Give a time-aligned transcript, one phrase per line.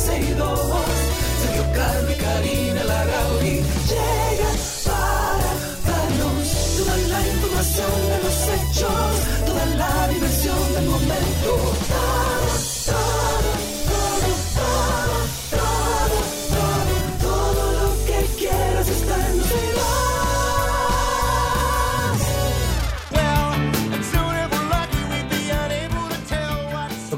[0.00, 0.60] 12, ya comienza 12 y 2.
[1.42, 1.64] Sergio
[2.10, 4.50] y Karina Larrauri llega
[4.86, 5.50] para
[5.86, 11.79] darnos toda la información de los hechos, toda la diversión del momento.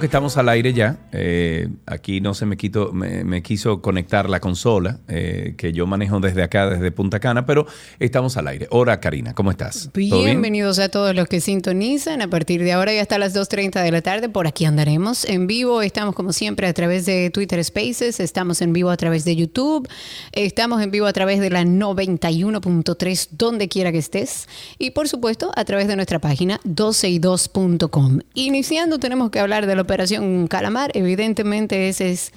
[0.02, 0.98] Que estamos al aire ya.
[1.12, 6.18] Eh, aquí no se me, quito, me, quiso conectar la consola eh, que yo manejo
[6.18, 7.68] desde acá, desde Punta Cana, pero
[8.00, 8.66] estamos al aire.
[8.70, 9.90] Hola Karina, ¿cómo estás?
[9.94, 12.20] Bienvenidos a todos los que sintonizan.
[12.20, 15.46] A partir de ahora y hasta las 2.30 de la tarde, por aquí andaremos en
[15.46, 15.82] vivo.
[15.82, 19.88] Estamos como siempre a través de Twitter Spaces, estamos en vivo a través de YouTube,
[20.32, 24.48] estamos en vivo a través de la 91.3, donde quiera que estés.
[24.80, 28.18] Y por supuesto, a través de nuestra página 12y2.com.
[28.34, 30.90] Iniciando, tenemos que hablar de la operación Calamar.
[30.94, 32.32] Evidentemente, ese es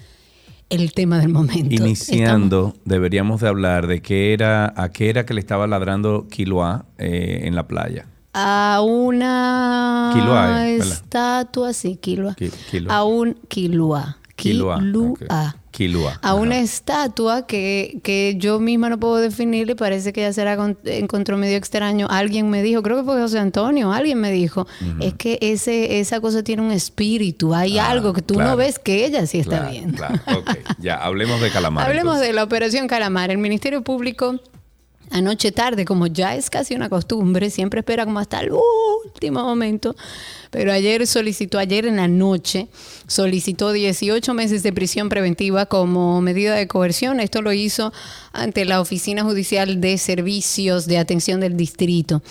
[0.70, 1.74] el tema del momento.
[1.74, 6.86] Iniciando, deberíamos de hablar de qué era, a qué era que le estaba ladrando Quiloa
[6.98, 8.08] eh, en la playa.
[8.34, 12.36] a una Quiloa, eh, estatua, sí, Quiloa.
[12.36, 12.94] Qui- Quiloa.
[12.98, 14.18] A un Quiloa.
[14.36, 14.80] Quiloa.
[14.80, 15.12] Quiloa.
[15.12, 15.22] ok.
[16.22, 20.46] A una estatua que, que yo misma no puedo definir y parece que ya se
[20.46, 22.08] la con- encontró medio extraño.
[22.10, 24.68] Alguien me dijo, creo que fue José Antonio, alguien me dijo,
[25.02, 28.52] es que ese, esa cosa tiene un espíritu, hay Ah, algo que tú claro.
[28.52, 29.98] no ves que ella sí está Claro, viendo.
[29.98, 30.16] claro.
[30.40, 31.86] Ok, ya, hablemos de Calamar.
[31.88, 32.28] Hablemos entonces.
[32.28, 33.30] de la operación Calamar.
[33.32, 34.40] El Ministerio Público
[35.12, 39.96] anoche tarde, como ya es casi una costumbre, siempre espera como hasta el último momento,
[40.52, 42.68] pero ayer solicitó, ayer en la noche,
[43.08, 47.20] solicitó 18 meses de prisión preventiva como medida de coerción.
[47.20, 47.92] Esto lo hizo
[48.34, 52.22] ante la Oficina Judicial de Servicios de Atención del Distrito.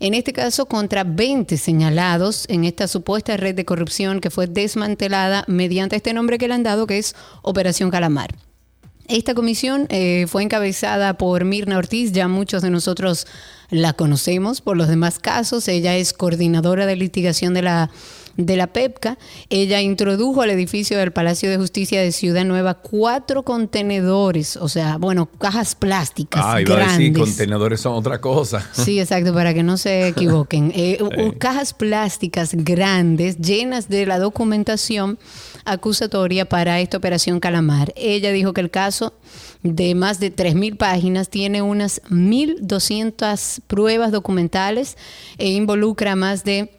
[0.00, 5.44] En este caso, contra 20 señalados en esta supuesta red de corrupción que fue desmantelada
[5.46, 8.34] mediante este nombre que le han dado, que es Operación Calamar.
[9.06, 13.26] Esta comisión eh, fue encabezada por Mirna Ortiz, ya muchos de nosotros
[13.68, 15.68] la conocemos por los demás casos.
[15.68, 17.90] Ella es coordinadora de litigación de la,
[18.36, 19.18] de la PEPCA.
[19.48, 24.96] Ella introdujo al edificio del Palacio de Justicia de Ciudad Nueva cuatro contenedores, o sea,
[24.98, 26.98] bueno, cajas plásticas Ah, iba a grandes.
[26.98, 28.66] decir, contenedores son otra cosa.
[28.72, 30.72] Sí, exacto, para que no se equivoquen.
[30.74, 30.98] Eh,
[31.38, 35.18] Cajas plásticas grandes llenas de la documentación
[35.64, 37.92] acusatoria para esta operación Calamar.
[37.96, 39.14] Ella dijo que el caso
[39.62, 44.96] de más de 3.000 páginas tiene unas 1.200 pruebas documentales
[45.38, 46.70] e involucra más de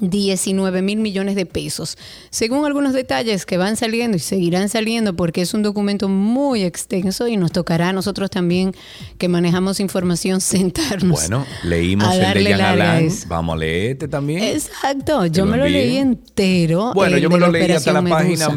[0.00, 1.96] 19 mil millones de pesos.
[2.30, 7.28] Según algunos detalles que van saliendo y seguirán saliendo porque es un documento muy extenso
[7.28, 8.74] y nos tocará a nosotros también
[9.18, 11.20] que manejamos información sentarnos.
[11.20, 13.12] Bueno, leímos el de Jan a Alain.
[13.28, 14.42] Vamos a leer este también.
[14.42, 16.92] Exacto, yo lo me lo leí entero.
[16.94, 18.50] Bueno, yo me lo leí hasta la página Medusa.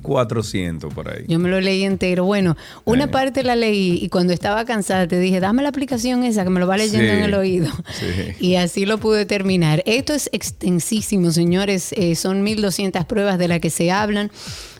[0.00, 1.24] 1400 por ahí.
[1.28, 2.24] Yo me lo leí entero.
[2.24, 3.08] Bueno, una Eh.
[3.08, 6.60] parte la leí y cuando estaba cansada te dije, dame la aplicación esa que me
[6.60, 7.68] lo va leyendo Sí, en el oído.
[7.92, 8.06] sí.
[8.40, 9.82] Y así lo pude terminar.
[9.86, 11.92] Esto es extensísimo, señores.
[11.92, 14.30] Eh, son 1.200 pruebas de las que se hablan.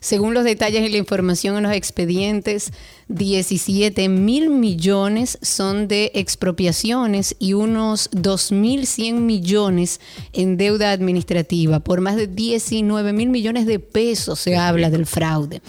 [0.00, 2.72] Según los detalles y la información en los expedientes,
[3.09, 10.00] 17 mil millones son de expropiaciones y unos 2.100 millones
[10.33, 11.81] en deuda administrativa.
[11.81, 15.60] Por más de 19 mil millones de pesos se habla del fraude.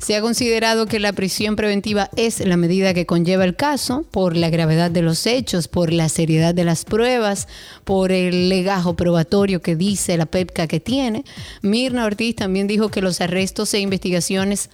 [0.00, 4.34] Se ha considerado que la prisión preventiva es la medida que conlleva el caso por
[4.34, 7.48] la gravedad de los hechos, por la seriedad de las pruebas,
[7.84, 11.26] por el legajo probatorio que dice la PEPCA que tiene.
[11.60, 14.70] Mirna Ortiz también dijo que los arrestos e investigaciones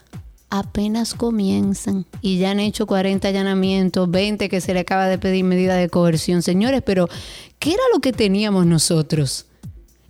[0.49, 5.45] apenas comienzan y ya han hecho 40 allanamientos, 20 que se le acaba de pedir
[5.45, 6.43] medida de coerción.
[6.43, 7.09] Señores, pero
[7.59, 9.47] ¿qué era lo que teníamos nosotros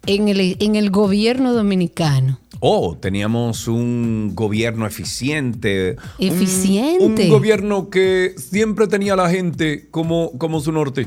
[0.07, 2.39] en el, en el gobierno dominicano?
[2.61, 5.97] Oh, teníamos un gobierno eficiente.
[6.19, 7.25] un- Eficiente.
[7.25, 11.07] Un, gobierno que siempre tenía a la gente como, como su norte.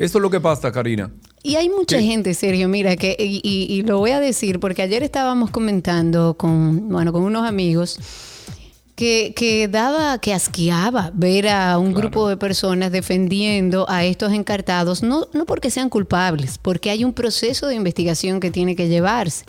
[0.00, 1.10] Eso es lo que pasa, Karina.
[1.42, 2.04] Y hay mucha ¿Qué?
[2.04, 6.34] gente, Sergio, mira, que, y, y- y lo voy a decir porque ayer estábamos comentando
[6.34, 7.98] con, bueno, con unos amigos
[8.94, 12.00] que, que daba, que asqueaba ver a un Claro.
[12.10, 17.14] grupo de personas defendiendo a estos encartados, no, no porque sean culpables, porque hay un
[17.14, 19.46] proceso de investigación que tiene que llevarse.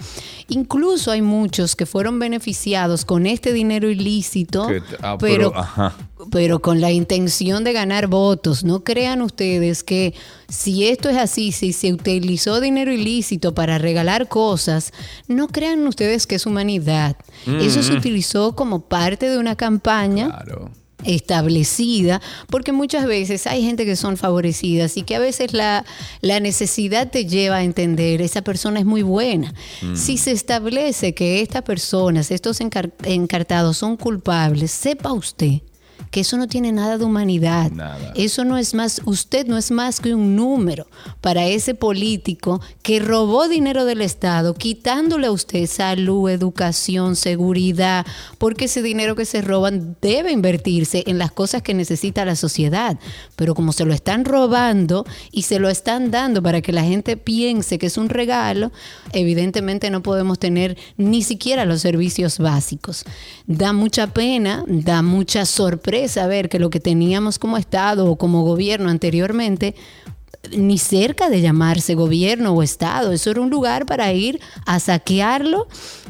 [0.47, 5.95] Incluso hay muchos que fueron beneficiados con este dinero ilícito, Que- ah, pero, pero, ajá.
[6.29, 8.63] Pero con la intención de ganar votos.
[8.63, 10.13] No crean ustedes que
[10.47, 14.91] si esto es así, si se utilizó dinero ilícito para regalar cosas,
[15.27, 17.15] no crean ustedes que es humanidad.
[17.61, 20.69] Eso se utilizó como parte de una campaña Claro.
[21.03, 25.83] establecida, porque muchas veces hay gente que son favorecidas y que a veces la,
[26.21, 29.53] la necesidad te lleva a entender, esa persona es muy buena.
[29.95, 35.61] Si se establece que estas personas, estos encar- encartados son culpables, sepa usted
[36.11, 37.71] que eso no tiene nada de humanidad.
[37.71, 38.11] Nada.
[38.15, 40.85] Eso no es más, usted no es más que un número
[41.21, 48.05] para ese político que robó dinero del Estado, quitándole a usted salud, educación, seguridad,
[48.37, 52.99] porque ese dinero que se roban debe invertirse en las cosas que necesita la sociedad.
[53.37, 57.15] Pero como se lo están robando y se lo están dando para que la gente
[57.15, 58.73] piense que es un regalo,
[59.13, 63.05] evidentemente no podemos tener ni siquiera los servicios básicos.
[63.47, 68.43] Da mucha pena, da mucha sorpresa ver que lo que teníamos como Estado o como
[68.43, 69.75] gobierno anteriormente
[70.57, 73.11] ni cerca de llamarse gobierno o Estado.
[73.11, 75.67] Eso era un lugar para ir a saquearlo,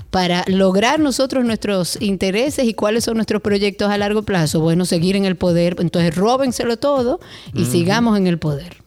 [0.10, 4.62] para lograr nosotros nuestros intereses y cuáles son nuestros proyectos a largo plazo.
[4.62, 5.76] Bueno, seguir en el poder.
[5.80, 7.20] Entonces, róbenselo todo
[7.54, 8.81] y sigamos en el poder.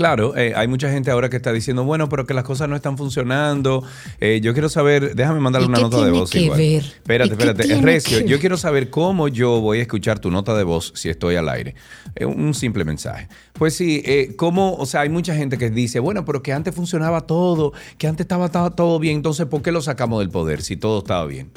[0.00, 2.74] Claro, eh, hay mucha gente ahora que está diciendo, bueno, pero que las cosas no
[2.74, 3.84] están funcionando.
[4.18, 6.58] Eh, yo quiero saber, déjame mandarle ¿Y una nota de tiene voz que igual.
[6.58, 6.84] ver?
[6.84, 7.64] Espérate, ¿Y qué espérate.
[7.64, 11.10] tiene Recio, yo quiero saber cómo yo voy a escuchar tu nota de voz si
[11.10, 11.74] estoy al aire.
[12.14, 13.28] Eh, un simple mensaje.
[13.52, 16.74] Pues sí, eh, cómo, o sea, hay mucha gente que dice, bueno, pero que antes
[16.74, 20.62] funcionaba todo, que antes estaba, estaba todo bien, entonces ¿por qué lo sacamos del poder
[20.62, 21.50] si todo estaba bien?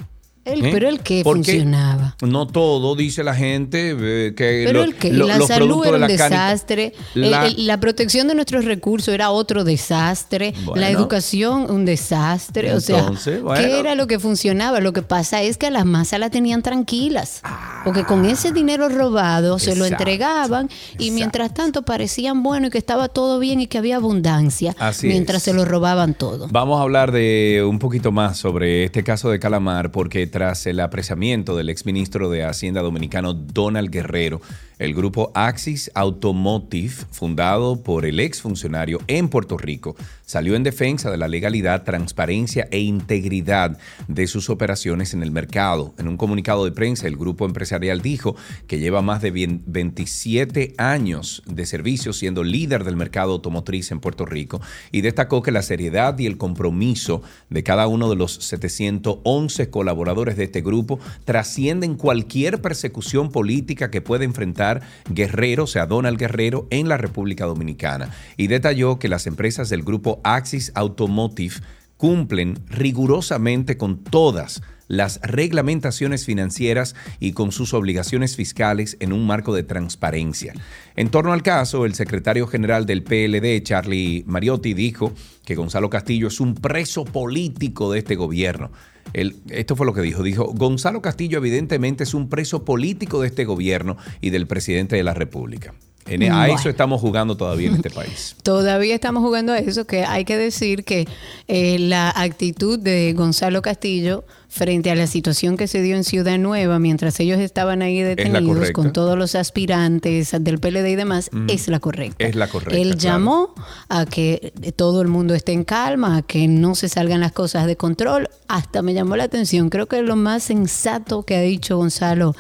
[0.46, 0.70] El- ¿Eh?
[0.74, 2.16] Pero el que funcionaba.
[2.22, 5.86] No todo, dice la gente, eh, que Pero lo- el que lo- la los salud
[5.86, 10.82] era un la desastre, la- el- la protección de nuestros recursos era otro desastre, Bueno.
[10.82, 13.04] la educación un desastre, o sea,
[13.42, 13.54] bueno.
[13.56, 14.82] ¿qué era lo que funcionaba?
[14.82, 17.42] Lo que pasa es que a las masas la tenían tranquilas,
[17.86, 20.74] porque con ese dinero robado se lo entregaban y
[21.08, 21.14] exacto.
[21.14, 25.38] mientras tanto parecían bueno y que estaba todo bien y que había abundancia, Así mientras
[25.38, 25.44] es.
[25.44, 26.48] se lo robaban todo.
[26.52, 30.80] Vamos a hablar de un poquito más sobre este caso de Calamar, porque tras el
[30.80, 34.42] apresamiento del exministro de Hacienda dominicano Donald Guerrero,
[34.80, 41.18] el grupo Axis Automotive, fundado por el exfuncionario en Puerto Rico, salió en defensa de
[41.18, 43.78] la legalidad, transparencia e integridad
[44.08, 45.94] de sus operaciones en el mercado.
[45.98, 48.36] En un comunicado de prensa, el grupo empresarial dijo
[48.68, 54.26] que lleva más de 27 años de servicio siendo líder del mercado automotriz en Puerto
[54.26, 54.62] Rico
[54.92, 60.38] y destacó que la seriedad y el compromiso de cada uno de los 711 colaboradores
[60.38, 64.63] de este grupo trascienden cualquier persecución política que pueda enfrentar
[65.10, 68.10] Guerrero, o sea, Donald Guerrero, en la República Dominicana.
[68.38, 71.56] Y detalló que las empresas del grupo Axis Automotive
[71.98, 79.56] cumplen rigurosamente con todas las reglamentaciones financieras y con sus obligaciones fiscales en un marco
[79.56, 80.54] de transparencia.
[80.96, 85.14] En torno al caso, el secretario general del PLD, Charlie Mariotti, dijo
[85.46, 88.72] que Gonzalo Castillo es un preso político de este gobierno.
[89.14, 90.24] Esto fue lo que dijo.
[90.24, 95.04] Dijo, Gonzalo Castillo evidentemente es un preso político de este gobierno y del presidente de
[95.04, 95.74] la República.
[96.06, 96.56] En- a Bueno.
[96.60, 98.36] eso estamos jugando todavía en este país.
[98.44, 101.08] Todavía estamos jugando a eso, que hay que decir que
[101.48, 106.38] eh, la actitud de Gonzalo Castillo frente a la situación que se dio en Ciudad
[106.38, 111.68] Nueva mientras ellos estaban ahí detenidos con todos los aspirantes del PLD y demás, es
[111.70, 112.24] la correcta.
[112.24, 113.00] Es la correcta, Él claro.
[113.00, 113.56] llamó
[113.90, 117.66] a que todo el mundo esté en calma, a que no se salgan las cosas
[117.66, 118.30] de control.
[118.48, 119.70] Hasta me llamó la atención.
[119.72, 122.36] Creo que es lo más sensato que ha dicho Gonzalo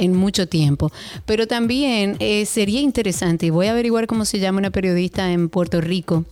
[0.00, 0.90] en mucho tiempo.
[1.26, 5.80] Pero también eh, sería interesante, voy a averiguar cómo se llama una periodista en Puerto
[5.80, 6.24] Rico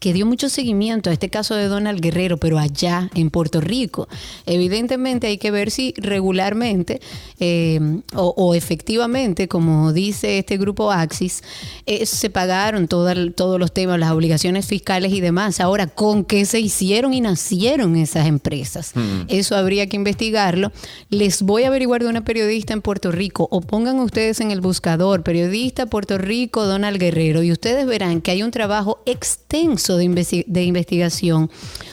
[0.00, 4.08] que dio mucho seguimiento a este caso de Donald Guerrero, pero allá en Puerto Rico.
[4.46, 7.00] Evidentemente hay que ver si regularmente
[7.40, 7.80] eh,
[8.14, 11.42] o, o efectivamente, como dice este grupo Axis,
[11.86, 15.60] eh, se pagaron toda- todos los temas, las obligaciones fiscales y demás.
[15.60, 18.92] Ahora, ¿con qué se hicieron y nacieron esas empresas?
[19.28, 20.72] Eso habría que investigarlo.
[21.10, 24.60] Les voy a averiguar de una periodista en Puerto Rico o pongan ustedes en el
[24.60, 30.44] buscador, periodista Puerto Rico Donald Guerrero, y ustedes verán que hay un trabajo extenso de,
[30.46, 31.50] de investigación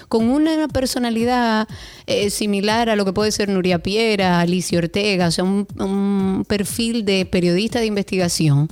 [0.10, 1.68] con una personalidad
[2.06, 6.46] eh, similar a lo que puede ser Nuria Piera, Alicia Ortega, o sea, un, un
[6.48, 8.68] perfil de periodista de investigación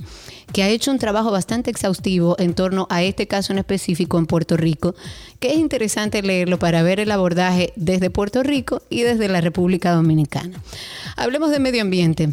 [0.52, 4.26] que ha hecho un trabajo bastante exhaustivo en torno a este caso en específico en
[4.26, 4.94] Puerto Rico,
[5.40, 9.92] que es interesante leerlo para ver el abordaje desde Puerto Rico y desde la República
[9.92, 10.62] Dominicana.
[11.16, 12.32] Hablemos de medio ambiente.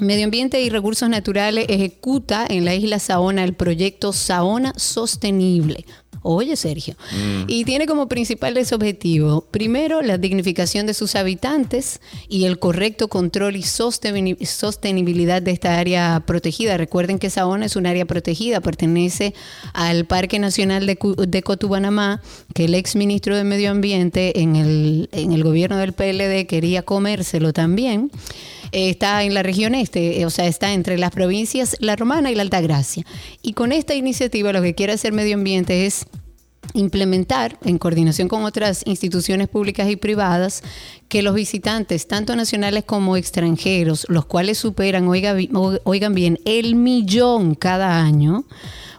[0.00, 5.84] Medio Ambiente y Recursos Naturales ejecuta en la isla Saona el proyecto Saona Sostenible.
[6.22, 6.94] Oye, Sergio.
[7.48, 13.56] Y tiene como principales objetivos, primero, la dignificación de sus habitantes y el correcto control
[13.56, 16.76] y sosteni- sostenibilidad de esta área protegida.
[16.76, 19.34] Recuerden que Saona es un área protegida, pertenece
[19.72, 22.22] al Parque Nacional de, de Cotubanamá,
[22.54, 26.82] que el ex ministro de Medio Ambiente en el, en el gobierno del PLD quería
[26.82, 28.10] comérselo también.
[28.72, 32.34] Está en la región este, eh, o sea, está entre las provincias La Romana y
[32.34, 33.04] la Altagracia.
[33.42, 36.06] Y con esta iniciativa lo que quiere hacer Medio Ambiente es
[36.74, 40.62] implementar, en coordinación con otras instituciones públicas y privadas,
[41.08, 48.00] que los visitantes, tanto nacionales como extranjeros, los cuales superan, oigan bien, el millón cada
[48.00, 48.44] año,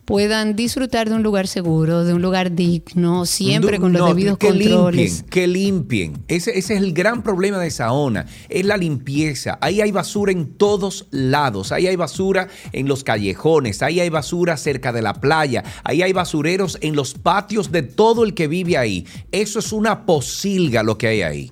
[0.05, 4.48] puedan disfrutar de un lugar seguro, de un lugar digno, siempre con los debidos que
[4.48, 5.12] controles.
[5.12, 6.24] Limpien, que limpien.
[6.27, 9.57] Ese, ese, es el gran problema de Saona, es la limpieza.
[9.62, 11.72] Ahí hay basura en todos lados.
[11.72, 16.13] Ahí hay basura en los callejones, ahí hay basura cerca de la playa, ahí hay
[16.13, 19.07] basureros en los patios de todo el que vive ahí.
[19.31, 21.51] Eso es una posilga lo que hay ahí.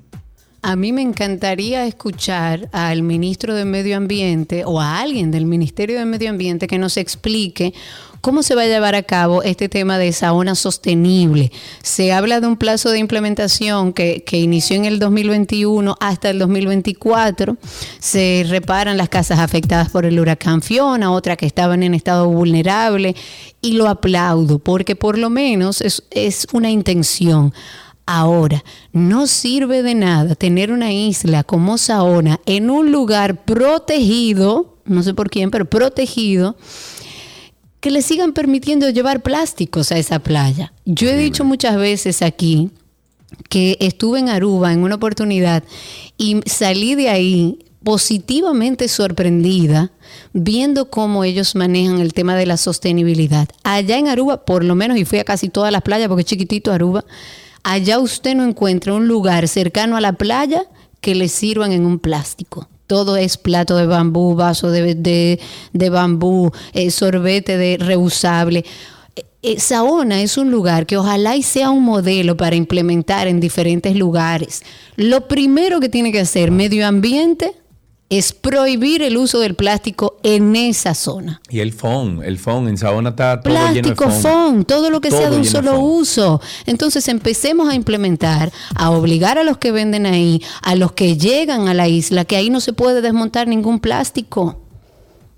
[0.63, 5.97] A mí me encantaría escuchar al ministro de Medio Ambiente o a alguien del Ministerio
[5.97, 7.73] de Medio Ambiente que nos explique
[8.21, 11.51] ¿Cómo se va a llevar a cabo este tema de Saona sostenible?
[11.81, 17.57] Se habla de un plazo de implementación que, inició en el 2021 hasta el 2024.
[17.97, 23.15] Se reparan las casas afectadas por el huracán Fiona, otras que estaban en estado vulnerable.
[23.59, 27.51] Y lo aplaudo porque por lo menos es, es una intención.
[28.05, 35.03] Ahora, no sirve de nada tener una isla como Saona en un lugar protegido, no
[35.03, 36.55] sé por quién, pero protegido,
[37.79, 40.73] que le sigan permitiendo llevar plásticos a esa playa.
[40.85, 42.69] Yo he dicho muchas veces aquí
[43.49, 45.63] que estuve en Aruba en una oportunidad
[46.17, 49.91] y salí de ahí positivamente sorprendida
[50.33, 53.49] viendo cómo ellos manejan el tema de la sostenibilidad.
[53.63, 56.27] Allá en Aruba, por lo menos, y fui a casi todas las playas porque es
[56.27, 57.05] chiquitito Aruba,
[57.63, 60.63] allá usted no encuentra un lugar cercano a la playa
[60.99, 65.39] que le sirvan en un plástico todo es plato de bambú, vaso de,
[65.89, 68.65] bambú, eh, sorbete de reusable.
[69.43, 73.95] Eh, Saona es un lugar que ojalá y sea un modelo para implementar en diferentes
[73.95, 74.61] lugares.
[74.97, 77.53] Lo primero que tiene que hacer medio ambiente
[78.11, 81.41] es prohibir el uso del plástico en esa zona.
[81.49, 84.65] Y el FON, el FON en Sabona está todo plástico, lleno de FON.
[84.65, 86.41] todo lo que sea de un solo uso.
[86.65, 91.69] Entonces empecemos a implementar, a obligar a los que venden ahí, a los que llegan
[91.69, 94.59] a la isla, que ahí no se puede desmontar ningún plástico.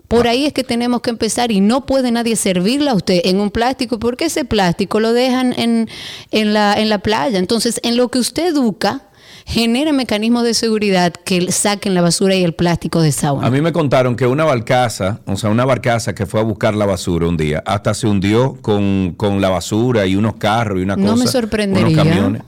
[0.07, 3.39] Por ahí es que tenemos que empezar y no puede nadie servirle a usted en
[3.39, 5.89] un plástico porque ese plástico lo dejan en,
[6.31, 7.37] en, la, en la playa.
[7.37, 9.09] Entonces, en lo que usted educa,
[9.45, 13.47] genera mecanismos de seguridad que saquen la basura y el plástico de sauna.
[13.47, 16.75] A mí me contaron que una barcaza, o sea, una barcaza que fue a buscar
[16.75, 20.95] la basura un día, hasta se hundió con, la basura y unos carros y una
[20.95, 21.07] cosa.
[21.07, 22.01] No me sorprendería.
[22.01, 22.41] Unos camiones.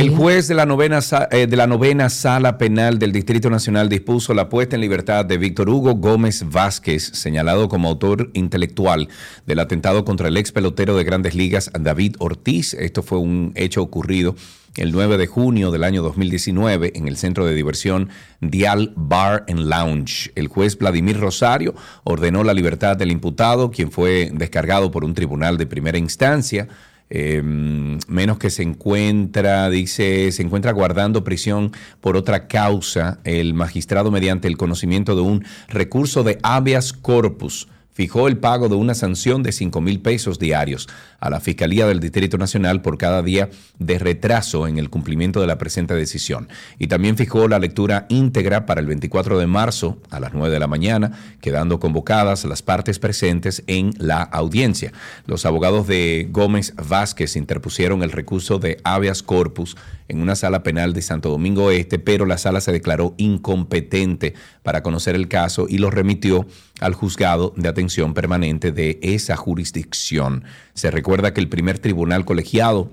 [0.00, 4.32] El juez de la, novena, eh, de la novena sala penal del Distrito Nacional dispuso
[4.32, 9.08] la puesta en libertad de Víctor Hugo Gómez Vázquez, señalado como autor intelectual
[9.44, 12.72] del atentado contra el ex pelotero de grandes ligas David Ortiz.
[12.72, 14.34] Esto fue un hecho ocurrido
[14.76, 18.08] el 9 de junio del año 2019 en el centro de diversión
[18.40, 20.32] Dial Bar and Lounge.
[20.36, 25.58] El juez Vladimir Rosario ordenó la libertad del imputado, quien fue descargado por un tribunal
[25.58, 26.68] de primera instancia.
[27.10, 34.10] Em, menos que se encuentra, dice, se encuentra guardando prisión por otra causa, el magistrado
[34.10, 39.42] mediante el conocimiento de un recurso de habeas corpus fijó el pago de una sanción
[39.42, 43.98] de 5 mil pesos diarios a la Fiscalía del Distrito Nacional por cada día de
[43.98, 46.48] retraso en el cumplimiento de la presente decisión.
[46.78, 50.60] Y también fijó la lectura íntegra para el 24 de marzo a las 9 de
[50.60, 54.92] la mañana, quedando convocadas las partes presentes en la audiencia.
[55.26, 59.76] Los abogados de Gómez Vázquez interpusieron el recurso de habeas corpus
[60.08, 64.82] en una sala penal de Santo Domingo Este, pero la sala se declaró incompetente para
[64.82, 66.46] conocer el caso y lo remitió
[66.80, 70.44] al juzgado de atención permanente de esa jurisdicción.
[70.74, 72.90] Se recuerda que el primer tribunal colegiado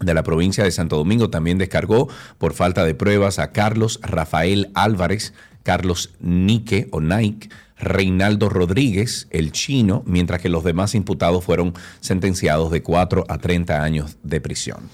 [0.00, 2.08] de la provincia de Santo Domingo también descargó
[2.38, 9.52] por falta de pruebas a Carlos Rafael Álvarez, Carlos Nique o Nike, Reinaldo Rodríguez, el
[9.52, 14.90] chino, mientras que los demás imputados fueron sentenciados de 4 a 30 años de prisión.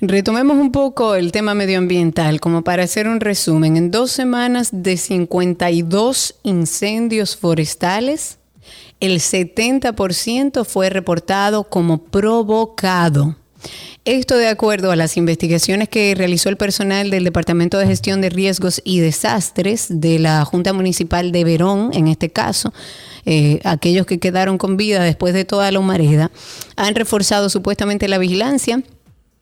[0.00, 3.76] Retomemos un poco el tema medioambiental, como para hacer un resumen.
[3.76, 8.38] En dos semanas de 52 incendios forestales,
[9.00, 13.34] el 70% fue reportado como provocado.
[14.04, 18.30] Esto de acuerdo a las investigaciones que realizó el personal del Departamento de Gestión de
[18.30, 22.72] Riesgos y Desastres de la Junta Municipal de Verón, en este caso,
[23.26, 26.30] eh, aquellos que quedaron con vida después de toda la humareda,
[26.76, 28.84] han reforzado supuestamente la vigilancia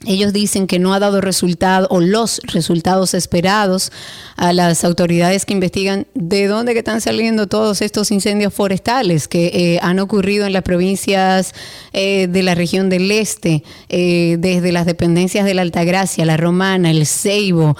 [0.04, 3.90] Ellos dicen que no ha dado resultado o los resultados esperados
[4.36, 9.46] a las autoridades que investigan de dónde que están saliendo todos estos incendios forestales que
[9.46, 11.54] eh, han ocurrido en las provincias
[11.94, 16.90] eh, de la región del este, eh, desde las dependencias de la Altagracia, la Romana,
[16.90, 17.74] el Ceibo.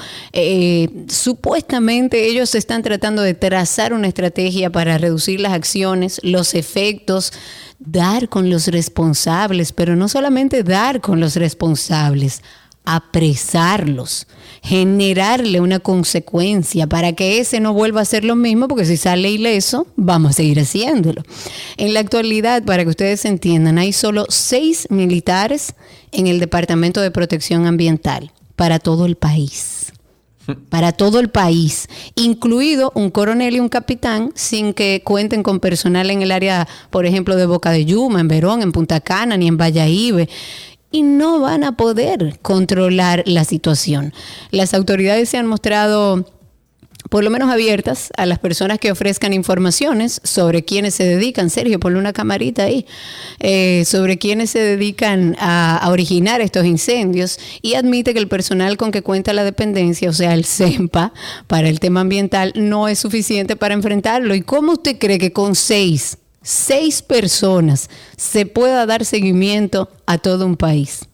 [1.09, 7.35] supuestamente ellos están tratando de trazar una estrategia para reducir las acciones, los efectos
[7.79, 12.43] dar con los responsables, pero no solamente dar con los responsables,
[12.85, 14.27] apresarlos,
[14.63, 19.31] generarle una consecuencia para que ese no vuelva a hacer lo mismo, porque si sale
[19.31, 21.23] ileso, vamos a seguir haciéndolo.
[21.77, 25.75] En la actualidad, para que ustedes entiendan, hay solo seis militares
[26.13, 29.93] en el Departamento de Protección Ambiental para todo el país
[30.69, 36.11] para todo el país, incluido un coronel y un capitán, sin que cuenten con personal
[36.11, 39.49] en el área, por ejemplo, de Boca de Yuma, en Verón, en Punta Cana, ni
[39.49, 40.29] en Valladolid.
[40.91, 44.15] Y no van a poder controlar la situación.
[44.51, 46.25] Las autoridades se han mostrado
[47.11, 51.81] por lo menos abiertas a las personas que ofrezcan informaciones sobre quiénes se dedican, Sergio,
[51.81, 52.87] ponle una camarita ahí,
[53.41, 58.91] eh, sobre quiénes se dedican a, originar estos incendios y admite que el personal con
[58.91, 61.13] que cuenta la dependencia, o sea, el CEMPA,
[61.47, 64.35] para el tema ambiental, no es suficiente para enfrentarlo.
[64.35, 70.47] ¿Y cómo usted cree que con seis, seis personas se pueda dar seguimiento a todo
[70.47, 71.07] un país?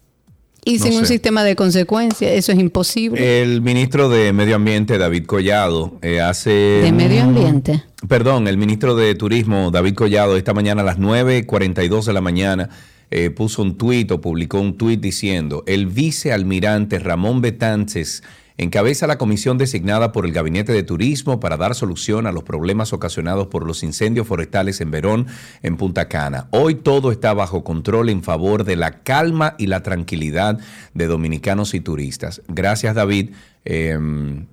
[0.65, 3.43] Y sin un sistema de consecuencias, eso es imposible.
[3.43, 6.51] El ministro de Medio Ambiente, David Collado, eh, hace...
[6.51, 7.83] ¿De Medio Ambiente?
[8.07, 12.71] Perdón, el ministro de Turismo, David Collado, esta mañana a las 9.42 de la mañana
[13.11, 18.23] eh, puso un tuit o publicó un tuit diciendo, el vicealmirante Ramón Betances
[18.63, 22.93] encabeza la comisión designada por el Gabinete de Turismo para dar solución a los problemas
[22.93, 25.27] ocasionados por los incendios forestales en Verón,
[25.63, 26.49] en Punta Cana.
[26.51, 30.59] Hoy todo está bajo control en favor de la calma y la tranquilidad
[30.95, 32.43] de dominicanos y turistas.
[32.49, 33.31] Gracias, David.
[33.65, 34.47] Em,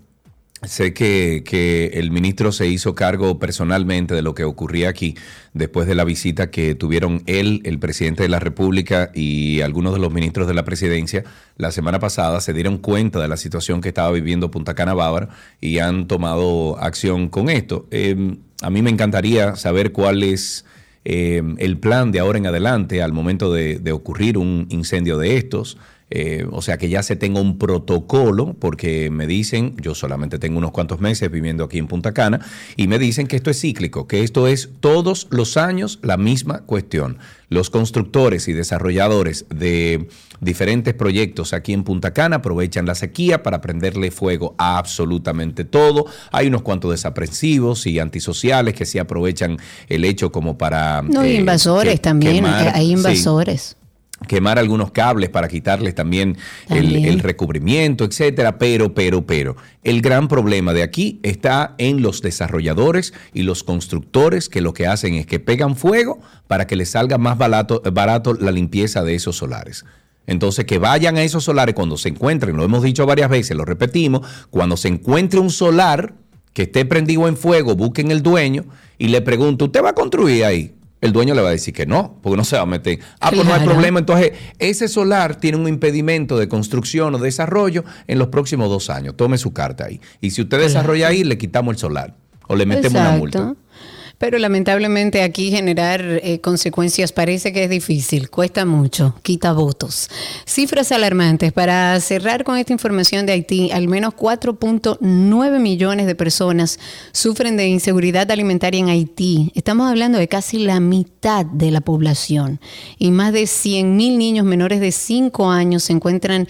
[0.63, 5.15] Sé que, el ministro se hizo cargo personalmente de lo que ocurría aquí
[5.53, 9.99] después de la visita que tuvieron él, el presidente de la República y algunos de
[9.99, 11.23] los ministros de la presidencia
[11.55, 12.41] la semana pasada.
[12.41, 15.29] Se dieron cuenta de la situación que estaba viviendo Punta Cana Bávara
[15.61, 17.87] y han tomado acción con esto.
[17.89, 20.65] Em, a mí me encantaría saber cuál es
[21.05, 25.77] em, el plan de ahora en adelante al momento de ocurrir un incendio de estos.
[26.11, 30.57] Eh, o sea que ya se tenga un protocolo, porque me dicen, yo solamente tengo
[30.57, 32.39] unos cuantos meses viviendo aquí en Punta Cana,
[32.75, 36.61] y me dicen que esto es cíclico, que esto es todos los años la misma
[36.61, 37.19] cuestión.
[37.49, 40.07] Los constructores y desarrolladores de
[40.39, 46.05] diferentes proyectos aquí en Punta Cana aprovechan la sequía para prenderle fuego a absolutamente todo.
[46.31, 51.01] Hay unos cuantos desaprensivos y antisociales que sí aprovechan el hecho como para...
[51.01, 53.78] No, eh, invasores también, hay invasores
[54.27, 56.37] quemar algunos cables para quitarles también,
[56.69, 59.55] El, recubrimiento, etcétera, pero, pero, pero.
[59.83, 64.87] El gran problema de aquí está en los desarrolladores y los constructores que lo que
[64.87, 69.15] hacen es que pegan fuego para que les salga más barato, barato la limpieza de
[69.15, 69.85] esos solares.
[70.27, 73.65] Entonces, que vayan a esos solares cuando se encuentren, lo hemos dicho varias veces, lo
[73.65, 76.13] repetimos, cuando se encuentre un solar
[76.53, 78.65] que esté prendido en fuego, busquen el dueño
[78.99, 80.75] y le pregunten, ¿usted va a construir ahí?
[81.01, 82.99] El dueño le va a decir que no, porque no se va a meter.
[83.19, 83.99] Ah, pues no hay problema.
[83.99, 89.15] Entonces, ese solar tiene un impedimento de construcción o desarrollo en los próximos dos años.
[89.15, 90.01] Tome su carta ahí.
[90.19, 92.15] Y si usted desarrolla ahí, le quitamos el solar
[92.47, 93.55] o le metemos una multa.
[94.19, 100.09] Pero lamentablemente aquí generar eh, consecuencias parece que es difícil, cuesta mucho, quita votos.
[100.45, 101.53] Cifras alarmantes.
[101.53, 106.79] Para cerrar con esta información de Haití, al menos 4.9 millones de personas
[107.13, 109.53] sufren de inseguridad alimentaria en Haití.
[109.55, 112.59] Estamos hablando de casi la mitad de la población
[112.97, 116.49] y más de 100 mil niños menores de 5 años se encuentran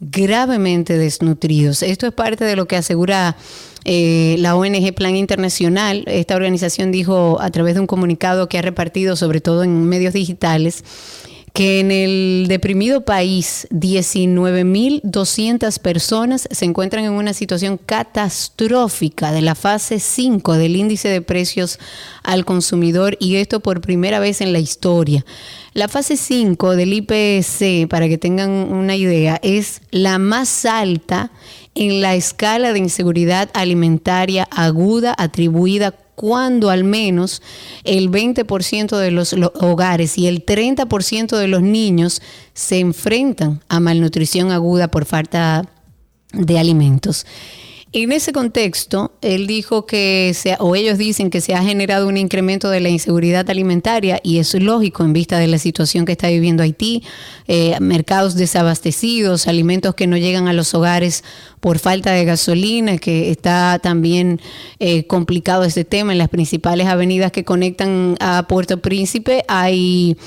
[0.00, 1.82] gravemente desnutridos.
[1.82, 3.36] Esto es parte de lo que asegura
[3.88, 8.62] eh, la ONG Plan Internacional, esta organización dijo a través de un comunicado que ha
[8.62, 10.82] repartido sobre todo en medios digitales,
[11.52, 19.54] que en el deprimido país 19.200 personas se encuentran en una situación catastrófica de la
[19.54, 21.78] fase 5 del índice de precios
[22.24, 25.24] al consumidor y esto por primera vez en la historia.
[25.74, 31.30] La fase 5 del IPC, para que tengan una idea, es la más alta
[31.76, 37.42] en la escala de inseguridad alimentaria aguda atribuida cuando al menos
[37.84, 42.22] el 20% de los hogares y el 30% de los niños
[42.54, 45.68] se enfrentan a malnutrición aguda por falta
[46.32, 47.26] de alimentos.
[47.98, 52.18] En ese contexto, él dijo que, se, o ellos dicen que se ha generado un
[52.18, 56.28] incremento de la inseguridad alimentaria y es lógico en vista de la situación que está
[56.28, 57.02] viviendo Haití,
[57.48, 61.24] eh, mercados desabastecidos, alimentos que no llegan a los hogares
[61.60, 64.42] por falta de gasolina, que está también
[64.78, 66.12] eh, complicado este tema.
[66.12, 70.18] En las principales avenidas que conectan a Puerto Príncipe hay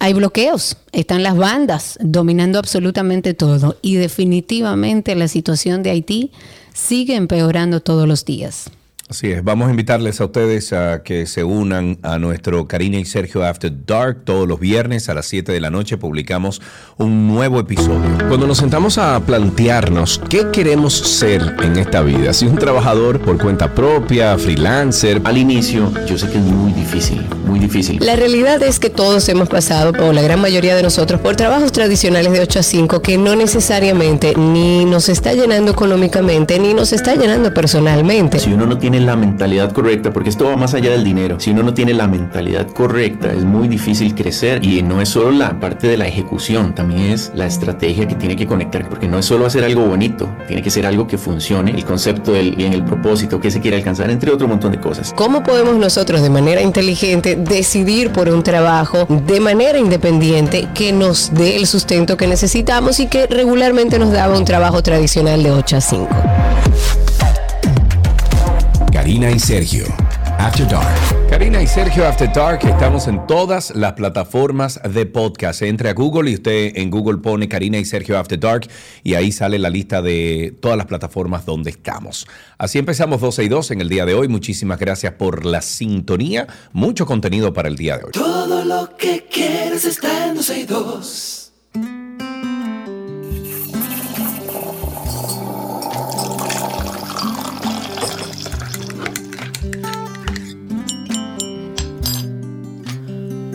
[0.00, 6.30] hay bloqueos, están las bandas dominando absolutamente todo y definitivamente la situación de Haití
[6.78, 8.70] sigue empeorando todos los días.
[9.10, 13.06] Así es, vamos a invitarles a ustedes a que se unan a nuestro Karina y
[13.06, 14.22] Sergio After Dark.
[14.24, 16.60] Todos los viernes a las 7 de la noche publicamos
[16.98, 18.18] un nuevo episodio.
[18.28, 23.38] Cuando nos sentamos a plantearnos qué queremos ser en esta vida, si un trabajador por
[23.38, 28.04] cuenta propia, freelancer, al inicio yo sé que es muy difícil, muy difícil.
[28.04, 31.72] La realidad es que todos hemos pasado, o la gran mayoría de nosotros, por trabajos
[31.72, 36.92] tradicionales de 8 a 5 que no necesariamente ni nos está llenando económicamente ni nos
[36.92, 38.38] está llenando personalmente.
[38.38, 41.50] Si uno no tiene la mentalidad correcta, porque esto va más allá del dinero, si
[41.50, 45.58] uno no tiene la mentalidad correcta, es muy difícil crecer y no es solo la
[45.60, 49.26] parte de la ejecución, también es la estrategia que tiene que conectar, porque no es
[49.26, 52.84] solo hacer algo bonito, tiene que ser algo que funcione, el concepto del bien, el
[52.84, 55.12] propósito, que se quiere alcanzar, entre otro montón de cosas.
[55.16, 61.32] ¿Cómo podemos nosotros de manera inteligente decidir por un trabajo de manera independiente que nos
[61.34, 65.76] dé el sustento que necesitamos y que regularmente nos daba un trabajo tradicional de 8
[65.76, 66.08] a 5?
[69.08, 69.86] Karina y Sergio,
[70.38, 71.30] After Dark.
[71.30, 75.62] Karina y Sergio After Dark, estamos en todas las plataformas de podcast.
[75.62, 78.68] Entre a Google y usted en Google pone Karina y Sergio After Dark
[79.02, 82.26] y ahí sale la lista de todas las plataformas donde estamos.
[82.58, 84.28] Así empezamos 12 y 2 en el día de hoy.
[84.28, 86.46] Muchísimas gracias por la sintonía.
[86.74, 88.12] Mucho contenido para el día de hoy.
[88.12, 91.47] Todo lo que quieres está en 12 y 2.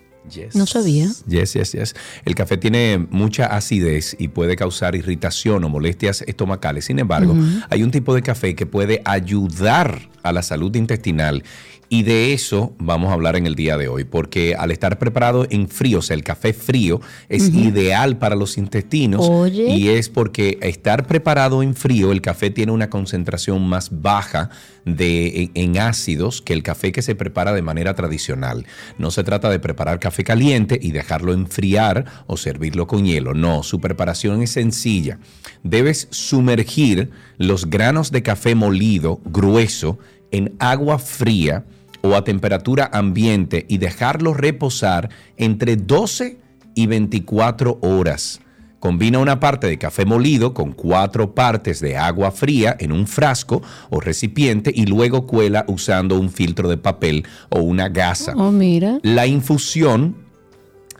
[0.55, 1.09] No sabía.
[1.27, 1.95] Yes, yes, yes.
[2.25, 6.87] El café tiene mucha acidez y puede causar irritación o molestias estomacales.
[6.87, 7.35] Sin embargo,
[7.69, 11.45] hay un tipo de café que puede ayudar a la salud intestinal
[11.89, 15.47] y de eso vamos a hablar en el día de hoy, porque al estar preparado
[15.49, 20.59] en frío, o sea, el café frío es ideal para los intestinos y es porque
[20.61, 24.51] estar preparado en frío, el café tiene una concentración más baja
[24.85, 28.67] de, en, ácidos que el café que se prepara de manera tradicional.
[28.99, 33.63] No se trata de preparar café caliente y dejarlo enfriar o servirlo con hielo, no,
[33.63, 35.19] su preparación es sencilla.
[35.63, 39.99] Debes sumergir los granos de café molido grueso
[40.31, 41.65] en agua fría,
[42.03, 46.39] o a temperatura ambiente y dejarlo reposar entre 12
[46.75, 48.41] y 24 horas.
[48.79, 53.61] Combina una parte de café molido con cuatro partes de agua fría en un frasco
[53.91, 58.35] o recipiente y luego cuela usando un filtro de papel o una gasa.
[58.37, 59.01] Oh, mira.
[59.03, 60.29] La infusión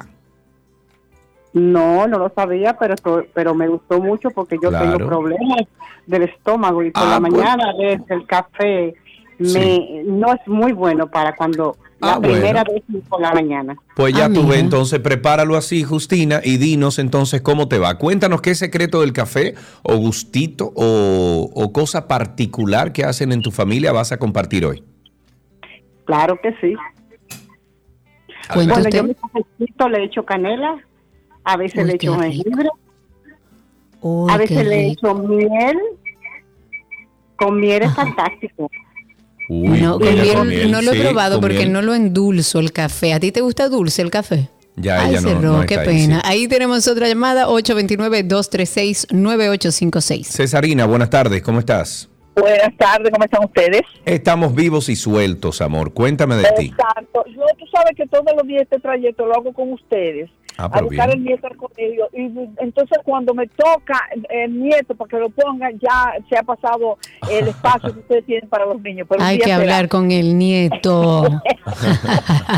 [1.53, 2.95] No, no lo sabía, pero
[3.33, 4.97] pero me gustó mucho porque yo Claro.
[4.97, 5.61] tengo problemas
[6.05, 8.93] del estómago y por Ah, la mañana desde el café
[9.39, 10.01] me Sí.
[10.05, 12.81] no es muy bueno para cuando Ah, la primera bueno.
[12.87, 13.75] vez por la mañana.
[13.95, 14.59] Pues ya Ah, mira.
[14.59, 17.97] entonces prepáralo así, Justina, y dinos entonces cómo te va.
[17.97, 23.51] Cuéntanos qué secreto del café o gustito o, o cosa particular que hacen en tu
[23.51, 24.83] familia vas a compartir hoy.
[26.05, 26.75] Claro que sí.
[28.53, 28.91] Bueno, usted.
[28.91, 30.77] yo mi cafecito le echo canela,
[31.43, 32.69] a veces Uy, le echo jengibre,
[34.29, 35.77] a veces le echo miel.
[37.37, 38.69] Con miel es fantástico.
[39.49, 41.73] Uy, no, con mira, miel con miel, no lo he sí, probado porque miel.
[41.73, 43.13] no lo endulzo el café.
[43.13, 44.49] ¿A ti te gusta dulce el café?
[44.77, 46.15] Ya, Ay, ella no- cerró, no qué está ahí, pena.
[46.17, 46.21] sí.
[46.25, 50.25] Ahí tenemos otra llamada, 829-236-9856.
[50.27, 52.09] Cesarina, buenas tardes, ¿cómo estás?
[52.35, 53.81] Buenas tardes, ¿cómo están ustedes?
[54.03, 55.93] Estamos vivos y sueltos, amor.
[55.93, 56.65] Cuéntame de ti.
[56.65, 57.23] Exacto.
[57.27, 60.29] Yo, tú sabes que todos los días este trayecto lo hago con ustedes.
[60.57, 61.19] Ah, a buscar bien.
[61.19, 62.07] el nieto al colegio.
[62.13, 62.31] Y
[62.63, 66.97] entonces cuando me toca el nieto para que lo pongan, ya se ha pasado
[67.29, 69.07] el espacio que ustedes tienen para los niños.
[69.09, 69.57] Pero Hay que será.
[69.57, 71.23] hablar con el nieto.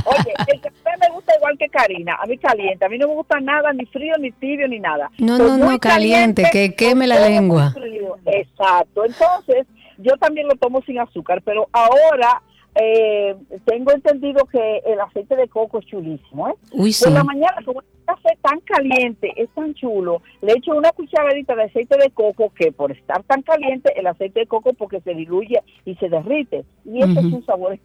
[0.06, 2.86] Oye, el café me gusta igual que Karina, a mí caliente.
[2.86, 5.10] A mí no me gusta nada, ni frío, ni tibio, ni nada.
[5.18, 7.72] No, Soy no, no, caliente, que queme la lengua.
[7.72, 8.18] frío.
[8.26, 9.06] Exacto.
[9.06, 9.66] Entonces,
[9.98, 12.42] yo también lo tomo sin azúcar, pero ahora
[12.80, 13.36] eh,
[13.66, 16.54] tengo entendido que el aceite de coco es chulísimo, ¿eh?
[16.72, 17.06] Uy, sí.
[17.06, 21.56] Por la mañana, como el café tan caliente, es tan chulo, le echo una cucharadita
[21.56, 25.14] de aceite de coco que por estar tan caliente, el aceite de coco porque se
[25.14, 26.66] diluye y se derrite.
[26.86, 27.80] Y ese es un sabor.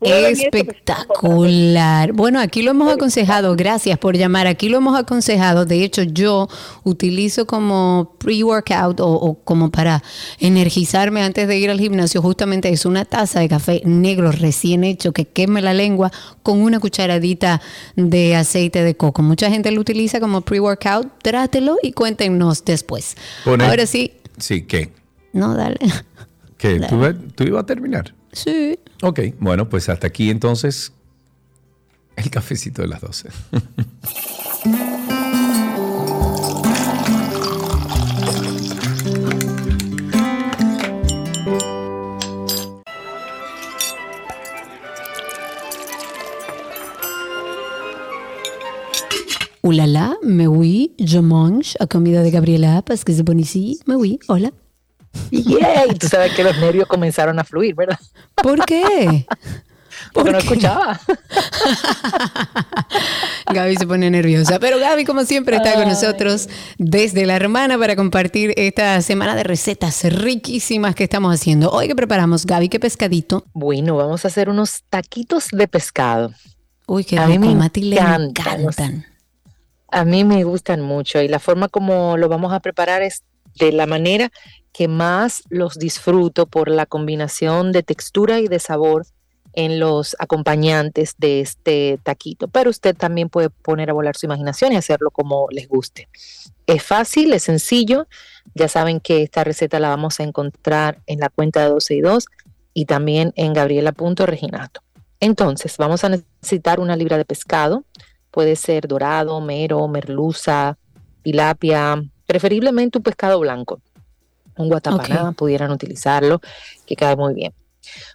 [0.00, 2.12] Espectacular.
[2.12, 4.46] Bueno, aquí lo hemos aconsejado, gracias por llamar.
[4.46, 5.64] Aquí lo hemos aconsejado.
[5.64, 6.48] De hecho, yo
[6.82, 10.02] utilizo como pre-workout o, o como para
[10.38, 15.12] energizarme antes de ir al gimnasio, justamente es una taza de café negro recién hecho
[15.12, 16.10] que queme la lengua
[16.42, 17.60] con una cucharadita
[17.96, 19.22] de aceite de coco.
[19.22, 21.08] Mucha gente lo utiliza como pre-workout.
[21.22, 23.16] Trátelo y cuéntenos después.
[23.68, 24.90] Ahora sí, Sí, ¿qué?
[25.32, 25.78] no, dale.
[26.58, 26.80] ¿Qué?
[26.80, 28.14] ¿Tú, ve- tú ibas a terminar?
[28.32, 28.78] Sí.
[29.06, 30.94] Ok, bueno, pues hasta aquí entonces
[32.16, 33.28] el cafecito de las 12.
[49.60, 53.80] Ulala, me oui, je mange a comida de Gabriela parce que c'est bon ici.
[53.86, 54.50] Me oui, hola.
[55.42, 57.98] Yay, tú sabes que los nervios comenzaron a fluir, ¿verdad?
[58.36, 59.26] ¿Por qué?
[60.12, 60.44] Porque no qué?
[60.44, 61.00] escuchaba.
[63.52, 64.58] Gaby se pone nerviosa.
[64.58, 69.44] Pero Gaby, como siempre, está con nosotros desde la hermana para compartir esta semana de
[69.44, 71.70] recetas riquísimas que estamos haciendo.
[71.70, 73.44] Hoy que preparamos, Gaby, ¿qué pescadito?
[73.52, 76.32] Bueno, vamos a hacer unos taquitos de pescado.
[76.86, 77.46] Uy, qué A mí rico.
[77.46, 78.60] me Mati le encantan.
[78.60, 79.06] encantan.
[79.88, 83.22] A mí me gustan mucho y la forma como lo vamos a preparar es
[83.58, 84.30] de la manera
[84.74, 89.06] que más los disfruto por la combinación de textura y de sabor
[89.52, 92.48] en los acompañantes de este taquito.
[92.48, 96.08] Pero usted también puede poner a volar su imaginación y hacerlo como les guste.
[96.66, 98.08] Es fácil, es sencillo.
[98.56, 102.00] Ya saben que esta receta la vamos a encontrar en la cuenta de 12 y
[102.00, 102.26] 2
[102.74, 104.82] y también en gabriela.reginato.
[105.20, 107.84] Entonces, vamos a necesitar una libra de pescado.
[108.32, 110.76] Puede ser dorado, mero, merluza,
[111.22, 113.80] tilapia, preferiblemente un pescado blanco.
[114.56, 116.40] Un guatapaná, pudieran utilizarlo,
[116.86, 117.52] que cae muy bien.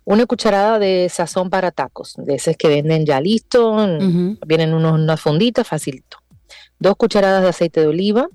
[0.06, 3.76] Una cucharada de sazón para tacos, de esos que venden ya listo,
[4.48, 6.18] vienen unos, unas fonditas, facilito.
[6.80, 8.28] Dos cucharadas de aceite de oliva,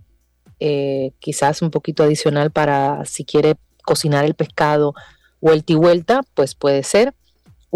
[0.60, 4.94] eh, quizás un poquito adicional para si quiere cocinar el pescado
[5.40, 7.14] vuelta y vuelta, pues puede ser.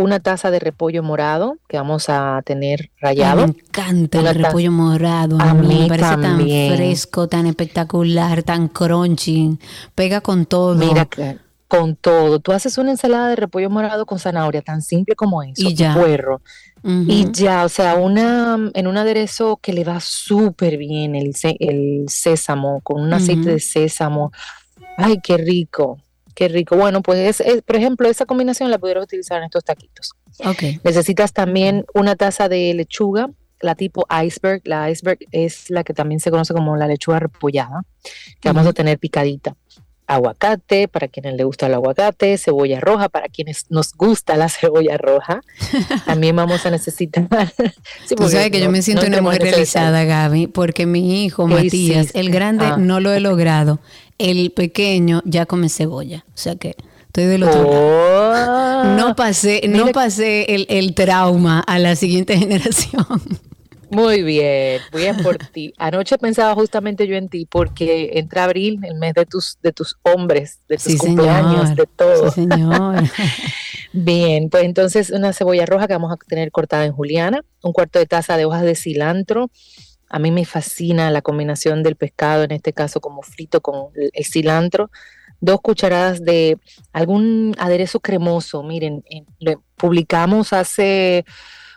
[0.01, 3.49] Una taza de repollo morado que vamos a tener Ay, rallado.
[3.49, 5.39] me encanta Una el repollo morado.
[5.41, 6.69] A A mí me parece también.
[6.69, 9.59] tan fresco, tan espectacular, tan crunchy.
[9.97, 10.77] Pega con todo.
[10.77, 12.39] Mira, que con todo.
[12.39, 15.95] Tú haces una ensalada de repollo morado con zanahoria, tan simple como eso, Y ya.
[15.95, 16.41] puerro.
[16.85, 22.05] Y ya, o sea, una, en un aderezo que le va súper bien el, el
[22.09, 24.31] sésamo, con un aceite de sésamo.
[24.97, 25.99] Ay, qué rico,
[26.39, 26.77] Qué rico.
[26.77, 30.13] Bueno, pues es, es- por ejemplo, esa combinación la pudieras utilizar en estos taquitos.
[30.47, 30.63] Ok.
[30.85, 33.29] Necesitas también una taza de lechuga,
[33.61, 34.63] la tipo iceberg.
[34.65, 37.83] La iceberg es la que también se conoce como la lechuga repollada,
[38.41, 39.57] que vamos a tener picadita.
[40.09, 44.97] Aguacate, para quienes le gusta el aguacate, cebolla roja, para quienes nos gusta la cebolla
[44.97, 45.43] roja.
[46.07, 47.29] También vamos a necesitar.
[48.07, 51.47] Sí, Tú sabes que yo me siento no una mujer realizada, Gaby, porque mi hijo
[51.47, 52.77] ¿Qué Matías, el grande, Ah.
[52.79, 53.81] no lo he logrado.
[54.19, 56.25] El pequeño ya come cebolla.
[56.29, 56.75] O sea que
[57.07, 58.91] estoy del otro lado.
[58.91, 58.97] Oh.
[58.97, 63.07] No pasé, no pasé el, el trauma a la siguiente generación.
[63.91, 65.73] Muy bien, bien por ti.
[65.79, 69.97] Anoche pensaba justamente yo en ti porque entra abril, el mes de tus de tus
[70.03, 71.77] hombres, de tus Sí, cumpleaños, señor.
[71.77, 72.31] de todo.
[72.31, 72.97] Sí, señor.
[73.93, 77.99] Bien, pues entonces una cebolla roja que vamos a tener cortada en juliana, un cuarto
[77.99, 79.51] de taza de hojas de cilantro.
[80.11, 84.25] A mí me fascina la combinación del pescado, en este caso como frito con el,
[84.25, 84.91] cilantro.
[85.41, 86.59] Dos cucharadas de
[86.93, 88.63] algún aderezo cremoso.
[88.63, 91.25] Miren, en- lo publicamos hace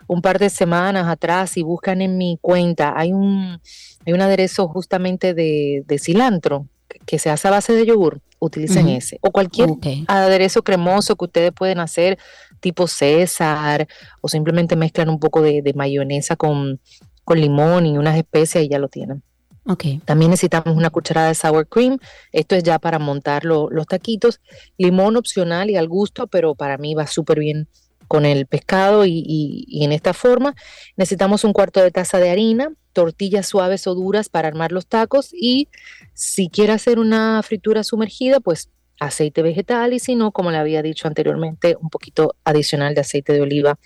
[0.07, 3.59] un par de semanas atrás y buscan en mi cuenta, hay un,
[4.05, 6.67] hay un aderezo justamente de, de cilantro
[7.05, 8.19] que, se hace a base de yogur.
[8.43, 8.95] Utilicen Ujú.
[8.97, 9.19] ese.
[9.21, 9.85] O cualquier Ok.
[10.07, 12.17] aderezo cremoso que ustedes pueden hacer
[12.59, 13.87] tipo César
[14.21, 16.79] o simplemente mezclan un poco de, de mayonesa con,
[17.23, 19.21] con limón y unas especias y ya lo tienen.
[19.67, 19.85] Ok.
[20.05, 21.99] También necesitamos una cucharada de sour cream.
[22.31, 24.41] Esto es ya para montar lo- los taquitos.
[24.75, 27.67] Limón opcional y al gusto, pero para mí va súper bien
[28.11, 30.53] con el pescado y, y- y en esta forma.
[30.97, 35.29] Necesitamos un cuarto de taza de harina, tortillas suaves o duras para armar los tacos
[35.31, 35.69] y
[36.13, 38.69] si quiere hacer una fritura sumergida, pues
[38.99, 43.31] aceite vegetal y si no, como le había dicho anteriormente, un poquito adicional de aceite
[43.31, 43.79] de oliva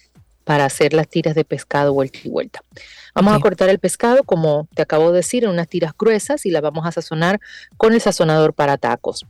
[0.44, 2.62] para hacer las tiras de pescado vuelta y vuelta.
[3.14, 6.50] Vamos a cortar el pescado, como te acabo de decir, en unas tiras gruesas y
[6.50, 7.40] las vamos a sazonar
[7.78, 9.24] con el sazonador para tacos.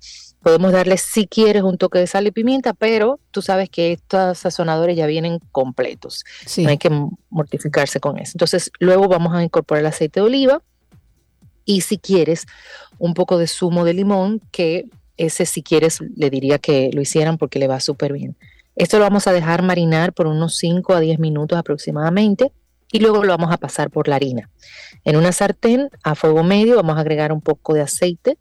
[0.45, 4.37] Podemos darle, si quieres, un toque de sal y pimienta, pero tú sabes que estos
[4.37, 6.23] sazonadores ya vienen completos.
[6.45, 6.61] Sí.
[6.61, 6.91] No hay que
[7.31, 8.33] mortificarse con eso.
[8.35, 10.61] Entonces, luego vamos a incorporar el aceite de oliva
[11.65, 12.45] y si quieres,
[12.99, 14.85] un poco de zumo de limón, que
[15.17, 18.37] ese si quieres le diría que lo hicieran porque le va súper bien.
[18.75, 22.51] Esto lo vamos a dejar marinar por unos 5 a 10 minutos aproximadamente
[22.91, 24.51] y luego lo vamos a pasar por la harina.
[25.05, 28.37] En una sartén a fuego medio vamos a agregar un poco de aceite,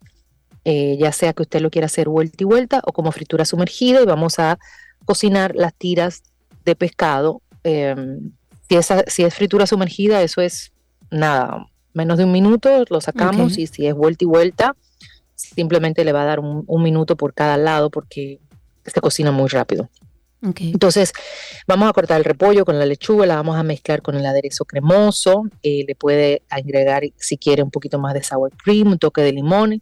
[0.64, 4.00] eh, ya sea que usted lo quiera hacer vuelta y vuelta o como fritura sumergida
[4.02, 4.58] y vamos a
[5.04, 6.22] cocinar las tiras
[6.64, 7.40] de pescado.
[7.64, 7.94] eh,
[8.68, 10.72] si, esa- si es fritura sumergida, eso es
[11.10, 14.76] nada, menos de un minuto, lo sacamos y si es vuelta y vuelta,
[15.34, 18.40] simplemente le va a dar un, un minuto por cada lado porque
[18.84, 19.88] se cocina muy rápido.
[20.72, 21.12] Entonces,
[21.66, 24.66] vamos a cortar el repollo con la lechuga, la vamos a mezclar con el aderezo
[24.66, 29.22] cremoso, eh, le puede agregar, si quiere, un poquito más de sour cream, un toque
[29.22, 29.80] de limón,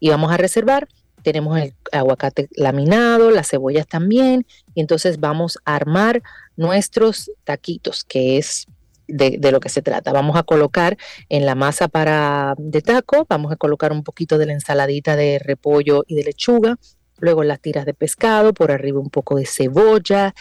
[0.00, 0.88] y vamos a reservar.
[1.22, 6.22] Tenemos el aguacate laminado, las cebollas también, y entonces vamos a armar
[6.56, 8.66] nuestros taquitos, que es
[9.06, 10.12] de, lo que se trata.
[10.12, 10.96] Vamos a colocar
[11.28, 15.38] en la masa para de taco, vamos a colocar un poquito de la ensaladita de
[15.38, 16.78] repollo y de lechuga,
[17.20, 20.34] luego las tiras de pescado, por arriba un poco de cebolla,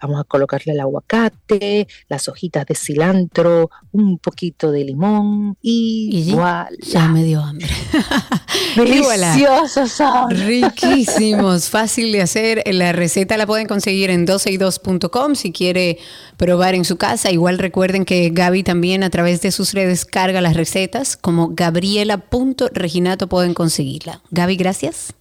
[0.00, 6.24] vamos a colocarle el aguacate, las hojitas de cilantro, un poquito de limón y, Y
[6.24, 6.68] ya- voilà.
[6.82, 7.66] Ya me dio hambre.
[8.76, 10.30] Deliciosos son.
[10.30, 12.62] Riquísimos, fácil de hacer.
[12.72, 15.98] La receta la pueden conseguir en 12y2.com si quiere
[16.36, 17.30] probar en su casa.
[17.30, 21.16] Igual recuerden que Gaby también a través de sus redes carga las recetas.
[21.16, 24.20] Como gabriela.reginato pueden conseguirla.
[24.30, 25.14] Gaby, gracias.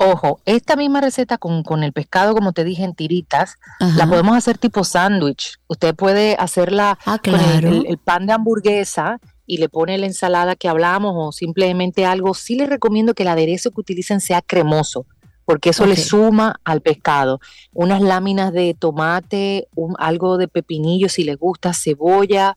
[0.00, 3.96] Ojo, esta misma receta con, con el pescado, como te dije, en tiritas, Ajá.
[3.96, 5.58] la podemos hacer tipo sándwich.
[5.66, 7.68] Usted puede hacerla Ah, con el- claro.
[7.68, 12.32] el, el pan de hamburguesa y le pone la ensalada que hablamos o simplemente algo.
[12.34, 15.04] Sí les recomiendo que el aderezo que utilicen sea cremoso,
[15.44, 17.40] porque eso le suma al pescado.
[17.72, 22.56] Unas láminas de tomate, un- algo de pepinillo si les gusta, cebolla.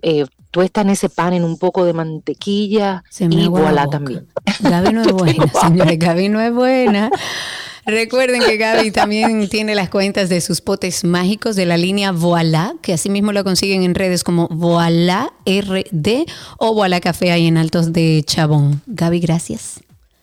[0.00, 0.24] Eh,
[0.54, 4.28] tuestan ese pan en un poco de mantequilla Se me y voilà también.
[4.60, 5.98] Gaby no es buena, señores.
[5.98, 7.10] Gaby no es buena.
[7.86, 12.72] Recuerden que Gaby también tiene las cuentas de sus potes mágicos de la línea Voilá,
[12.82, 16.24] que asimismo lo consiguen en redes como Voilá RD
[16.58, 18.80] o Voilá Café ahí en Altos de Chabón.
[18.86, 19.80] Gaby, gracias.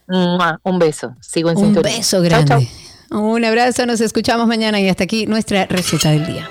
[0.07, 1.13] Un beso.
[1.19, 1.97] Sigo en Un sintonía.
[1.97, 2.69] beso Chau, grande.
[3.09, 3.19] chau.
[3.21, 6.49] Un abrazo, nos escuchamos mañana y hasta aquí nuestra receta del día.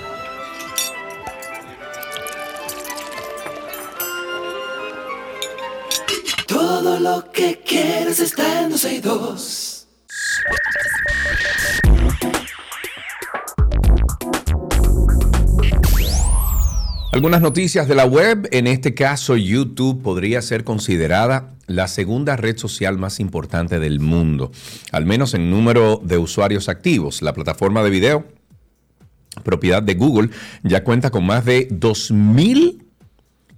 [6.46, 9.86] Todo lo que quieres está en 12 y 2.
[17.12, 22.56] Algunas noticias de la web, en este caso YouTube podría ser considerada la segunda red
[22.56, 24.52] social más importante del mundo,
[24.92, 27.20] al menos en número de usuarios activos.
[27.20, 28.24] La plataforma de video,
[29.42, 30.30] propiedad de Google,
[30.62, 31.66] ya cuenta con más de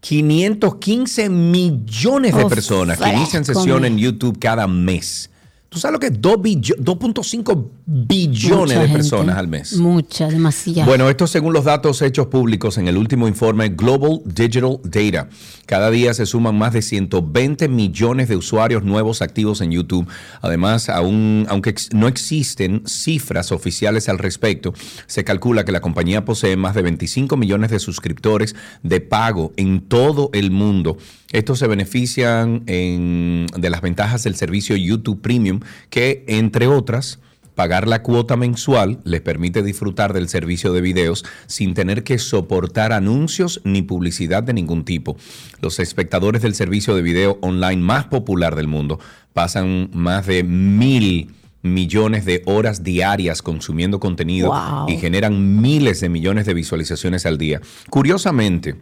[0.03, 5.31] 2.515 millones de personas que inician sesión en YouTube cada mes.
[5.73, 8.93] ¿Tú sabes lo que es 2 billo- 2.5 billones Mucha de gente.
[8.93, 9.73] personas al mes?
[9.79, 10.85] Mucha, demasiada.
[10.85, 15.31] Bueno, esto según los datos hechos públicos en el último informe Global Digital Data.
[15.64, 20.07] Cada día se suman más de 120 millones de usuarios nuevos activos en YouTube.
[20.43, 24.75] Además, aún, aunque no existen cifras oficiales al respecto,
[25.07, 29.81] se calcula que la compañía posee más de 25 millones de suscriptores de pago en
[29.81, 30.99] todo el mundo.
[31.33, 35.61] Estos se benefician en- de las ventajas del servicio YouTube Premium,
[35.91, 37.18] que entre otras
[37.55, 42.95] Pagar la cuota mensual les permite disfrutar del servicio de videos sin tener que soportar
[42.95, 45.18] anuncios ni publicidad de ningún tipo.
[45.61, 48.99] Los espectadores del servicio de video online más popular del mundo
[49.35, 54.89] pasan más de mil millones de horas diarias consumiendo contenido Wow.
[54.89, 57.61] y generan miles de millones de visualizaciones al día.
[57.91, 58.76] Curiosamente,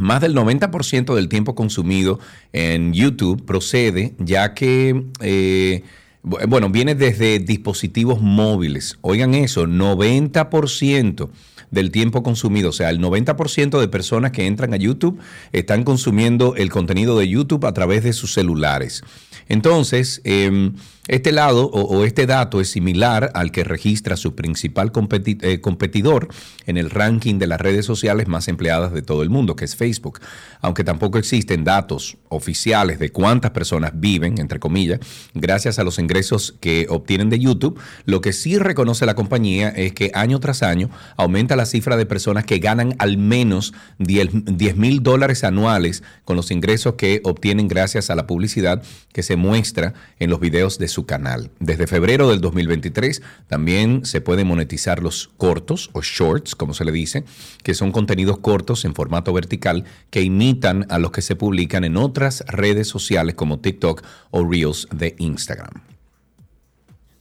[0.00, 2.18] más del 90% del tiempo consumido
[2.52, 5.82] en YouTube procede ya que, eh,
[6.22, 8.98] bu- bueno, viene desde dispositivos móviles.
[9.02, 11.30] Oigan eso, 90%
[11.70, 15.18] del tiempo consumido, o sea, el 90% de personas que entran a YouTube
[15.52, 19.02] están consumiendo el contenido de YouTube a través de sus celulares.
[19.48, 20.72] Entonces, eh,
[21.08, 26.28] este lado o, este dato es similar al que registra su principal eh, competidor
[26.66, 29.76] en el ranking de las redes sociales más empleadas de todo el mundo, que es
[29.76, 30.20] Facebook.
[30.60, 35.00] Aunque tampoco existen datos oficiales de cuántas personas viven, entre comillas,
[35.34, 39.92] gracias a los ingresos que obtienen de YouTube, lo que sí reconoce la compañía es
[39.92, 45.02] que año tras año aumenta la cifra de personas que ganan al menos 10 mil
[45.02, 48.82] dólares anuales con los ingresos que obtienen gracias a la publicidad
[49.12, 51.50] que se muestra en los videos de su canal.
[51.58, 56.92] Desde febrero del 2023 también se pueden monetizar los cortos o shorts, como se le
[56.92, 57.24] dice,
[57.62, 61.96] que son contenidos cortos en formato vertical que imitan a los que se publican en
[61.96, 65.82] otras redes sociales como TikTok o Reels de Instagram.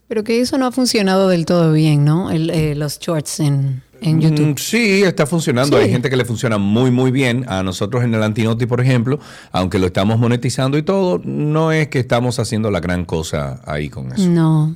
[0.07, 2.31] Pero que eso no ha funcionado del todo bien, ¿no?
[2.31, 4.47] Eh, los shorts en, en YouTube.
[4.47, 5.77] Mm, Sí, está funcionando.
[5.77, 5.83] Sí.
[5.83, 7.45] Hay gente que le funciona muy, muy bien.
[7.47, 9.19] A nosotros en el Antinoti, por ejemplo,
[9.51, 13.89] aunque lo estamos monetizando y todo, no es que estamos haciendo la gran cosa ahí
[13.89, 14.27] con eso.
[14.27, 14.75] No.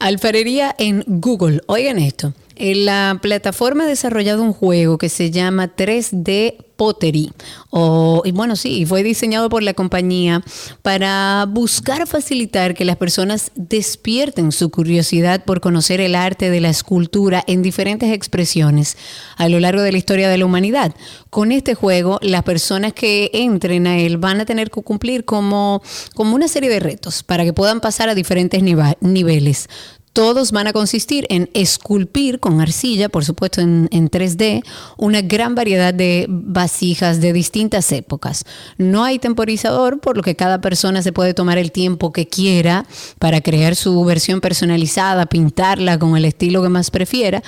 [0.00, 1.60] Alfarería en Google.
[1.66, 2.32] Oigan esto.
[2.56, 7.32] En la plataforma ha desarrollado un juego que se llama 3D Pottery.
[7.70, 10.42] O, y bueno, sí, fue diseñado por la compañía
[10.82, 16.68] para buscar facilitar que las personas despierten su curiosidad por conocer el arte de la
[16.68, 18.96] escultura en diferentes expresiones
[19.36, 20.94] a lo largo de la historia de la humanidad.
[21.30, 25.82] Con este juego, las personas que entren a él van a tener que cumplir como,
[26.14, 29.68] como una serie de retos para que puedan pasar a diferentes niveles.
[30.16, 34.64] Todos van a consistir en esculpir con arcilla, por supuesto en, en 3D,
[34.96, 38.46] una gran variedad de vasijas de distintas épocas.
[38.78, 42.86] No hay temporizador, por lo que cada persona se puede tomar el tiempo que quiera
[43.18, 47.42] para crear su versión personalizada, pintarla con el estilo que más prefiera,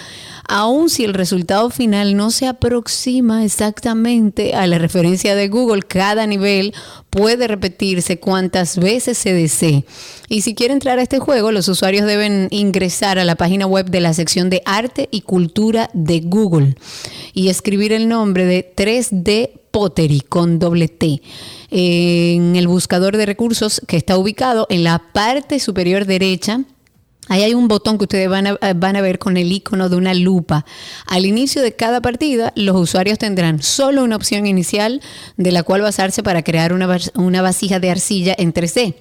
[0.46, 6.26] aun si el resultado final no se aproxima exactamente a la referencia de Google, cada
[6.26, 6.74] nivel
[7.10, 9.84] puede repetirse cuantas veces se desee.
[10.28, 13.90] Y si quiere entrar a este juego, los usuarios deben ingresar a la página web
[13.90, 16.76] de la sección de arte y cultura de Google
[17.32, 21.20] y escribir el nombre de 3D Pottery con doble T
[21.70, 26.64] en el buscador de recursos que está ubicado en la parte superior derecha
[27.28, 29.96] Ahí hay un botón que ustedes van a, van a ver con el icono de
[29.96, 30.64] una lupa.
[31.06, 35.00] Al inicio de cada partida, los usuarios tendrán solo una opción inicial
[35.36, 38.94] de la cual basarse para crear una, una vasija de arcilla en 3D.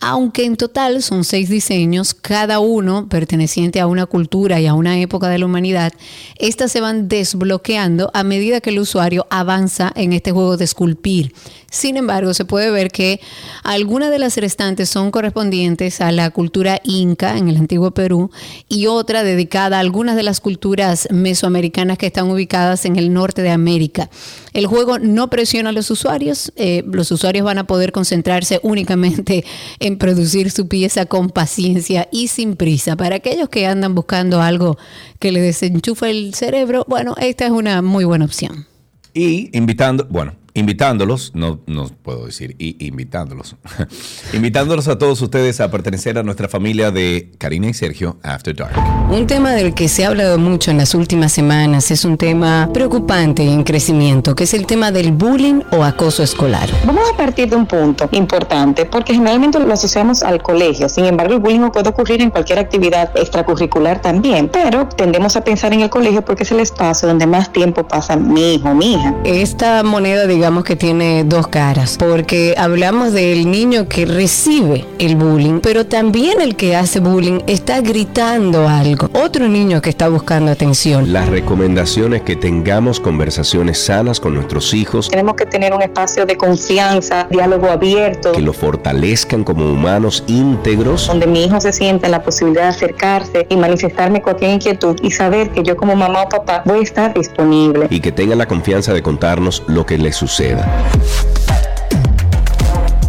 [0.00, 5.00] Aunque en total son seis diseños, cada uno perteneciente a una cultura y a una
[5.00, 5.92] época de la humanidad,
[6.38, 11.32] estas se van desbloqueando a medida que el usuario avanza en este juego de esculpir.
[11.70, 13.20] Sin embargo, se puede ver que
[13.62, 18.30] algunas de las restantes son correspondientes a la cultura inca en el antiguo Perú
[18.68, 23.42] y otra dedicada a algunas de las culturas mesoamericanas que están ubicadas en el norte
[23.42, 24.08] de América.
[24.56, 29.44] El juego no presiona a los usuarios, eh, los usuarios van a poder concentrarse únicamente
[29.80, 32.96] en producir su pieza con paciencia y sin prisa.
[32.96, 34.78] Para aquellos que andan buscando algo
[35.18, 38.66] que le desenchufa el cerebro, bueno, esta es una muy buena opción.
[39.12, 43.56] Y invitando, bueno, invitándolos, no, no puedo decir y, invitándolos,
[44.32, 48.74] invitándolos a todos ustedes a pertenecer a nuestra familia de Karina y Sergio After Dark.
[49.10, 52.70] Un tema del que se ha hablado mucho en las últimas semanas es un tema
[52.72, 56.70] preocupante y en crecimiento, que es el tema del bullying o acoso escolar.
[56.86, 60.88] Vamos a partir de un punto importante, porque generalmente lo asociamos al colegio.
[60.88, 65.74] Sin embargo, el bullying puede ocurrir en cualquier actividad extracurricular también, pero tendemos a pensar
[65.74, 69.14] en el colegio porque es el espacio donde más tiempo pasa mi hijo mi hija.
[69.24, 75.58] Esta moneda, digamos que tiene dos caras, porque hablamos del niño que recibe el bullying,
[75.60, 79.10] pero también el que hace bullying está gritando algo.
[79.12, 81.12] Otro niño que está buscando atención.
[81.12, 85.10] Las recomendaciones que tengamos conversaciones sanas con nuestros hijos.
[85.10, 88.30] Tenemos que tener un espacio de confianza, diálogo abierto.
[88.30, 91.08] Que lo fortalezcan como humanos íntegros.
[91.08, 95.10] Donde mi hijo se sienta en la posibilidad de acercarse y manifestarme cualquier inquietud y
[95.10, 97.88] saber que yo como mamá o papá voy a estar disponible.
[97.90, 100.90] Y que tengan la confianza de contarnos lo que les suceda.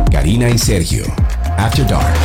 [0.10, 1.04] Karina y Sergio,
[1.58, 2.16] After Dark.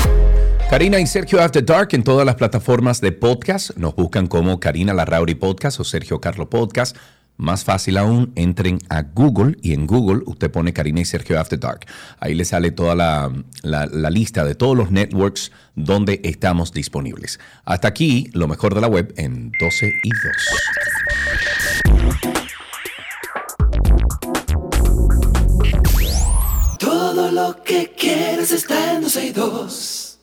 [0.70, 3.76] Karina y Sergio After Dark en todas las plataformas de podcast.
[3.76, 6.96] Nos buscan como Karina Larrauri Podcast o Sergio Carlo Podcast.
[7.36, 11.58] Más fácil aún, entren a Google y en Google usted pone Karina y Sergio After
[11.58, 11.80] Dark.
[12.20, 13.32] Ahí le sale toda la,
[13.62, 17.40] la- la lista de todos los networks donde estamos disponibles.
[17.64, 20.20] Hasta aquí, lo mejor de la web en 12 y 2.
[27.34, 30.18] Lo que quieres está en 12 y 2.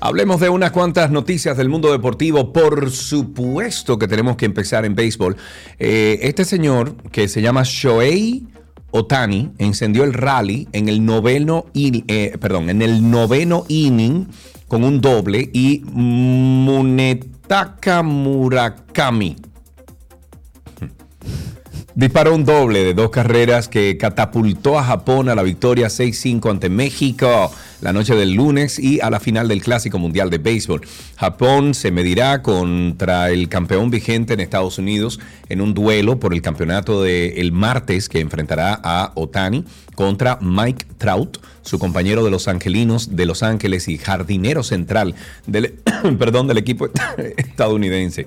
[0.00, 2.52] Hablemos de unas cuantas noticias del mundo deportivo.
[2.52, 5.36] Por supuesto que tenemos que empezar en béisbol.
[5.80, 8.46] Eh, este señor que se llama Shohei
[8.92, 14.28] Otani encendió el rally en el noveno, eh, perdón, en el noveno inning
[14.68, 17.24] con un doble y Munetaka
[18.04, 19.36] Murakami
[21.96, 26.68] Disparó un doble de dos carreras que catapultó a Japón a la victoria 6-5 ante
[26.70, 27.50] México
[27.80, 30.82] la noche del lunes y a la final del Clásico Mundial de Béisbol.
[31.16, 36.42] Japón se medirá contra el campeón vigente en Estados Unidos en un duelo por el
[36.42, 39.64] campeonato del martes que enfrentará a Otani
[39.94, 45.14] contra Mike Trout, su compañero de los Angelinos de Los Ángeles y jardinero central
[45.46, 45.74] del,
[46.18, 46.88] perdón, del equipo
[47.36, 48.26] estadounidense.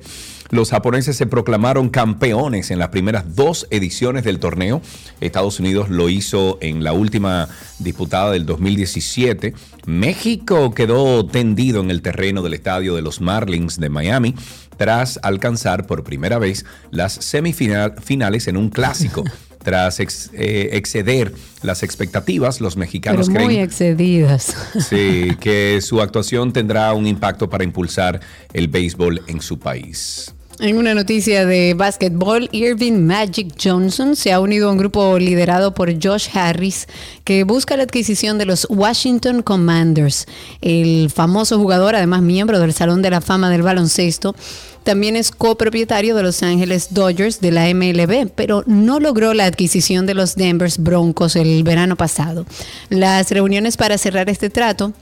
[0.52, 4.82] Los japoneses se proclamaron campeones en las primeras dos ediciones del torneo.
[5.22, 7.48] Estados Unidos lo hizo en la última
[7.80, 9.54] disputada del 2017.
[9.86, 14.36] México quedó tendido en el terreno del estadio de los Marlins de Miami
[14.78, 19.24] tras alcanzar por primera vez las semifinales en un clásico.
[19.62, 21.32] Tras ex- eh, exceder
[21.62, 24.56] las expectativas, los Pero mexicanos muy creen excedidas.
[24.90, 28.22] Sí, que su actuación tendrá un impacto para impulsar
[28.54, 30.34] el béisbol en su país.
[30.62, 35.74] En una noticia de básquetbol, Irving Magic Johnson se ha unido a un grupo liderado
[35.74, 36.88] por Josh Harris
[37.24, 40.28] que busca la adquisición de los Washington Commanders.
[40.62, 44.36] El famoso jugador, además miembro del Salón de la Fama del Baloncesto,
[44.84, 50.06] también es copropietario de Los Ángeles Dodgers de la MLB, pero no logró la adquisición
[50.06, 52.46] de los Denver Broncos el verano pasado.
[52.90, 54.94] Las reuniones para cerrar este trato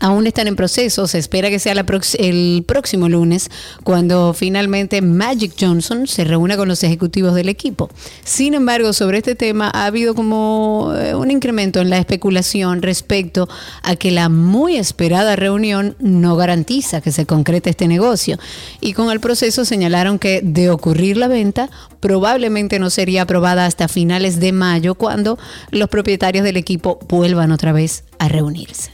[0.00, 1.06] aún están en proceso.
[1.06, 1.84] Se espera que sea la
[2.18, 3.50] el próximo lunes
[3.84, 7.90] cuando finalmente Magic Johnson se reúna con los ejecutivos del equipo.
[8.24, 13.48] Sin embargo, sobre este tema ha habido como eh, un incremento en la especulación respecto
[13.82, 18.38] a que la muy esperada reunión no garantiza que se concrete este negocio.
[18.80, 21.70] Y con el proceso señalaron que de ocurrir la venta,
[22.00, 25.38] probablemente no sería aprobada hasta finales de mayo cuando
[25.70, 28.04] los propietarios del equipo vuelvan otra vez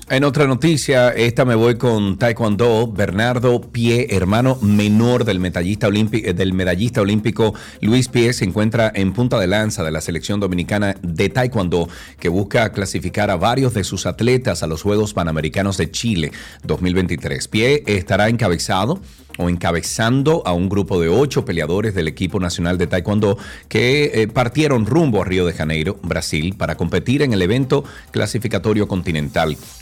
[0.09, 2.87] En otra noticia, esta me voy con Taekwondo.
[2.87, 9.12] Bernardo Pie, hermano menor del medallista, eh, del medallista olímpico Luis Pie, se encuentra en
[9.12, 11.89] punta de lanza de la selección dominicana de Taekwondo,
[12.20, 16.31] que busca clasificar a varios de sus atletas a los Juegos Panamericanos de Chile
[16.62, 17.49] 2023.
[17.49, 19.01] Pie estará encabezado
[19.39, 24.29] o encabezando a un grupo de ocho peleadores del equipo nacional de Taekwondo que eh,
[24.29, 29.15] partieron rumbo a Río de Janeiro, Brasil, para competir en el evento clasificatorio continental.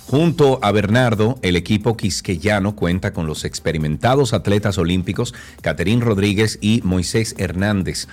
[0.07, 6.81] Junto a Bernardo, el equipo quisqueyano cuenta con los experimentados atletas olímpicos Caterín Rodríguez y
[6.85, 8.07] Moisés Hernández.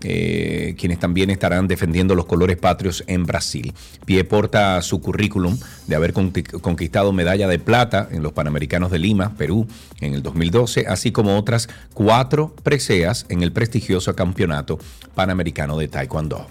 [0.00, 3.74] eh, quienes también estarán defendiendo los colores patrios en Brasil.
[4.04, 5.58] Pie porta su currículum
[5.88, 9.66] de haber conqui- conquistado medalla de plata en los Panamericanos de Lima, Perú,
[10.00, 14.78] en el 2012, así como otras cuatro preseas en el prestigioso Campeonato
[15.16, 16.46] Panamericano de Taekwondo.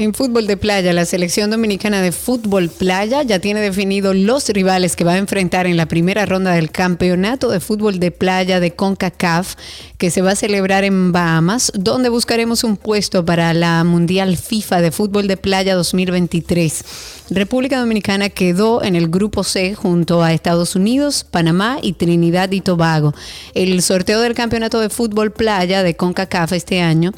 [0.00, 4.94] En fútbol de playa, la selección dominicana de fútbol playa ya tiene definido los rivales
[4.94, 8.76] que va a enfrentar en la primera ronda del campeonato de fútbol de playa de
[8.76, 9.56] CONCACAF,
[9.98, 14.82] que se va a celebrar en Bahamas, donde buscaremos un puesto para la Mundial FIFA
[14.82, 16.84] de fútbol de playa 2023.
[17.30, 22.60] República Dominicana quedó en el grupo C junto a Estados Unidos, Panamá y Trinidad y
[22.60, 23.14] Tobago.
[23.52, 27.12] El sorteo del campeonato de fútbol playa de CONCACAF este año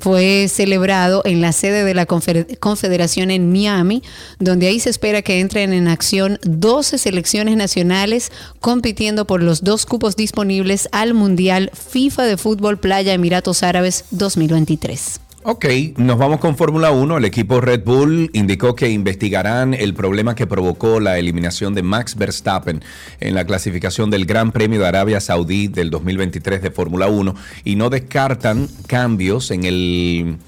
[0.00, 4.02] fue celebrado en la sede de la Confederación en Miami,
[4.38, 8.30] donde ahí se espera que entren en acción 12 selecciones nacionales
[8.60, 15.25] compitiendo por los dos cupos disponibles al Mundial FIFA de Fútbol Playa Emiratos Árabes 2023.
[15.48, 15.64] Ok,
[15.96, 17.18] nos vamos con Fórmula 1.
[17.18, 22.16] El equipo Red Bull indicó que investigarán el problema que provocó la eliminación de Max
[22.16, 22.82] Verstappen
[23.20, 27.76] en la clasificación del Gran Premio de Arabia Saudí del 2023 de Fórmula 1 y
[27.76, 30.38] no descartan cambios en el...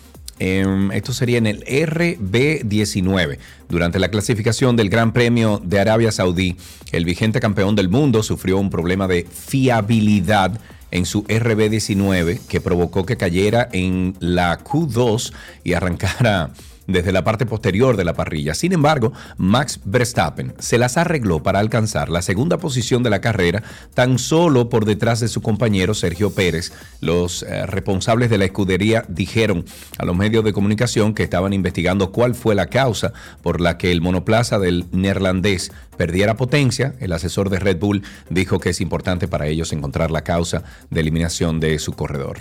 [0.40, 3.38] em, esto sería en el RB19.
[3.68, 6.56] Durante la clasificación del Gran Premio de Arabia Saudí,
[6.90, 10.58] el vigente campeón del mundo sufrió un problema de fiabilidad
[10.90, 15.32] en su RB19 que provocó que cayera en la Q2
[15.64, 16.50] y arrancara
[16.88, 18.54] desde la parte posterior de la parrilla.
[18.54, 23.62] Sin embargo, Max Verstappen se las arregló para alcanzar la segunda posición de la carrera
[23.94, 26.72] tan solo por detrás de su compañero Sergio Pérez.
[27.00, 29.64] Los eh, responsables de la escudería dijeron
[29.98, 33.12] a los medios de comunicación que estaban investigando cuál fue la causa
[33.42, 36.94] por la que el monoplaza del neerlandés perdiera potencia.
[37.00, 41.00] El asesor de Red Bull dijo que es importante para ellos encontrar la causa de
[41.00, 42.38] eliminación de su corredor.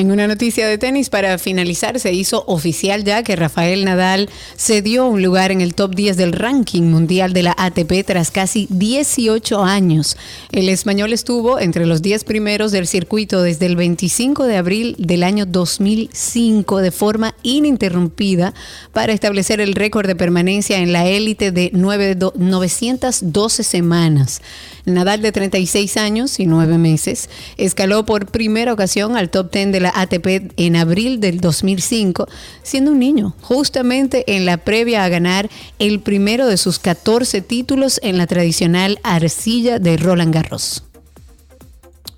[0.00, 4.80] En una noticia de tenis, para finalizar, se hizo oficial ya que Rafael Nadal se
[4.80, 8.66] dio un lugar en el top 10 del ranking mundial de la ATP tras casi
[8.70, 10.16] 18 años.
[10.52, 15.22] El español estuvo entre los 10 primeros del circuito desde el 25 de abril del
[15.22, 18.54] año 2005 de forma ininterrumpida
[18.94, 24.40] para establecer el récord de permanencia en la élite de nueve do- 912 semanas.
[24.94, 29.80] Nadal de 36 años y 9 meses escaló por primera ocasión al top 10 de
[29.80, 32.28] la ATP en abril del 2005,
[32.62, 38.00] siendo un niño, justamente en la previa a ganar el primero de sus 14 títulos
[38.02, 40.84] en la tradicional arcilla de Roland Garros.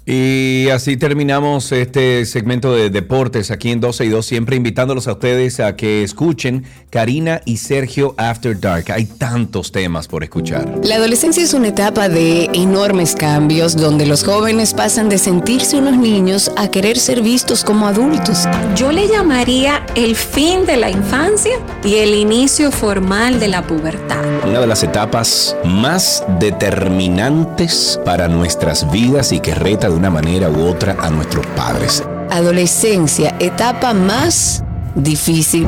[0.05, 5.12] Y así terminamos este segmento de deportes aquí en 12 y 2, siempre invitándolos a
[5.12, 8.90] ustedes a que escuchen Karina y Sergio After Dark.
[8.90, 10.80] Hay tantos temas por escuchar.
[10.82, 15.96] La adolescencia es una etapa de enormes cambios donde los jóvenes pasan de sentirse unos
[15.96, 18.48] niños a querer ser vistos como adultos.
[18.74, 21.53] Yo le llamaría el fin de la infancia
[21.84, 24.18] y el inicio formal de la pubertad.
[24.48, 30.49] Una de las etapas más determinantes para nuestras vidas y que reta de una manera
[30.49, 32.03] u otra a nuestros padres.
[32.30, 34.64] Adolescencia, etapa más
[34.95, 35.66] difícil,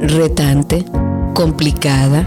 [0.00, 0.84] retante,
[1.34, 2.24] complicada,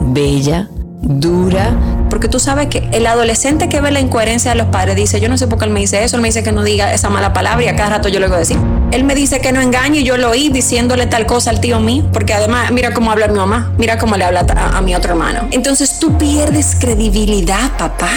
[0.00, 0.68] bella,
[1.00, 1.74] dura.
[2.10, 5.28] Porque tú sabes que el adolescente que ve la incoherencia de los padres dice, yo
[5.28, 7.08] no sé por qué él me dice eso, él me dice que no diga esa
[7.08, 8.58] mala palabra y a cada rato yo le voy a decir.
[8.90, 11.80] Él me dice que no engañe y yo lo oí diciéndole tal cosa al tío
[11.80, 14.94] mío, porque además mira cómo habla mi mamá, mira cómo le habla a, a mi
[14.94, 15.48] otro hermano.
[15.52, 18.10] Entonces tú pierdes credibilidad, papá.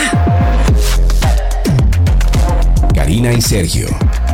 [3.03, 3.87] Karina y Sergio.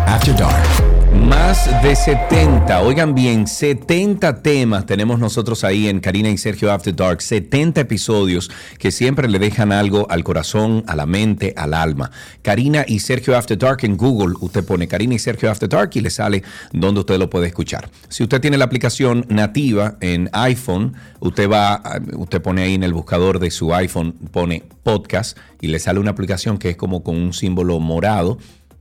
[0.05, 0.99] After Dark.
[1.11, 6.95] Más de 70, oigan bien, 70 temas tenemos nosotros ahí en Karina y Sergio After
[6.95, 12.11] Dark, 70 episodios que siempre le dejan algo al corazón, a la mente, al alma.
[12.43, 16.01] Karina y Sergio After Dark en Google, usted pone Karina y Sergio After Dark y
[16.01, 17.89] le sale donde usted lo puede escuchar.
[18.07, 21.81] Si usted tiene la aplicación nativa en iPhone, usted va,
[22.13, 26.11] usted pone ahí en el buscador de su iPhone, pone podcast y le sale una
[26.11, 28.37] aplicación que es como con un símbolo morado,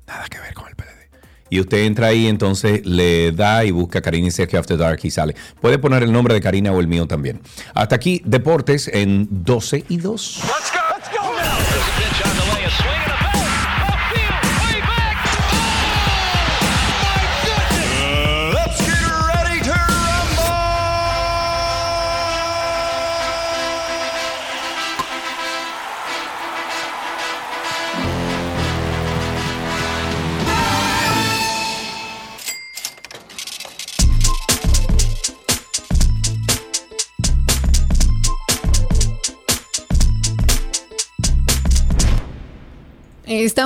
[0.08, 0.88] nada que ver con el PLD.
[1.50, 5.10] Y usted entra ahí, entonces le da y busca Karina y Sergio After Dark y
[5.10, 5.36] sale.
[5.60, 7.40] Puede poner el nombre de Karina o el mío también.
[7.74, 10.40] Hasta aquí, deportes en 12 y 2.
[10.42, 10.77] Let's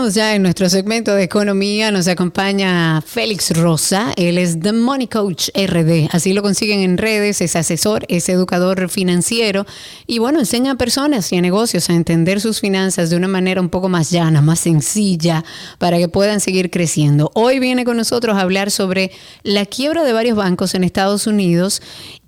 [0.08, 1.92] Ya en nuestro segmento de economía.
[1.92, 4.12] Nos acompaña Félix Rosa.
[4.16, 6.08] Él es The Money Coach RD.
[6.10, 7.40] Así lo consiguen en redes.
[7.40, 9.64] Es asesor, es educador financiero
[10.08, 13.60] y bueno, enseña a personas y a negocios a entender sus finanzas de una manera
[13.60, 15.44] un poco más llana, más sencilla,
[15.78, 17.30] para que puedan seguir creciendo.
[17.34, 19.12] Hoy viene con nosotros a hablar sobre
[19.44, 21.80] la quiebra de varios bancos en Estados Unidos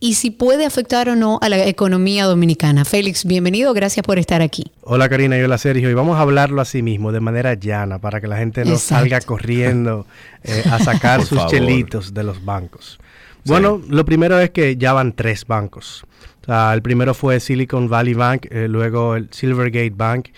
[0.05, 2.85] y si puede afectar o no a la economía dominicana.
[2.85, 3.73] Félix, bienvenido.
[3.73, 4.71] Gracias por estar aquí.
[4.83, 5.89] Hola Karina y hola Sergio.
[5.89, 9.01] Y vamos a hablarlo así mismo, de manera llana, para que la gente no Exacto.
[9.01, 10.07] salga corriendo
[10.45, 11.51] eh, a sacar Por sus favor.
[11.51, 12.99] chelitos de los bancos.
[13.47, 16.05] Bueno, lo primero es que ya van tres bancos.
[16.43, 20.29] O sea, el primero fue Silicon Valley Bank, eh, luego el Silvergate Bank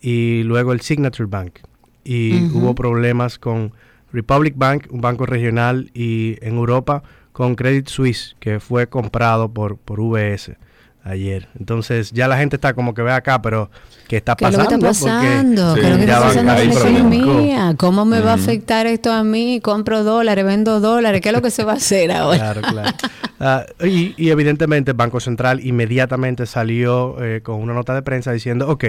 [0.00, 1.58] y luego el Signature Bank.
[2.04, 3.72] Y hubo problemas con
[4.12, 7.02] Republic Bank, un banco regional, y en Europa
[7.36, 10.52] con Credit Suisse, que fue comprado por, por VS
[11.04, 11.48] ayer.
[11.60, 13.70] Entonces ya la gente está como que ve acá, pero
[14.08, 14.86] ¿qué está ¿Qué es lo pasando?
[14.86, 15.74] que está pasando?
[15.74, 16.88] ¿Qué es lo que está pasando con la cinco.
[16.88, 17.74] economía?
[17.76, 19.60] ¿Cómo me va a afectar esto a mí?
[19.62, 21.20] Compro dólares, vendo dólares.
[21.20, 22.38] ¿Qué es lo que se va a hacer ahora?
[22.38, 22.96] Claro, claro.
[23.38, 28.32] Ah, y, y evidentemente el Banco Central inmediatamente salió eh, con una nota de prensa
[28.32, 28.84] diciendo, ok,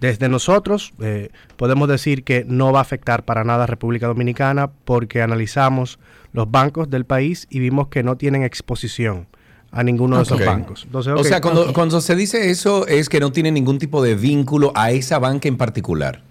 [0.00, 4.70] desde nosotros eh, podemos decir que no va a afectar para nada a República Dominicana
[4.84, 5.98] porque analizamos
[6.32, 9.26] los bancos del país y vimos que no tienen exposición
[9.70, 10.84] a ninguno de esos bancos.
[10.84, 14.14] Entonces, O sea, cuando, cuando se dice eso es que no tiene ningún tipo de
[14.14, 16.22] vínculo a esa banca en particular.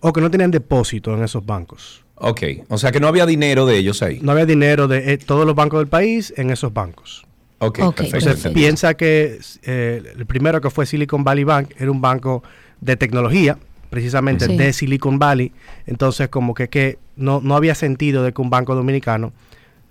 [0.00, 2.04] O que no tenían depósito en esos bancos.
[2.16, 4.20] Ok, o sea que no había dinero de ellos ahí.
[4.22, 7.26] No había dinero de eh, todos los bancos del país en esos bancos.
[7.58, 8.16] Ok, perfecto.
[8.16, 12.42] Entonces, piensa que eh, el primero que fue Silicon Valley Bank era un banco
[12.80, 13.58] de tecnología,
[13.90, 14.56] precisamente Sí.
[14.56, 15.52] de Silicon Valley.
[15.86, 19.32] Entonces, como que, que no, no había sentido de que un banco dominicano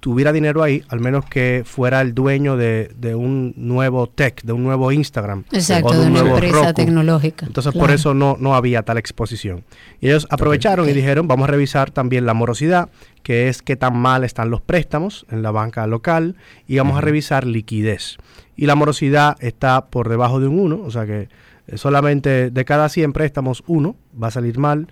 [0.01, 4.53] tuviera dinero ahí, al menos que fuera el dueño de, de un nuevo tech, de
[4.53, 5.45] un nuevo Instagram.
[5.51, 6.73] Exacto, o de un una nuevo empresa Roku.
[6.73, 7.45] tecnológica.
[7.47, 9.63] Entonces, por eso no, no había tal exposición.
[10.01, 12.89] Y ellos aprovecharon y dijeron, vamos a revisar también la morosidad,
[13.23, 16.35] que es qué tan mal están los préstamos en la banca local,
[16.67, 18.17] y vamos a revisar liquidez.
[18.55, 21.29] Y la morosidad está por debajo de un 1, o sea que
[21.75, 24.87] solamente de cada 100 préstamos, uno va a salir mal.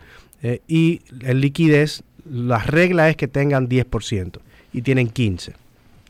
[0.45, 4.39] eh, y en liquidez, la regla es que tengan 10%
[4.73, 5.53] y tienen 15.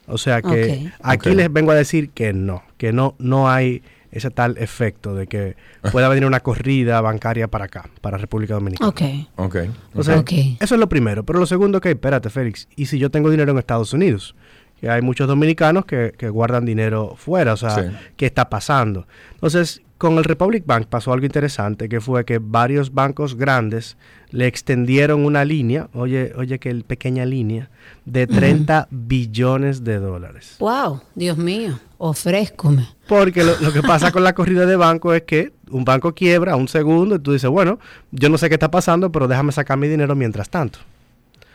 [0.08, 0.48] O sea que
[0.88, 0.94] Ok.
[1.04, 1.36] aquí Ok.
[1.36, 5.56] les vengo a decir que no, que no, no hay ese tal efecto de que
[5.92, 8.90] pueda venir una corrida bancaria para acá, para República Dominicana.
[8.90, 9.02] Ok.
[9.36, 9.56] Ok.
[9.96, 10.32] O sea, Ok.
[10.60, 11.24] eso es lo primero.
[11.24, 14.36] Pero lo segundo que, espérate, Félix, ¿y si yo tengo dinero en Estados Unidos?
[14.82, 17.96] Que hay muchos dominicanos que, que guardan dinero fuera, o sea, Sí.
[18.18, 19.08] ¿qué está pasando?
[19.36, 23.96] Entonces, con el Republic Bank pasó algo interesante, que fue que varios bancos grandes
[24.32, 27.70] le extendieron una línea, oye, oye, que el pequeña línea,
[28.04, 30.58] de 30 billones de dólares.
[30.60, 32.86] Wow, Dios mío, ofrézcome.
[33.08, 36.58] Porque lo, lo que pasa con la corrida de banco es que un banco quiebra
[36.58, 37.80] un segundo y tú dices, bueno,
[38.12, 40.80] yo no sé qué está pasando, pero déjame sacar mi dinero mientras tanto.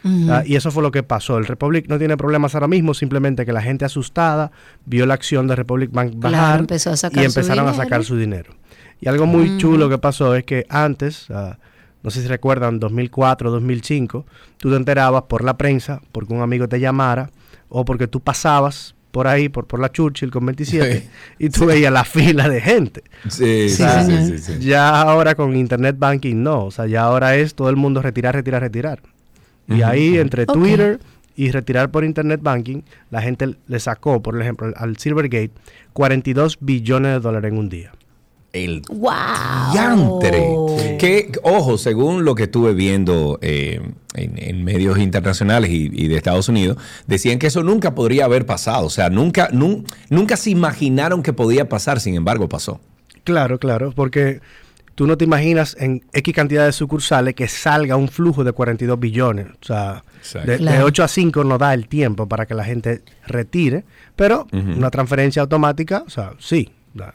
[0.04, 1.38] Ah, y eso fue lo que pasó.
[1.38, 4.50] El Republic no tiene problemas ahora mismo, simplemente que la gente asustada
[4.84, 7.74] vio la acción de Republic Bank Claro, bajar empezó a sacar y su empezaron a
[7.74, 8.54] sacar su dinero.
[9.00, 11.58] Y algo muy chulo que pasó es que antes, ah,
[12.02, 14.26] no sé si recuerdan, 2004, 2005,
[14.56, 17.30] tú te enterabas por la prensa, porque un amigo te llamara,
[17.68, 21.92] o porque tú pasabas por ahí, por, por la Churchill con 27, y tú veías
[21.92, 23.02] la fila de gente.
[23.28, 24.58] Sí, sí, O sea, sí, sí, sí.
[24.60, 28.34] Ya ahora con Internet Banking no, o sea, ya ahora es todo el mundo retirar,
[28.34, 29.02] retirar, retirar.
[29.68, 30.46] Y ahí entre.
[30.46, 30.98] Twitter
[31.36, 35.50] y retirar por Internet Banking, la gente le sacó, por ejemplo, al- Silvergate
[35.92, 37.92] 42 billones de dólares en un día.
[38.52, 39.12] El Wow.
[39.74, 40.96] Yantre.
[40.98, 43.80] Que, ojo, según lo que estuve viendo eh,
[44.14, 48.46] en, en medios internacionales y, y de Estados Unidos, decían que eso nunca podría haber
[48.46, 48.86] pasado.
[48.86, 52.80] O sea, nunca, nun- nunca se imaginaron que podía pasar, sin embargo, pasó.
[53.24, 54.40] Claro, claro, porque
[54.98, 58.98] tú no te imaginas en X cantidad de sucursales que salga un flujo de 42
[58.98, 59.46] billones.
[59.62, 60.02] O sea,
[60.34, 60.86] de, de Claro.
[60.86, 63.84] 8 a 5 no da el tiempo para que la gente retire,
[64.16, 66.70] pero una transferencia automática, o sea, sí,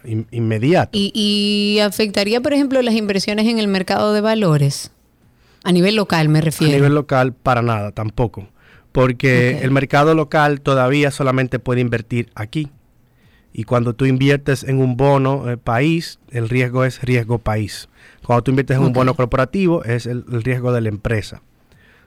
[0.06, 0.92] in- inmediata.
[0.94, 4.92] ¿Y, y afectaría, por ejemplo, las inversiones en el mercado de valores?
[5.66, 6.74] A nivel local, me A refiero.
[6.74, 8.48] nivel local, para nada, tampoco.
[8.94, 12.70] Porque el mercado local todavía solamente puede invertir aquí.
[13.54, 17.88] Y cuando tú inviertes en un bono eh, país, el riesgo es riesgo país.
[18.26, 21.42] Cuando tú inviertes en un bono corporativo, es el, el riesgo de la empresa.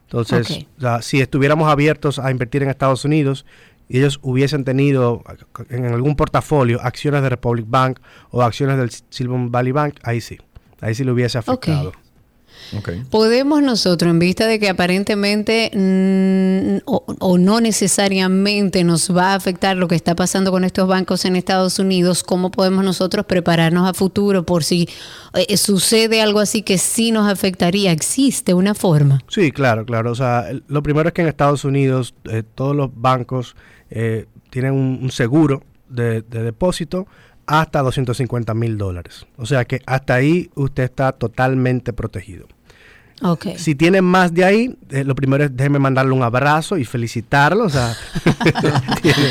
[0.03, 0.69] Entonces, Ok.
[0.79, 3.47] o sea, si estuviéramos abiertos a invertir en Estados Unidos
[3.89, 5.23] y ellos hubiesen tenido
[5.71, 10.39] en algún portafolio acciones de Republic Bank o acciones del Silicon Valley Bank, ahí sí.
[10.81, 11.93] Ahí sí le hubiese afectado.
[13.11, 15.71] Podemos nosotros, en vista de que aparentemente
[16.85, 21.25] o, o no necesariamente nos va a afectar lo que está pasando con estos bancos
[21.25, 24.89] en Estados Unidos, ¿cómo podemos nosotros prepararnos a futuro por si
[25.35, 27.93] eh, sucede algo así que sí nos afectaría?
[27.93, 29.21] ¿Existe una forma?
[29.29, 30.13] Sí, claro, claro.
[30.13, 33.57] O sea, lo primero es que en Estados Unidos eh, todos los bancos
[33.91, 37.07] eh, tienen un, un seguro de, de depósito
[37.47, 39.27] hasta 250 mil dólares.
[39.37, 42.49] O sea que hasta ahí usted está totalmente protegido.
[43.23, 43.47] Ok.
[43.57, 47.65] Si tiene más de ahí, eh, lo primero es déjeme mandarle un abrazo y felicitarlo.
[47.65, 47.97] O sea,
[49.03, 49.31] tiene-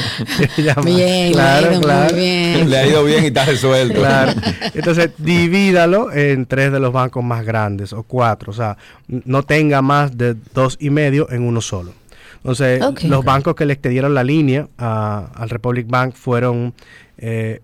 [0.56, 0.74] tiene.
[0.84, 2.70] Bien, le ha ido muy bien.
[2.70, 4.00] Le ha ido bien y está resuelto.
[4.00, 4.34] Claro.
[4.74, 8.52] Entonces, divídalo en tres de los bancos más grandes o cuatro.
[8.52, 8.78] O sea,
[9.08, 11.94] no tenga más de dos y medio en uno solo.
[12.38, 12.80] Entonces,
[13.10, 16.74] los bancos que le extendieron la línea a- al Republic Bank fueron
[17.18, 17.62] eh,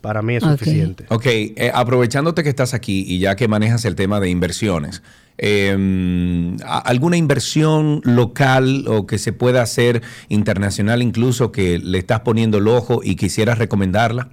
[0.01, 1.05] para mí es suficiente.
[1.09, 5.01] Ok, eh, aprovechándote que estás aquí y ya que manejas el tema de inversiones,
[5.39, 12.21] eh, ¿a- ¿alguna inversión local o que se pueda hacer internacional incluso que le estás
[12.21, 14.29] poniendo el ojo y quisieras recomendarla?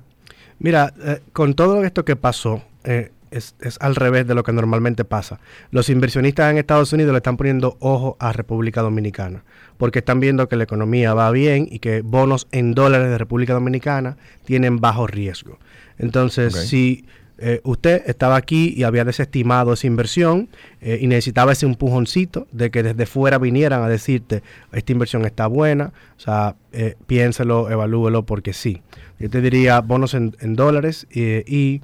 [0.59, 4.53] Mira, eh, con todo esto que pasó, eh, es, es al revés de lo que
[4.53, 5.41] normalmente pasa.
[5.71, 9.45] Los inversionistas en Estados Unidos le están poniendo ojo a República Dominicana,
[9.77, 13.53] porque están viendo que la economía va bien y que bonos en dólares de República
[13.53, 15.59] Dominicana tienen bajo riesgo.
[15.99, 17.05] Entonces, si
[17.39, 20.49] eh, usted estaba aquí y había desestimado esa inversión
[20.81, 25.49] eh, y necesitaba ese empujoncito de que desde fuera vinieran a decirte, esta inversión está
[25.49, 28.83] buena, o sea, eh, piénselo, evalúelo porque sí.
[29.19, 31.83] Yo te diría bonos en, en dólares y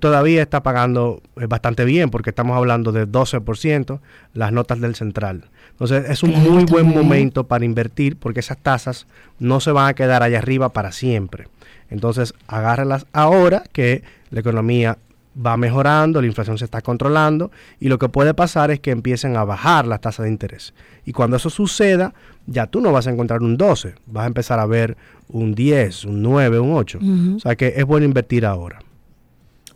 [0.00, 4.00] todavía está pagando eh, bastante bien porque estamos hablando de 12%
[4.34, 5.44] las notas del central.
[5.70, 9.06] Entonces es un Claro, muy buen momento para invertir porque esas tasas
[9.38, 11.48] no se van a quedar allá arriba para siempre.
[11.90, 14.98] Entonces agárralas ahora que la economía
[15.44, 19.36] va mejorando, la inflación se está controlando y lo que puede pasar es que empiecen
[19.36, 20.72] a bajar las tasas de interés.
[21.04, 22.14] Y cuando eso suceda,
[22.46, 24.96] ya tú no vas a encontrar un 12, vas a empezar a ver
[25.28, 26.98] un 10, un 9, un 8.
[26.98, 27.36] Ujú.
[27.36, 28.78] O sea que es bueno invertir ahora.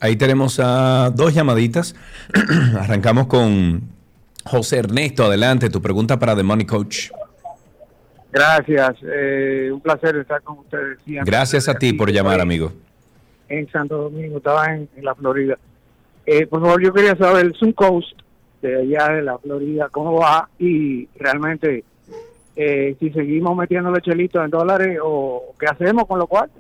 [0.01, 1.95] Ahí tenemos a dos llamaditas.
[2.81, 3.83] Arrancamos con
[4.45, 5.25] José Ernesto.
[5.25, 7.11] Adelante, tu pregunta para The Money Coach.
[8.33, 10.99] Gracias, eh, un placer estar con ustedes.
[11.05, 11.31] siempre.
[11.31, 12.73] Gracias a ti por llamar, amigo.
[13.49, 15.59] En Santo Domingo, estaba en, en la Florida.
[16.25, 18.21] Eh, por favor, yo quería saber el Sun Coast
[18.63, 21.85] de allá de la Florida, cómo va y realmente
[22.57, 26.51] eh, si seguimos metiéndole chelitos en dólares o qué hacemos con lo cual.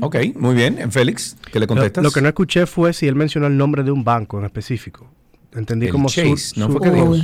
[0.00, 0.90] Ok, muy bien.
[0.90, 2.02] Félix, ¿qué le contestas?
[2.04, 5.08] lo que no escuché fue si él mencionó el nombre de un banco en específico.
[5.54, 7.16] Entendí El como Chase, Sur- ¿no Sur- fue que dijo?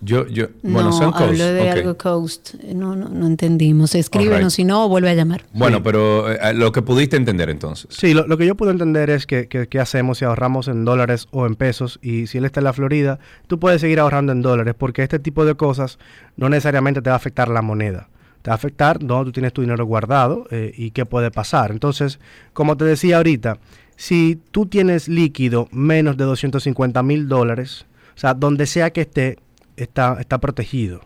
[0.00, 0.80] Yo, yo, No,
[1.14, 2.56] habló de algo Coast.
[2.62, 3.94] Eh, No, no, no entendimos.
[3.94, 5.44] Escríbenos, si no, vuelve a llamar.
[5.54, 7.86] Bueno, pero eh, lo que pudiste entender entonces.
[7.90, 10.84] Sí, lo, lo que yo puedo entender es que, que- qué hacemos si ahorramos en
[10.84, 11.98] dólares o en pesos.
[12.02, 15.18] Y si él está en la Florida, tú puedes seguir ahorrando en dólares porque este
[15.18, 15.98] tipo de cosas
[16.36, 18.08] no necesariamente te va a afectar la moneda.
[18.44, 21.70] Te va a afectar donde tú tienes tu dinero guardado eh, y qué puede pasar.
[21.70, 22.20] Entonces,
[22.52, 23.56] como te decía ahorita,
[23.96, 29.38] si tú tienes líquido menos de 250 mil dólares, o sea, donde sea que esté,
[29.78, 30.98] está, está protegido.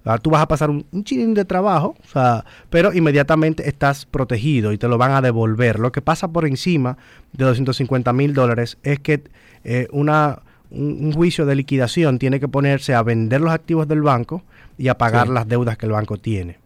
[0.00, 3.68] O sea, tú vas a pasar un, un chilín de trabajo, o sea, pero inmediatamente
[3.68, 5.78] estás protegido y te lo van a devolver.
[5.78, 6.96] Lo que pasa por encima
[7.34, 9.24] de 250 mil dólares es que
[9.64, 14.00] eh, una, un, un juicio de liquidación tiene que ponerse a vender los activos del
[14.00, 14.42] banco
[14.78, 15.34] y a pagar Sí.
[15.34, 16.56] las deudas que el banco tiene.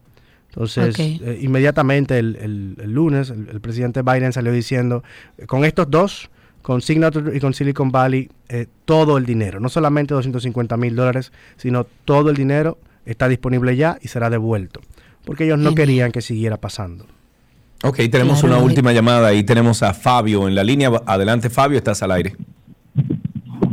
[0.53, 5.03] Entonces, eh, inmediatamente el, el- el lunes, el, el presidente Biden salió diciendo,
[5.37, 6.29] eh, con estos dos,
[6.61, 11.31] con Signature y con Silicon Valley, eh, todo el dinero, no solamente 250 mil dólares,
[11.57, 14.79] sino todo el dinero está disponible ya y será devuelto,
[15.25, 17.05] porque ellos no querían que siguiera pasando.
[17.83, 19.27] Ok, tenemos Claro, una última llamada.
[19.29, 20.89] Ahí tenemos a Fabio en la línea.
[21.05, 22.33] Adelante, Fabio, estás al aire.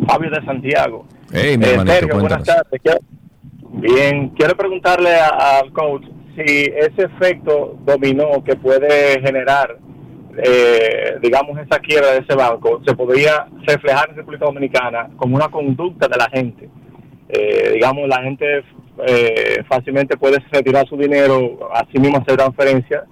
[0.06, 1.06] Fabio de Santiago.
[1.30, 2.80] Hey, mi Eh, hermanito, Sergio, buenas tardes.
[3.74, 6.02] Bien, quiero preguntarle a- al coach
[6.46, 9.76] si ese efecto dominó que puede generar,
[10.36, 15.48] eh, digamos, esa quiebra de ese banco, se podría reflejar en República Dominicana como una
[15.48, 16.68] conducta de la gente.
[17.28, 18.64] Eh, digamos, la gente
[19.06, 23.04] eh, fácilmente puede retirar su dinero, así mismo hacer transferencias,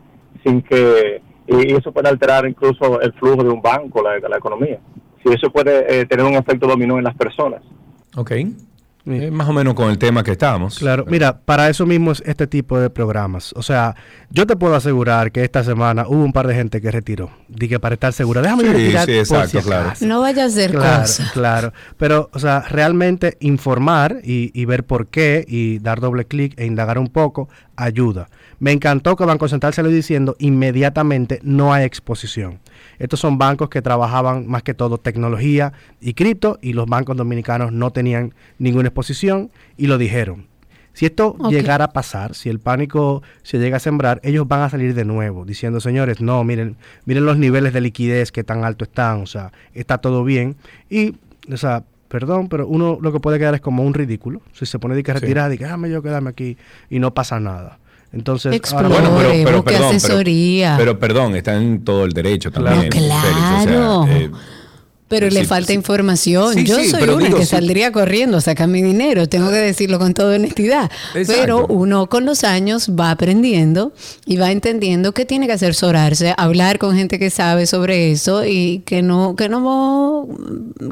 [0.44, 4.78] sin que, y eso puede alterar incluso el flujo de un banco, la, la economía.
[5.22, 7.62] Si eso puede eh, tener un efecto dominó en las personas.
[8.16, 8.32] Ok.
[9.06, 10.78] Eh, más o menos con el tema que estábamos.
[10.78, 13.54] Claro, mira, para eso mismo es este tipo de programas.
[13.56, 13.94] O sea,
[14.30, 17.30] yo te puedo asegurar que esta semana hubo un par de gente que retiró.
[17.48, 19.92] Dije, para estar segura, déjame Sí, retirar sí, por exacto, si claro.
[20.02, 21.32] No vaya a hacer Claro, cosas.
[21.32, 21.72] claro.
[21.96, 26.66] Pero, o sea, realmente informar y, y ver por qué y dar doble clic e
[26.66, 28.28] indagar un poco ayuda.
[28.58, 32.58] Me encantó que Banco Central se lo diciendo inmediatamente no hay exposición.
[32.98, 37.72] Estos son bancos que trabajaban más que todo tecnología y cripto y los bancos dominicanos
[37.72, 40.46] no tenían ninguna exposición y lo dijeron.
[40.92, 44.68] Si esto llegara a pasar, si el pánico se llega a sembrar, ellos van a
[44.70, 48.84] salir de nuevo diciendo, señores, no, miren, miren los niveles de liquidez que tan alto
[48.84, 50.56] están, o sea, está todo bien.
[50.90, 51.14] Y,
[51.52, 54.42] o sea, perdón, pero uno lo que puede quedar es como un ridículo.
[54.52, 55.18] Si se pone de que Sí.
[55.20, 56.56] retirar, de que déjame yo quedarme aquí
[56.90, 57.78] y no pasa nada.
[58.12, 60.74] Entonces, Explore, ahora- Bueno, pero, pero busque perdón, pero- asesoría.
[60.78, 62.80] Pero, perdón, está en todo el derecho Claro.
[62.80, 63.08] también.
[63.08, 64.06] No, Félix, o sea, claro.
[64.08, 64.30] eh,
[65.10, 65.72] Pero le Sí, falta sí.
[65.72, 66.52] información.
[66.52, 67.50] Sí, Yo sí, soy una digo, que sí.
[67.52, 70.90] saldría corriendo a sacar mi dinero, tengo que decirlo con toda honestidad.
[71.14, 71.40] Exacto.
[71.40, 73.94] Pero uno con los años va aprendiendo
[74.26, 78.80] y va entendiendo que tiene que asesorarse, hablar con gente que sabe sobre eso y
[78.84, 80.28] que no que no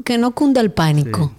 [0.02, 1.32] que no cunda el pánico.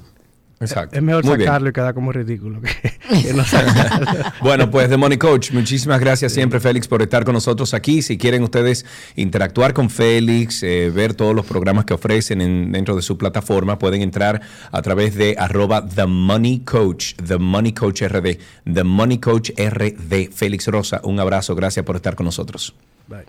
[0.60, 0.96] Exacto.
[0.96, 1.48] es mejor Muy bien.
[1.48, 2.70] sacarlo y quedar como ridículo que,
[3.24, 4.08] que no sacarlo.
[4.42, 8.02] Bueno, pues The Money Coach, muchísimas gracias siempre, Félix, por estar con nosotros aquí.
[8.02, 8.86] Si quieren ustedes
[9.16, 13.78] interactuar con Félix, eh, ver todos los programas que ofrecen en- dentro de su plataforma,
[13.80, 14.42] pueden entrar
[14.72, 18.38] a través de arroba The Money Coach, The Money Coach RD,
[18.72, 20.30] The Money Coach RD.
[20.34, 22.74] Félix Rosa, un abrazo, gracias por estar con nosotros.
[23.08, 23.26] Bye.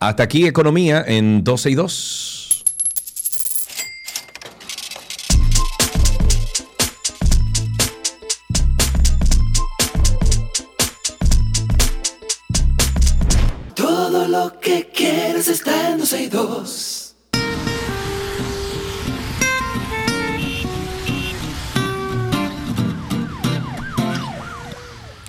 [0.00, 2.38] Hasta aquí Economía en 12 y 2.
[14.32, 17.16] Lo que quieres está en 12 y 2.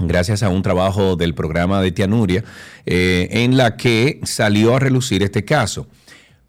[0.00, 2.44] gracias a un trabajo del programa de Tianuria,
[2.84, 5.86] eh, en la que salió a relucir este caso.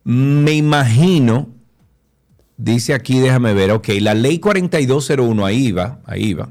[0.04, 1.50] Me imagino,
[2.58, 6.50] dice aquí, déjame ver, ok, la ley 4201, ahí va, ahí va,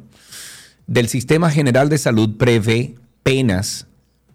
[0.87, 2.95] del Sistema General de Salud prevé
[3.27, 3.89] penas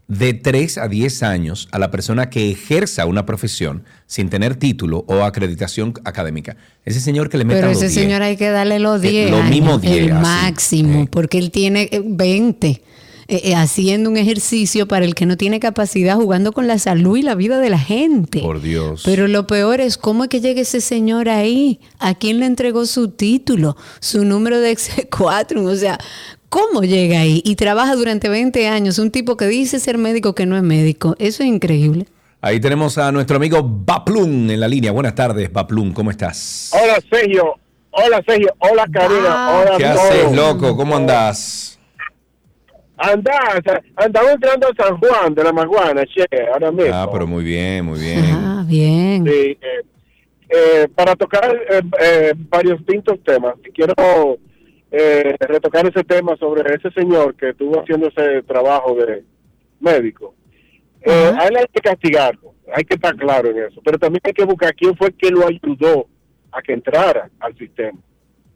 [0.10, 5.06] de 3 a 10 años a la persona que ejerza una profesión sin tener título
[5.08, 6.58] o acreditación académica.
[6.84, 8.04] Ese señor que le meta Pero los ese 10.
[8.04, 10.22] señor hay que darle los Eh, 10 lo años, mismo 10, el así.
[10.22, 12.82] máximo, porque él tiene eh, 20 eh,
[13.30, 17.22] eh, haciendo un ejercicio para el que no tiene capacidad, jugando con la salud y
[17.22, 18.42] la vida de la gente.
[18.42, 19.04] Por Dios.
[19.06, 22.86] Pero lo peor es cómo es que llega ese señor ahí, a quién le entregó
[22.86, 25.98] su título, su número de exequatur, o sea,
[26.52, 27.42] ¿cómo llega ahí?
[27.46, 31.16] Y trabaja durante 20 años, un tipo que dice ser médico que no es médico,
[31.18, 32.06] eso es increíble.
[32.42, 34.92] Ahí tenemos a nuestro amigo Baplum en la línea.
[34.92, 36.72] Buenas tardes, Baplum, ¿cómo estás?
[36.74, 37.56] Hola Sergio,
[37.92, 40.76] Hola Sergio, hola Karina, hola ¿Qué haces, loco?
[40.76, 41.80] ¿Cómo andás?
[42.98, 43.62] Andá,
[43.96, 46.94] andamos entrando a San Juan de la Maguana, che, ahora mismo.
[46.94, 48.26] Ah, pero muy bien, muy bien.
[48.32, 49.26] Ah, bien.
[49.26, 49.86] Sí, eh,
[50.50, 53.94] eh, para tocar eh, eh, varios distintos temas, quiero
[54.92, 59.24] eh, retocar ese tema sobre ese señor que estuvo haciendo ese trabajo de
[59.80, 60.36] médico.
[61.02, 64.34] Eh, a él hay que castigarlo, hay que estar claro en eso, pero también hay
[64.34, 66.08] que buscar quién fue que lo ayudó
[66.52, 67.98] a que entrara al sistema.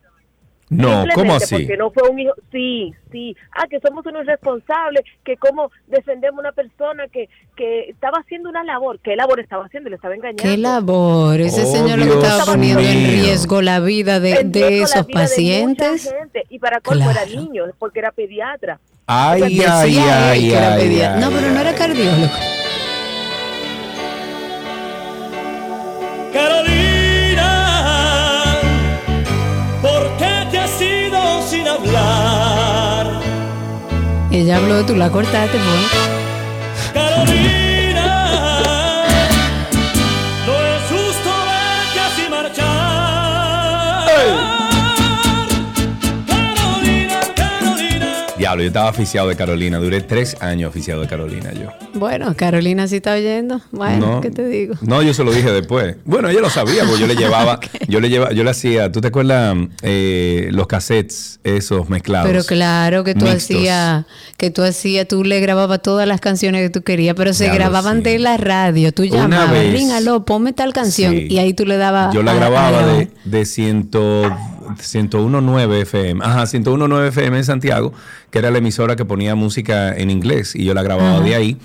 [0.72, 1.56] No, ¿cómo así?
[1.56, 2.32] Porque no fue un hijo.
[2.50, 3.36] Sí, sí.
[3.52, 8.64] Ah, que somos unos irresponsables, que cómo defendemos una persona que, que estaba haciendo una
[8.64, 8.98] labor.
[9.04, 9.90] ¿Qué labor estaba haciendo?
[9.90, 10.42] Le estaba engañando.
[10.42, 14.46] Qué labor, ese Oh, señor lo que Dios estaba poniendo en riesgo la vida de,
[14.46, 16.10] de esos vida de pacientes.
[16.18, 16.44] gente.
[16.50, 17.42] Y para colmo era Claro.
[17.42, 18.80] niño, porque era pediatra.
[19.08, 19.92] Ay, ay, ay,
[20.50, 21.16] que era ay, pediatra.
[21.16, 21.76] ay, No, pero no era ay.
[21.76, 22.28] cardiólogo.
[26.34, 26.71] Carolina,
[34.42, 35.60] Ella habló, tú la cortaste,
[36.94, 37.61] fue.
[48.52, 49.78] Diablo, yo estaba oficiado de Carolina.
[49.78, 51.68] Duré tres años oficiado de Carolina yo.
[51.94, 53.62] Bueno, Carolina sí está oyendo.
[53.72, 54.22] Bueno, No.
[54.22, 54.76] ¿qué te digo?
[54.82, 55.96] No, yo se lo dije después.
[56.04, 59.00] Bueno, ella lo sabía, porque yo le llevaba, yo le llevaba, yo le hacía, ¿tú
[59.00, 62.28] te acuerdas eh, los cassettes esos mezclados?
[62.30, 66.70] Pero claro que tú hacías, que tú hacías, tú le grababas todas las canciones que
[66.70, 68.04] tú querías, pero se grababan sí.
[68.04, 68.92] de la radio.
[68.92, 69.52] Tú llamabas,
[69.94, 71.14] aló, ponme tal canción.
[71.14, 71.28] Sí.
[71.30, 72.14] Y ahí tú le dabas.
[72.14, 73.90] Yo la a- a grababa de, de 100,
[74.78, 76.24] 101.9 FM.
[76.24, 77.94] Ajá, 101.9 FM en Santiago,
[78.30, 81.24] que era la emisora que ponía música en inglés y yo la grababa Ajá.
[81.24, 81.58] de ahí.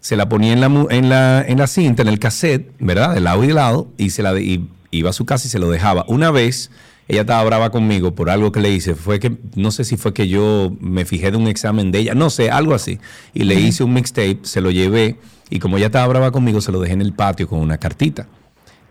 [0.00, 3.14] Se la ponía en la, en, la, en la cinta, en el cassette, ¿verdad?
[3.14, 5.50] De lado y de lado, y, se la de- y iba a su casa y
[5.50, 6.04] se lo dejaba.
[6.08, 6.70] Una vez,
[7.06, 8.96] ella estaba brava conmigo por algo que le hice.
[8.96, 12.14] Fue que, no sé si fue que yo me fijé de un examen de ella,
[12.14, 12.98] no sé, algo así.
[13.32, 15.18] Y le hice un mixtape, se lo llevé,
[15.50, 18.26] y como ella estaba brava conmigo, se lo dejé en el patio con una cartita.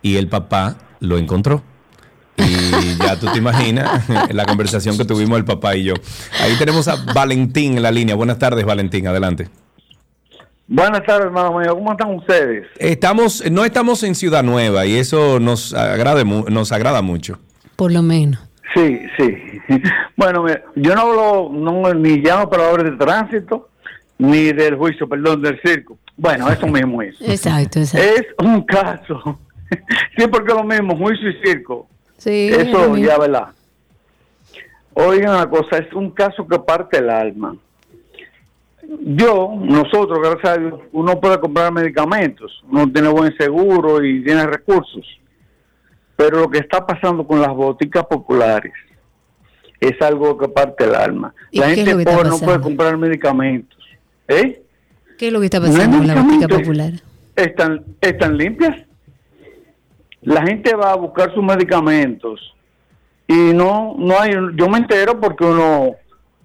[0.01, 1.61] Y el papá lo encontró.
[2.37, 5.93] Y ya tú te imaginas la conversación que tuvimos el papá y yo.
[6.41, 8.15] Ahí tenemos a Valentín en la línea.
[8.15, 9.07] Buenas tardes, Valentín.
[9.07, 9.49] Adelante.
[10.67, 11.75] Buenas tardes, hermano mío.
[11.75, 12.65] ¿Cómo están ustedes?
[12.79, 17.39] Estamos, no estamos en Ciudad Nueva y eso nos agrade, mu- nos agrada mucho.
[17.75, 18.39] Por lo menos.
[18.73, 19.37] Sí, sí.
[20.17, 23.69] Bueno, mira, yo no hablo, no, ni llamo operadores de tránsito,
[24.19, 25.97] ni del juicio, perdón, del circo.
[26.15, 27.15] Bueno, eso mismo es.
[27.21, 28.07] Exacto, exacto.
[28.07, 29.39] Es un caso.
[30.17, 31.87] Sí, porque es lo mismo, juicio y circo.
[32.21, 33.47] Sí, Eso ya, ¿verdad?
[34.93, 37.55] Oigan una cosa, es un caso que parte el alma.
[39.01, 44.45] Yo, nosotros, gracias a Dios, uno puede comprar medicamentos, uno tiene buen seguro y tiene
[44.45, 45.03] recursos.
[46.15, 48.73] Pero lo que está pasando con las boticas populares
[49.79, 51.33] es algo que parte el alma.
[51.49, 53.79] ¿Y La gente pobre no puede comprar medicamentos.
[54.27, 54.61] ¿Eh?
[55.17, 56.67] ¿Qué es lo que está pasando con la botica medicamentos.
[56.67, 56.93] popular?
[57.35, 58.77] están, están limpias.
[60.21, 62.53] La gente va a buscar sus medicamentos
[63.27, 65.95] y no, no hay, yo me entero porque uno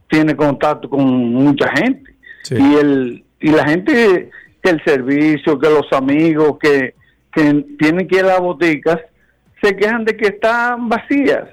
[0.09, 2.15] tiene contacto con mucha gente
[2.51, 4.31] y el y la gente
[4.63, 6.95] que el servicio, que los amigos que,
[7.33, 8.99] que tienen que ir a las boticas
[9.63, 11.49] se quejan de que están vacías.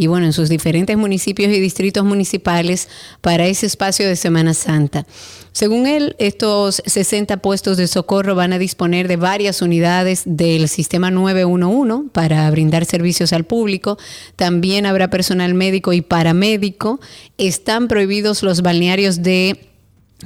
[0.00, 2.88] y bueno, en sus diferentes municipios y distritos municipales
[3.20, 5.06] para ese espacio de Semana Santa.
[5.52, 11.10] Según él, estos 60 puestos de socorro van a disponer de varias unidades del sistema
[11.10, 13.98] 911 para brindar servicios al público.
[14.36, 16.98] También habrá personal médico y paramédico.
[17.36, 19.69] Están prohibidos los balnearios de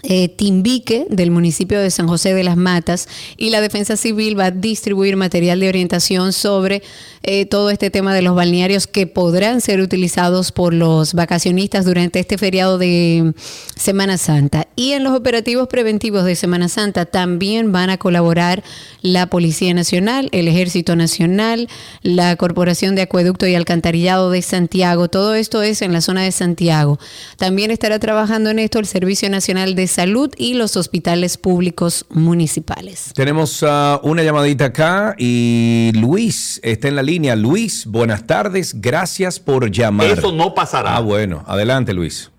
[0.02, 4.46] eh, Timbique del municipio de San José de las Matas y la Defensa Civil va
[4.46, 6.82] a distribuir material de orientación sobre
[7.22, 12.18] eh, todo este tema de los balnearios que podrán ser utilizados por los vacacionistas durante
[12.18, 13.32] este feriado de
[13.76, 14.68] Semana Santa.
[14.76, 18.62] Y en los operativos preventivos de Semana Santa también van a colaborar
[19.00, 21.68] la Policía Nacional, el Ejército Nacional,
[22.02, 25.08] la Corporación de Acueducto y Alcantarillado de Santiago.
[25.08, 26.98] Todo esto es en la zona de Santiago.
[27.38, 33.12] También estará trabajando en esto el Servicio Nacional de Salud y los hospitales públicos municipales.
[33.14, 37.36] Tenemos ah, una llamadita acá y Luis está en la línea.
[37.36, 40.06] Luis, buenas tardes, gracias por llamar.
[40.06, 40.96] Eso no pasará.
[40.96, 42.30] Ah, bueno, adelante Luis.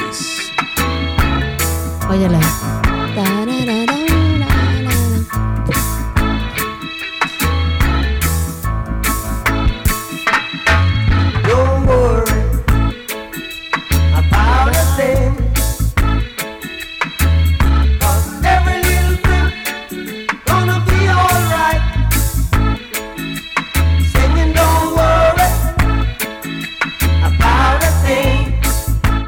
[2.10, 2.83] Óyala.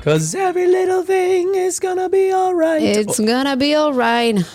[0.05, 2.83] Cause every little thing is gonna be alright.
[2.83, 4.45] It's gonna be alright.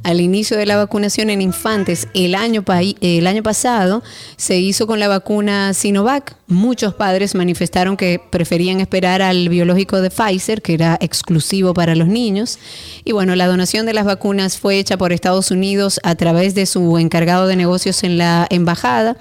[0.06, 2.64] Al inicio de la vacunación en infantes el año,
[3.02, 4.04] el año pasado
[4.38, 6.38] se hizo con la vacuna Sinovac.
[6.46, 12.08] Muchos padres manifestaron que preferían esperar al biológico de Pfizer, que era exclusivo para los
[12.08, 12.60] niños.
[13.04, 16.68] Y bueno, la donación de las vacunas fue hecha por Estados Unidos a través de
[16.68, 19.18] su encargado de negocios en la embajada.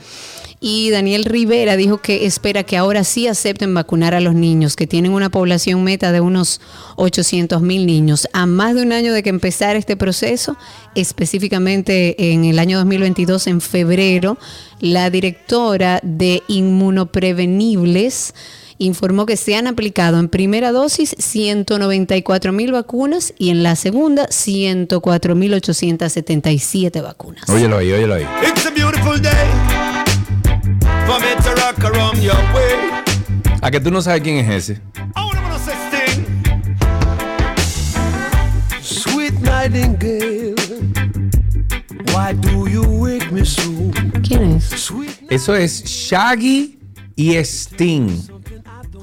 [0.67, 4.87] Y Daniel Rivera dijo que espera que ahora sí acepten vacunar a los niños, que
[4.87, 6.59] tienen una población meta de unos
[6.97, 8.27] 800 mil niños.
[8.33, 10.57] A más de un año de que empezara este proceso,
[10.95, 14.39] específicamente en el año 2022, en febrero,
[14.81, 18.33] la directora de Inmunoprevenibles
[18.79, 24.29] informó que se han aplicado en primera dosis 194 mil vacunas y en la segunda
[24.31, 27.51] 104 mil 877 vacunas.
[27.51, 28.27] óyelo ahí, óyelo ahí.
[28.49, 29.94] It's a beautiful day
[33.61, 34.81] A que tú no sabes quién es ese.
[38.83, 40.55] Sweet nightingale,
[42.15, 43.63] why do you wake me so?
[44.27, 44.91] ¿Quién es?
[45.31, 46.79] Eso es Shaggy
[47.17, 48.11] y Sting.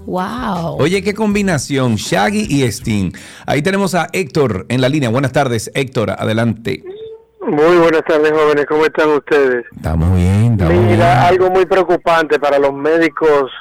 [0.05, 0.77] Wow.
[0.79, 3.11] Oye, qué combinación, Shaggy y Sting.
[3.45, 5.09] Ahí tenemos a Héctor en la línea.
[5.09, 6.83] Buenas tardes, Héctor, adelante.
[7.51, 8.65] Muy buenas tardes, jóvenes.
[8.65, 9.65] ¿Cómo están ustedes?
[9.75, 10.87] Estamos bien, estamos bien.
[10.91, 13.51] Mira, algo muy preocupante para los médicos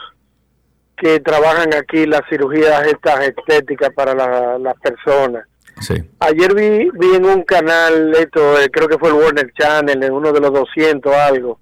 [0.97, 5.45] que trabajan aquí, las cirugías estas estéticas para la- las personas.
[5.81, 5.95] Sí.
[6.21, 10.13] Ayer vi, vi en un canal, esto, eh, creo que fue el Warner Channel, en
[10.13, 11.59] uno de los 200 algo,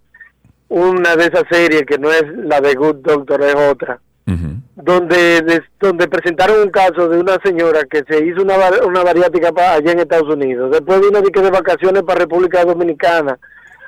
[0.68, 6.09] una de esas series que no es la de Good Doctor, es otra, des- donde
[6.09, 8.55] presentaron un caso de una señora que se hizo una,
[8.86, 13.38] una bariátrica allá en Estados Unidos, después vino de, que de vacaciones para República Dominicana,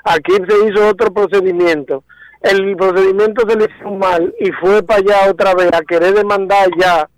[0.04, 2.02] aquí se hizo otro procedimiento,
[2.40, 6.68] el procedimiento se le hizo mal y fue para allá otra vez a querer demandar
[6.76, 7.08] ya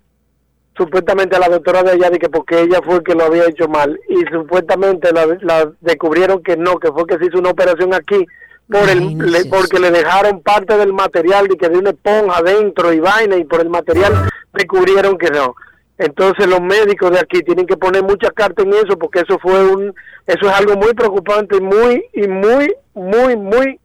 [0.77, 3.67] supuestamente a la doctora de allá de que porque ella fue que lo había hecho
[3.67, 3.99] mal.
[4.09, 8.25] Y supuestamente la, la descubrieron que no, que fue que se hizo una operación aquí
[8.69, 12.91] por el le- porque le dejaron parte del material de que de una esponja adentro
[12.93, 15.55] y vaina y por el material descubrieron que no.
[15.97, 19.63] Entonces los médicos de aquí tienen que poner muchas cartas en eso porque eso fue
[19.65, 19.93] un
[20.25, 23.79] eso es algo muy preocupante y muy y muy muy muy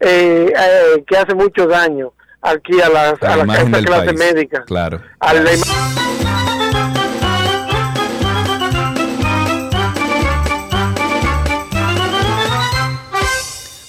[0.00, 3.44] eh, eh, que hace mucho daño aquí a las La a la,
[3.84, 4.18] clase país.
[4.18, 5.00] médica Claro.
[5.20, 5.40] a la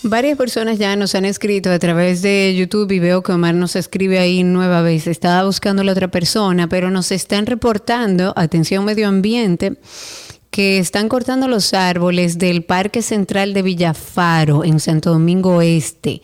[0.07, 3.76] Varias personas ya nos han escrito a través de YouTube y veo que Omar nos
[3.76, 5.07] escribe ahí nueva vez.
[5.07, 9.77] Estaba buscando la otra persona, pero nos están reportando, atención medio ambiente,
[10.52, 16.22] que están cortando los árboles del Parque Central de Villafaro en Santo Domingo Este.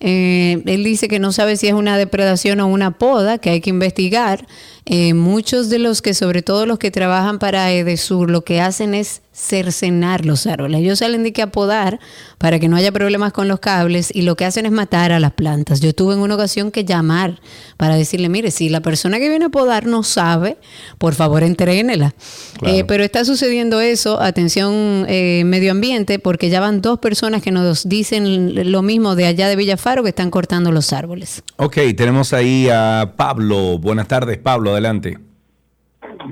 [0.00, 3.62] Eh, él dice que no sabe si es una depredación o una poda, que hay
[3.62, 4.46] que investigar.
[4.86, 8.94] Eh, muchos de los que, sobre todo los que trabajan para Edesur, lo que hacen
[8.94, 10.80] es cercenar los árboles.
[10.80, 11.98] Ellos salen de que a podar
[12.38, 15.18] para que no haya problemas con los cables y lo que hacen es matar a
[15.18, 15.80] las plantas.
[15.80, 17.40] Yo tuve en una ocasión que llamar
[17.76, 20.56] para decirle, mire, si la persona que viene a podar no sabe,
[20.98, 22.14] por favor entrénela.
[22.62, 27.50] Eh, pero está sucediendo eso, atención eh, medio ambiente, porque ya van dos personas que
[27.50, 31.42] nos dicen lo mismo de allá de Villafaro que están cortando los árboles.
[31.56, 33.78] Ok, tenemos ahí a Pablo.
[33.78, 35.18] Buenas tardes, Pablo, adelante.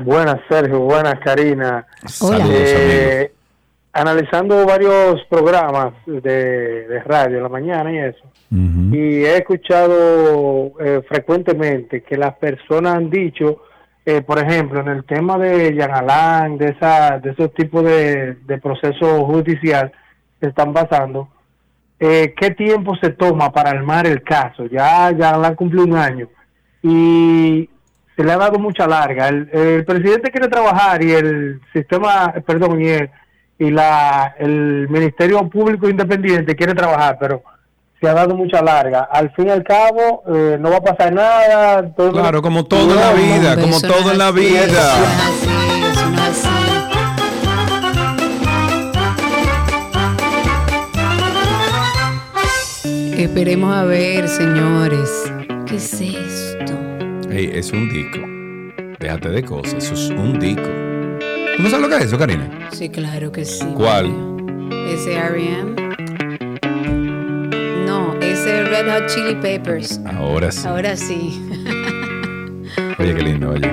[0.05, 0.81] Buenas, Sergio.
[0.81, 1.86] Buenas, Karina.
[2.06, 3.32] Saludos, Eh,
[3.93, 11.02] analizando varios programas de, de radio en la mañana y eso, y he escuchado eh,
[11.09, 13.62] frecuentemente que las personas han dicho,
[14.05, 18.59] eh, por ejemplo, en el tema de Yanalán, de, esa, de esos tipos de, de
[18.59, 19.93] procesos judicial
[20.40, 21.28] que están pasando,
[22.01, 24.66] eh, ¿qué tiempo se toma para armar el caso?
[24.66, 26.28] Ya Yanalán cumplió un año
[26.82, 27.69] y
[28.16, 29.28] se le ha dado mucha larga.
[29.28, 33.10] El, el presidente quiere trabajar y el sistema, perdón, y, el,
[33.59, 37.43] y la, el Ministerio Público Independiente quiere trabajar, pero
[38.01, 39.09] se ha dado mucha larga.
[39.10, 41.89] Al fin y al cabo, eh, no va a pasar nada.
[41.94, 44.68] todo- Claro, como todo en la vida, como todo en la vida.
[53.16, 55.09] Esperemos a ver, señores.
[55.66, 56.31] ¿Qué es?
[57.32, 58.20] Ey, es un disco.
[59.00, 60.68] Déjate de cosas, eso es un disco.
[61.56, 62.68] ¿Tú no sabes lo que es eso, Karina?
[62.72, 63.64] Sí, claro que sí.
[63.74, 64.12] ¿Cuál?
[64.90, 65.74] ¿Ese R.E.M.?
[67.86, 69.98] No, ese Red Hot Chili Peppers.
[70.04, 70.68] Ahora sí.
[70.68, 71.40] Ahora sí.
[72.98, 73.66] Oye, qué lindo, oye.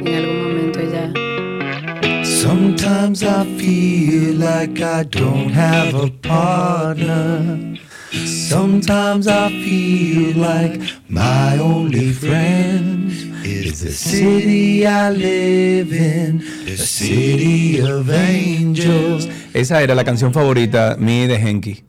[0.00, 2.24] En algún momento ya.
[2.24, 7.73] Sometimes I feel like I don't have a partner.
[8.26, 13.10] Sometimes I feel like my only friend
[13.44, 19.28] is the city I live in, the city of angels.
[19.52, 21.84] Esa era la canción favorita mía de Henky.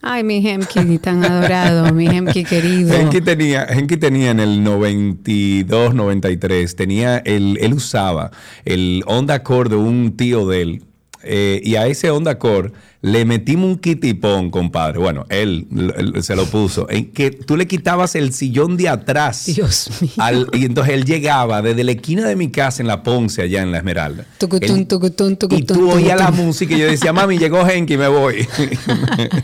[0.00, 2.94] Ay, mi Hemki tan adorado, mi Hemki querido.
[2.94, 8.30] Henky tenía, Henky tenía en el 92, 93, tenía el, él usaba
[8.64, 10.84] el Honda Core de un tío de él.
[11.22, 14.98] Eh, y a ese Honda Core le metimos un kitipón, compadre.
[14.98, 16.90] Bueno, él, él se lo puso.
[16.90, 19.44] En que tú le quitabas el sillón de atrás.
[19.46, 20.10] Dios mío.
[20.18, 23.62] al- y entonces él llegaba desde la esquina de mi casa en la Ponce, allá
[23.62, 24.24] en la Esmeralda.
[24.38, 28.08] Tucutún, tucutún, Y tucutún, tú oías la música y yo decía, mami, llegó Henky, me
[28.08, 28.44] voy.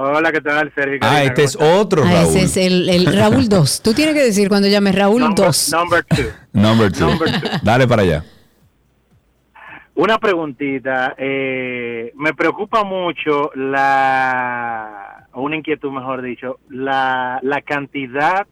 [0.00, 1.00] Hola, ¿qué tal, Sergio?
[1.02, 2.36] Ah, este es otro Ah, Raúl.
[2.36, 3.82] ese es el, el Raúl 2.
[3.82, 5.72] Tú tienes que decir cuando llames Raúl 2.
[5.72, 6.24] Number two.
[6.52, 7.06] Number two.
[7.08, 7.48] Number two.
[7.62, 8.24] Dale para allá.
[9.96, 11.14] Una preguntita.
[11.18, 18.46] eh, me preocupa mucho la, o una inquietud mejor dicho, la, la cantidad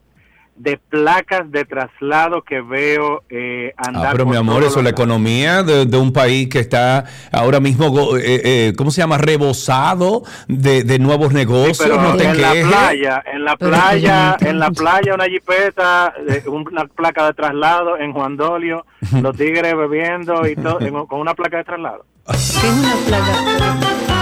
[0.56, 4.06] de placas de traslado que veo eh, andar.
[4.06, 7.04] Ah, pero por mi amor, eso es la economía de, de un país que está
[7.30, 9.18] ahora mismo, go- eh, eh, ¿cómo se llama?
[9.18, 11.78] Rebosado de, de nuevos negocios.
[11.78, 12.66] Pero no te en la quejes.
[12.68, 18.12] playa, en la playa, en la playa una jipeta, eh, una placa de traslado en
[18.12, 18.86] Juan Dolio,
[19.20, 22.04] los tigres bebiendo y todo, con una placa de traslado.
[22.26, 24.15] ¿Qué es una placa?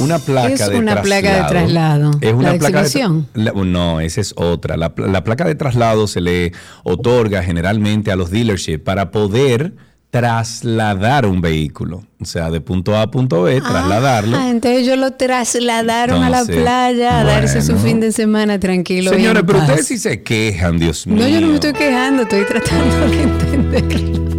[0.00, 1.02] Una placa Es de una traslado.
[1.22, 2.10] placa de traslado.
[2.20, 4.76] Es una ¿La placa de la- no, esa es otra.
[4.76, 6.52] La, la placa de traslado se le
[6.84, 9.74] otorga generalmente a los dealerships para poder
[10.10, 12.02] trasladar un vehículo.
[12.20, 14.36] O sea, de punto A a punto B, trasladarlo.
[14.36, 19.10] Ah, entonces ellos lo trasladaron a la playa a darse su fin de semana tranquilo.
[19.12, 19.68] Señores, pero paz.
[19.68, 21.22] ustedes sí se quejan, Dios mío.
[21.22, 24.29] No, yo no me estoy quejando, estoy tratando de entender.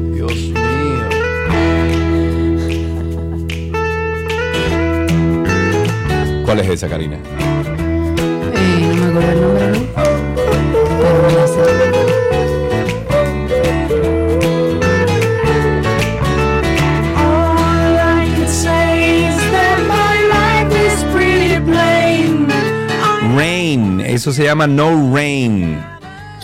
[6.51, 7.15] ¿Cuál es esa, Karina?
[7.15, 9.77] Eh, no me acuerdo el nombre, ¿no?
[10.99, 11.61] Pero me la sé.
[23.33, 25.79] Rain, eso se llama No Rain.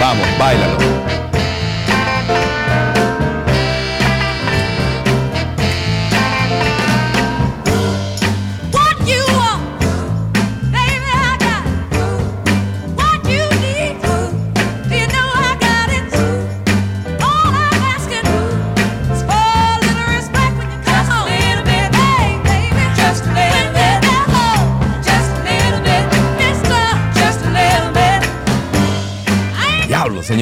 [0.00, 0.78] Vamos, bailalo.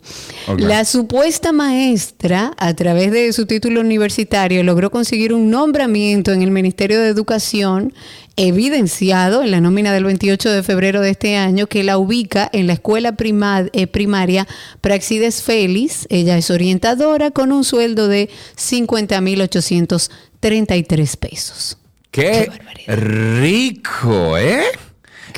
[0.58, 6.50] La supuesta maestra, a través de su título universitario, logró conseguir un nombramiento en el
[6.50, 7.94] Ministerio de Educación
[8.36, 12.66] evidenciado en la nómina del 28 de febrero de este año que la ubica en
[12.68, 14.46] la escuela prima- eh, primaria
[14.82, 16.06] Praxides Félix.
[16.10, 21.78] Ella es orientadora con un sueldo de 50.833 pesos.
[22.10, 22.50] ¡Qué,
[22.86, 24.62] rico, eh!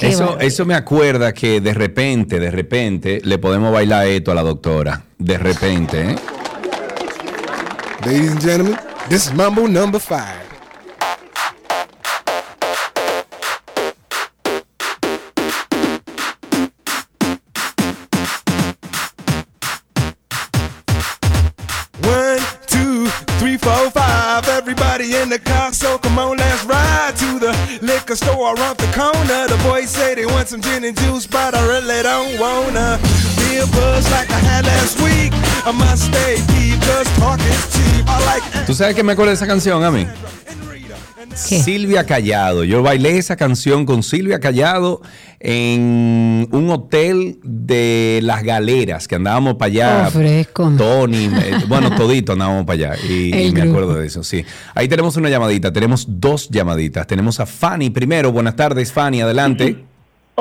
[0.01, 5.03] Eso, me acuerda que de repente, de repente, le podemos bailar esto a la doctora.
[5.19, 6.17] De repente, ¿eh?
[8.07, 8.79] Ladies and gentlemen,
[9.11, 10.41] this is Mambo number five.
[22.03, 23.07] One, two,
[23.39, 24.49] three, four, five.
[24.49, 26.80] Everybody in the car, so come on, let's ride
[28.11, 29.47] liquor store around the corner.
[29.47, 32.99] The boys say they want some gin and juice, but I really don't wanna
[33.37, 35.32] be a buzz like I had last week.
[35.65, 38.05] I must stay deep, cause talk is cheap.
[38.09, 40.07] I like ¿Tú sabes que me acuerdo de esa canción a mí?
[41.35, 42.65] Silvia Callado.
[42.65, 45.01] Yo bailé esa canción con Silvia Callado
[45.39, 50.05] en un hotel de Las Galeras, que andábamos para allá.
[50.09, 50.73] Oh, fresco.
[50.77, 53.07] Tony, eh, bueno, todito andábamos para allá.
[53.09, 53.70] Y, me grupo.
[53.70, 54.44] acuerdo de eso, sí.
[54.74, 57.07] Ahí tenemos una llamadita, tenemos dos llamaditas.
[57.07, 58.32] Tenemos a Fanny primero.
[58.32, 59.90] Buenas tardes, Fanny, adelante.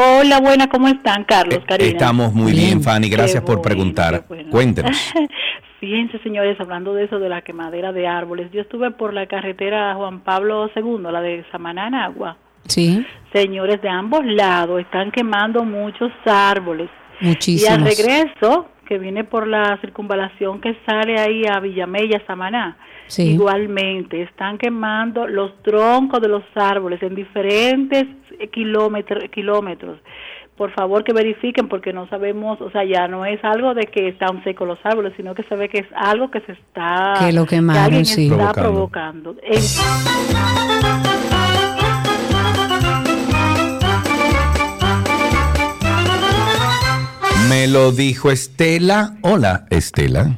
[0.01, 1.91] Hola, buena, ¿cómo están, Carlos, Karina?
[1.91, 3.09] Estamos muy bien, Fanny.
[3.09, 4.23] Gracias por preguntar.
[4.29, 4.49] bueno.
[4.49, 5.13] Cuéntenos.
[5.81, 9.93] Fíjense, señores, hablando de eso de la quemadera de árboles, yo estuve por la carretera
[9.95, 12.37] Juan Pablo II, la de Samaná en Agua.
[12.65, 16.89] Sí, Señores, de ambos lados están quemando muchos árboles.
[17.19, 17.83] Y al muchísimos.
[17.83, 22.77] regreso, que viene por la circunvalación que sale ahí a Villamella, Samaná,
[23.09, 23.31] Sí.
[23.33, 28.05] igualmente están quemando los troncos de los árboles en diferentes
[28.51, 29.25] kilómetros.
[29.31, 29.99] kilómetros.
[30.55, 34.09] Por favor que verifiquen porque no sabemos, o sea, ya no es algo de que
[34.09, 37.31] están secos los árboles, sino que se ve que es algo que se está Que
[37.33, 38.27] lo quemaron, alguien sí.
[38.29, 39.35] está Provocando.
[39.35, 39.35] provocando.
[39.41, 40.69] En-
[47.49, 49.15] Me lo dijo Estela.
[49.21, 50.37] Hola, Estela.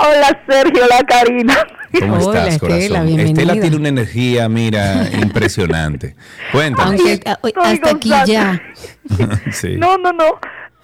[0.00, 1.56] Hola, Sergio, la Karina.
[1.98, 3.06] ¿Cómo Hola, estás, Estela, corazón?
[3.06, 3.40] bienvenida.
[3.42, 6.14] Estela tiene una energía, mira, impresionante.
[6.52, 7.00] Cuéntanos.
[7.26, 8.60] Ah, hoy- hasta aquí ya.
[9.50, 9.76] sí.
[9.76, 10.24] No, no, no.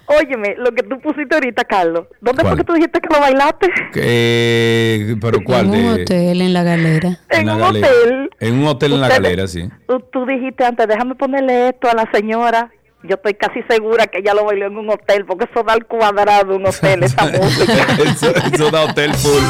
[0.07, 2.05] Óyeme, lo que tú pusiste ahorita, Carlos.
[2.21, 2.53] ¿Dónde ¿Cuál?
[2.55, 3.71] fue que tú dijiste que lo bailaste?
[3.95, 5.65] Eh, ¿Pero cuál?
[5.65, 7.19] En un de- hotel en la galera.
[7.29, 7.87] en la un galera.
[7.87, 8.29] hotel.
[8.39, 9.67] En un hotel en la galera, sí.
[9.87, 12.71] Tú, tú dijiste antes, déjame ponerle esto a la señora.
[13.03, 15.85] Yo estoy casi segura que ella lo bailó en un hotel, porque eso da al
[15.85, 17.87] cuadrado un hotel, esa música.
[18.03, 19.43] eso, eso da hotel full.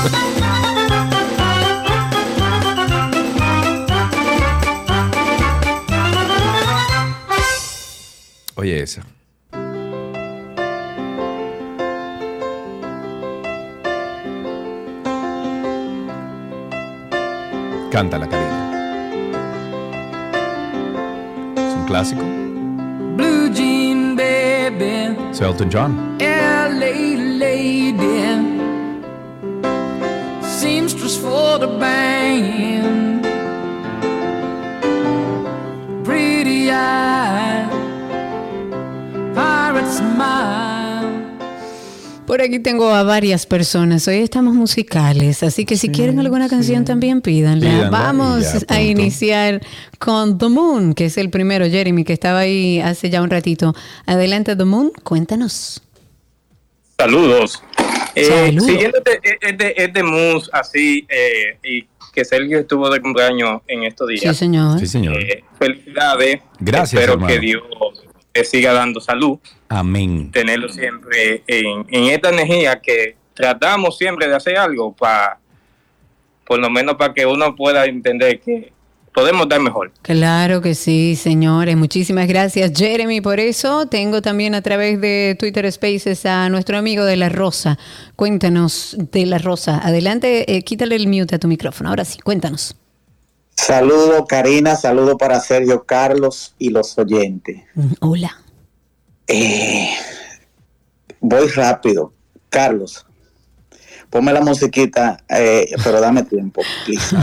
[8.55, 9.03] Oye, esa.
[17.91, 18.61] Cántala, Karina.
[21.55, 22.23] Es un clásico.
[23.15, 26.17] Blue Jean Baby, Es Elton John.
[26.19, 28.21] LA Lady,
[30.41, 33.23] Seamstress for the band,
[36.03, 37.67] Pretty Eye,
[39.33, 40.64] Pirate Smile.
[42.35, 44.09] Por aquí tengo a varias personas.
[44.09, 47.89] Hoy estamos musicales, así que si quieren alguna canción también pídanla.
[47.89, 49.61] Vamos ya, a iniciar
[49.99, 53.73] con The Moon, que es el primero, Jeremy, que estaba ahí hace ya un ratito.
[54.05, 55.81] Adelante, The Moon, cuéntanos.
[56.97, 57.63] Saludos.
[58.15, 58.65] Eh, Saludos.
[58.65, 64.09] Siguiendo este, este, este mus así, eh, y que Sergio estuvo de cumpleaños en estos
[64.09, 64.35] días.
[64.35, 64.77] Sí, señor.
[64.77, 65.17] Sí, señor.
[65.21, 66.41] Eh, felicidades.
[66.59, 67.33] Gracias, Espero hermano.
[67.33, 67.63] que Dios
[68.35, 69.39] te siga dando salud,
[69.69, 70.29] Amén.
[70.29, 75.39] tenerlo siempre en, en esta energía que tratamos siempre de hacer algo para,
[76.45, 78.73] por lo menos para que uno pueda entender que
[79.13, 79.93] podemos dar mejor.
[80.01, 81.77] Claro que sí, señores.
[81.77, 83.85] Muchísimas gracias, Jeremy, por eso.
[83.85, 87.79] Tengo también a través de Twitter Spaces a nuestro amigo de La Rosa.
[88.17, 89.79] Cuéntanos de La Rosa.
[89.81, 91.89] Adelante, eh, quítale el mute a tu micrófono.
[91.89, 92.75] Ahora sí, cuéntanos.
[93.65, 97.63] Saludo Karina, saludo para Sergio Carlos y los oyentes.
[97.73, 98.37] Mm, Hola.
[99.25, 99.89] Eh,
[101.19, 102.13] voy rápido.
[102.49, 103.07] Carlos,
[104.11, 106.61] ponme la musiquita, eh, pero dame tiempo.
[106.85, 107.15] please.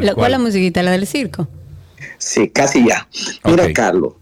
[0.00, 0.82] ¿La, ¿Cuál la musiquita?
[0.82, 1.46] ¿La del circo?
[2.16, 3.06] Sí, casi ya.
[3.44, 4.14] Mira, Carlos.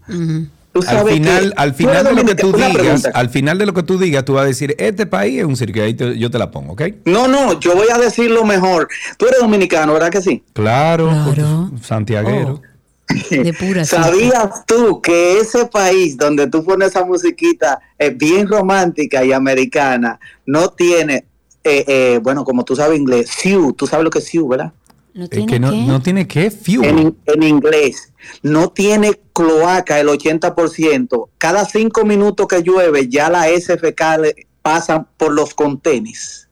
[0.85, 3.11] Tú Al final, que- al final de lo que tú digas, pregunta.
[3.13, 5.55] al final de lo que tú digas, tú vas a decir, este país es un
[5.57, 6.81] circo, y ahí te- yo te la pongo, ¿ok?
[7.05, 8.87] No, no, yo voy a decir lo mejor.
[9.17, 10.43] Tú eres dominicano, ¿verdad que sí?
[10.53, 11.43] Claro, porque
[11.81, 12.61] santiaguero.
[13.31, 19.23] De pura ¿Sabías tú que ese país donde tú pones esa musiquita eh, bien romántica
[19.25, 21.25] y americana no tiene,
[21.63, 24.73] eh, eh, bueno, como tú sabes inglés, Sioux, tú sabes lo que es Sioux, ¿verdad?
[25.13, 26.85] Es que no, no tiene que fuel.
[26.85, 28.13] En, en inglés,
[28.43, 31.29] no tiene cloaca el 80%.
[31.37, 36.49] Cada cinco minutos que llueve ya la SFK pasa por los contenes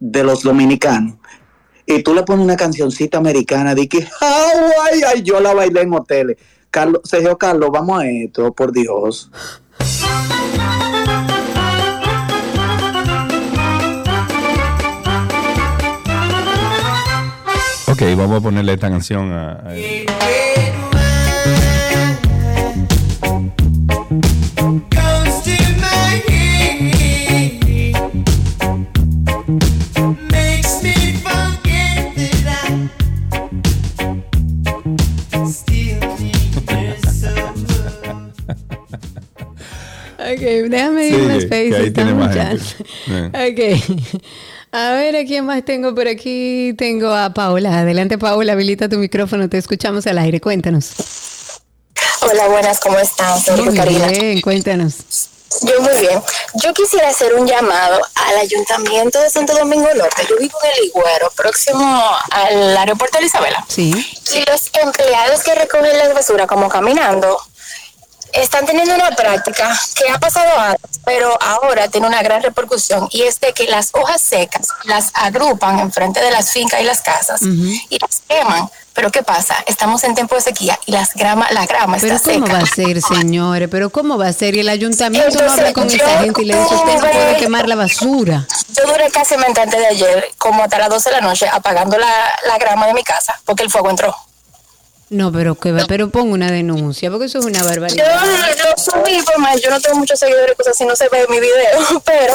[0.00, 1.16] de los dominicanos.
[1.86, 5.92] Y tú le pones una cancioncita americana de que Hawaii, ay, yo la bailé en
[5.92, 6.36] hoteles.
[6.70, 9.30] Carlos, Sergio Carlos, vamos a esto, por Dios.
[17.96, 19.52] Ok, vamos a ponerle esta canción a...
[19.52, 20.36] a- much.
[40.18, 41.30] Ok, déjame ir
[41.76, 42.46] ahí tiene estamos más ya.
[42.48, 42.64] gente.
[43.08, 43.80] Eh.
[43.86, 44.20] Ok.
[44.76, 46.74] A ver, ¿a quién más tengo por aquí?
[46.76, 47.78] Tengo a Paola.
[47.78, 50.38] Adelante, Paola, habilita tu micrófono, te escuchamos al aire.
[50.38, 50.90] Cuéntanos.
[52.20, 53.40] Hola, buenas, ¿cómo están?
[53.40, 54.08] Soy Muy Karina.
[54.08, 54.96] bien, cuéntanos.
[55.62, 56.20] Yo muy bien.
[56.62, 60.26] Yo quisiera hacer un llamado al Ayuntamiento de Santo Domingo Norte.
[60.28, 63.64] Yo vivo en el Higuero, próximo al aeropuerto de Isabela.
[63.68, 63.92] Sí.
[64.34, 67.40] Y los empleados que recogen la basura como caminando
[68.32, 73.22] están teniendo una práctica que ha pasado antes, pero ahora tiene una gran repercusión y
[73.22, 77.40] es de que las hojas secas las agrupan enfrente de las fincas y las casas
[77.42, 78.68] y las queman.
[78.92, 79.56] Pero ¿qué pasa?
[79.66, 82.58] Estamos en tiempo de sequía y las grama, la grama Pero está ¿cómo seca.
[82.58, 83.68] va a ser, señores?
[83.70, 84.56] Pero ¿cómo va a ser?
[84.56, 87.00] Y el ayuntamiento no Entonces, habla con yo esa gente y le dice, usted no
[87.00, 88.46] puede quemar la basura.
[88.74, 92.32] Yo duré casi antes de ayer, como hasta las 12 de la noche, apagando la,
[92.46, 94.16] la grama de mi casa porque el fuego entró.
[95.08, 98.20] No, pero que va, pero pongo una denuncia, porque eso es una Yo barbaridad.
[98.64, 101.38] lo subí, por más, yo no tengo muchos seguidores, cosas así, no se ve mi
[101.38, 102.34] video, pero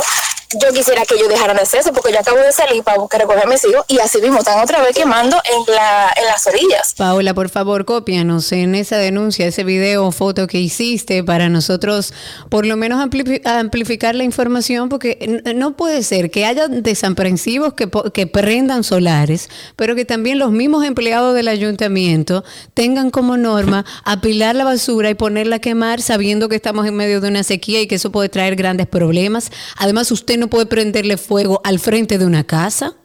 [0.60, 3.22] yo quisiera que ellos dejaran de hacer eso porque yo acabo de salir para buscar
[3.22, 6.94] recoger mis hijos y así mismo están otra vez quemando en, la, en las orillas.
[6.98, 12.14] Paola, por favor, cópianos en esa denuncia, ese video o foto que hiciste para nosotros
[12.50, 17.90] por lo menos ampli- amplificar la información, porque no puede ser que haya desaprensivos que,
[18.14, 24.56] que prendan solares, pero que también los mismos empleados del ayuntamiento tengan como norma apilar
[24.56, 27.88] la basura y ponerla a quemar sabiendo que estamos en medio de una sequía y
[27.88, 29.52] que eso puede traer grandes problemas.
[29.78, 32.96] Además, usted no puede prenderle fuego al frente de una casa.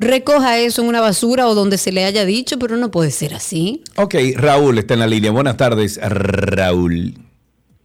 [0.00, 3.34] Recoja eso en una basura o donde se le haya dicho, pero no puede ser
[3.34, 3.82] así.
[3.96, 5.32] Ok, Raúl está en la línea.
[5.32, 7.14] Buenas tardes, Raúl.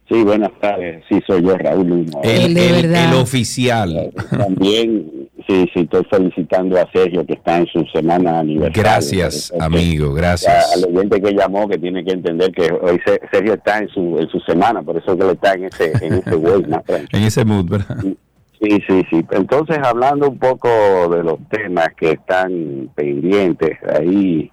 [0.08, 1.02] Sí, buenas tardes.
[1.08, 2.20] Sí, soy yo, Raúl Lima.
[2.22, 4.12] El, el- el oficial.
[4.30, 5.10] También,
[5.48, 8.80] sí, sí, estoy felicitando a Sergio que está en su semana aniversario.
[8.82, 10.72] Gracias, amigo, gracias.
[10.76, 14.18] Al oyente que llamó, que tiene que entender que hoy Se- Sergio está en su
[14.20, 16.22] en su semana, por eso que le está en ese en ese
[16.86, 17.08] tranquilo.
[17.12, 17.96] En ese mood, ¿verdad?
[18.60, 19.24] Sí, sí, sí.
[19.30, 20.68] Entonces, hablando un poco
[21.08, 24.50] de los temas que están pendientes, ahí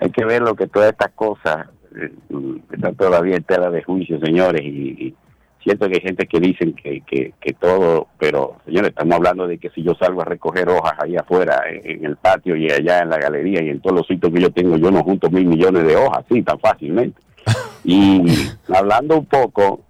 [0.00, 2.12] hay que ver lo que todas estas cosas eh,
[2.72, 5.14] están todavía en tela de juicio, señores, y, y
[5.62, 9.58] siento que hay gente que dicen que, que, que todo, pero señores, estamos hablando de
[9.58, 13.00] que si yo salgo a recoger hojas ahí afuera, en, en el patio y allá
[13.00, 15.46] en la galería y en todos los sitios que yo tengo, yo no junto mil
[15.46, 17.20] millones de hojas, así, tan fácilmente.
[17.84, 18.22] Y
[18.74, 19.80] hablando un poco,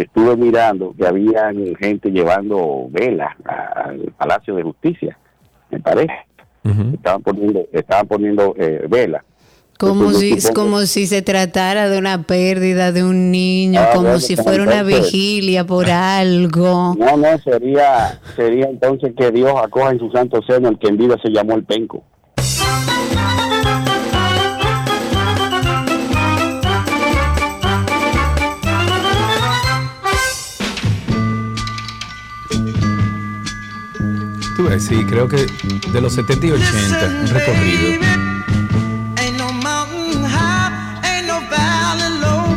[0.00, 5.18] estuve mirando que había gente llevando velas a- al Palacio de Justicia,
[5.70, 6.12] me parece.
[6.94, 9.22] Estaban poniendo, estaban poniendo eh, velas.
[9.78, 14.02] Como Entonces, si, como si se tratara de una pérdida de un niño, Ah, como
[14.04, 16.94] bueno, si fuera una vigilia por algo.
[16.96, 20.98] No, no, sería, sería entonces que Dios acoja en su santo seno el que en
[20.98, 22.04] vida se llamó el penco.
[34.72, 35.44] Tú ves, sí, creo que
[35.92, 38.04] de los 70 y 80, un recorrido.
[39.18, 40.72] Ain't no mountain high,
[41.02, 42.56] ain't no valley low,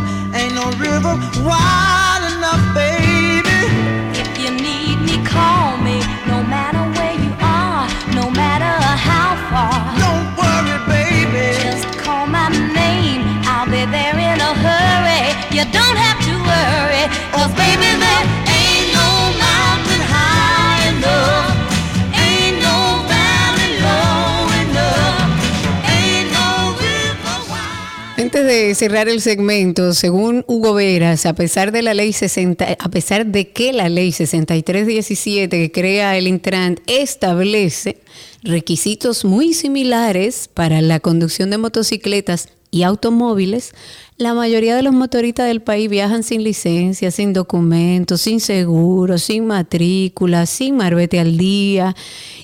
[28.45, 33.25] de cerrar el segmento, según Hugo Veras, a pesar de la ley 60, a pesar
[33.25, 37.97] de que la ley 6317 que crea el Intran establece
[38.45, 43.73] requisitos muy similares para la conducción de motocicletas y automóviles,
[44.17, 49.47] la mayoría de los motoristas del país viajan sin licencia, sin documentos, sin seguro, sin
[49.47, 51.95] matrícula, sin marbete al día.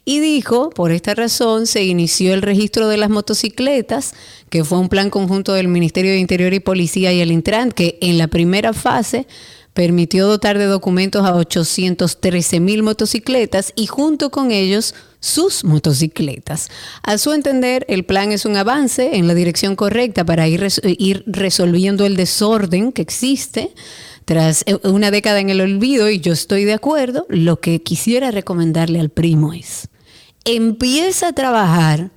[0.05, 4.13] Y dijo, por esta razón, se inició el registro de las motocicletas,
[4.49, 7.97] que fue un plan conjunto del Ministerio de Interior y Policía y el Intran, que
[8.01, 9.27] en la primera fase
[9.73, 16.69] permitió dotar de documentos a 813 mil motocicletas y junto con ellos sus motocicletas.
[17.03, 21.23] A su entender, el plan es un avance en la dirección correcta para ir, ir
[21.27, 23.73] resolviendo el desorden que existe
[24.25, 27.25] tras eh, una década en el olvido y yo estoy de acuerdo.
[27.29, 29.87] Lo que quisiera recomendarle al primo es,
[30.43, 32.11] empieza a trabajar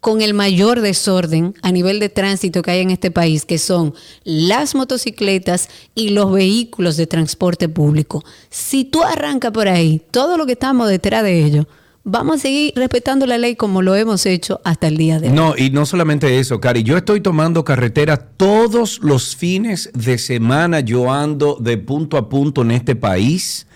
[0.00, 3.94] con el mayor desorden a nivel de tránsito que hay en este país, que son
[4.24, 8.24] las motocicletas y los vehículos de transporte público.
[8.50, 11.68] Si tú arrancas por ahí, todo lo que estamos detrás de ello,
[12.04, 15.34] vamos a seguir respetando la ley como lo hemos hecho hasta el día de hoy.
[15.34, 16.82] No, y no solamente eso, Cari.
[16.82, 20.80] Yo estoy tomando carretera todos los fines de semana.
[20.80, 23.66] Yo ando de punto a punto en este país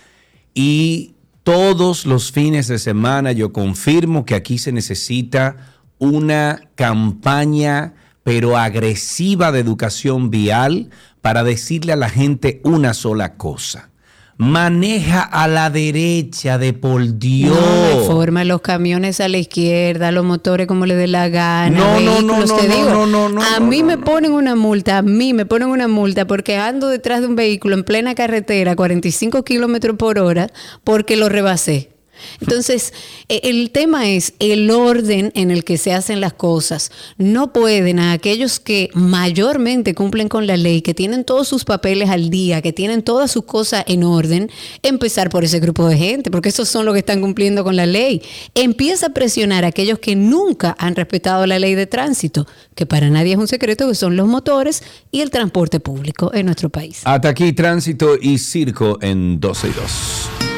[0.54, 5.56] y todos los fines de semana yo confirmo que aquí se necesita
[5.98, 7.94] una campaña
[8.24, 10.90] pero agresiva de educación vial
[11.20, 13.90] para decirle a la gente una sola cosa.
[14.38, 17.56] Maneja a la derecha de por Dios.
[17.56, 21.70] No, reforma los camiones a la izquierda, los motores como le dé la gana.
[21.70, 23.96] No, no, no, vehículos, no, te no, digo, no, no, no, A no, mí me
[23.96, 27.76] ponen una multa, a mí me ponen una multa porque ando detrás de un vehículo
[27.76, 30.48] en plena carretera, 45 kilómetros por hora,
[30.84, 31.95] porque lo rebasé.
[32.40, 32.92] Entonces,
[33.28, 36.90] e- el tema es el orden en el que se hacen las cosas.
[37.18, 42.10] No pueden a aquellos que mayormente cumplen con la ley, que tienen todos sus papeles
[42.10, 44.50] al día, que tienen todas sus cosas en orden,
[44.82, 47.86] empezar por ese grupo de gente, porque esos son los que están cumpliendo con la
[47.86, 48.22] ley.
[48.54, 53.10] Empieza a presionar a aquellos que nunca han respetado la ley de tránsito, que para
[53.10, 57.00] nadie es un secreto que son los motores y el transporte público en nuestro país.
[57.04, 60.55] Hasta aquí tránsito y circo en 12 y 2.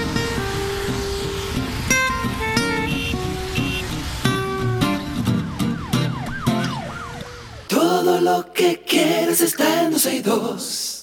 [8.47, 10.99] Que quieres está en 12 y 2.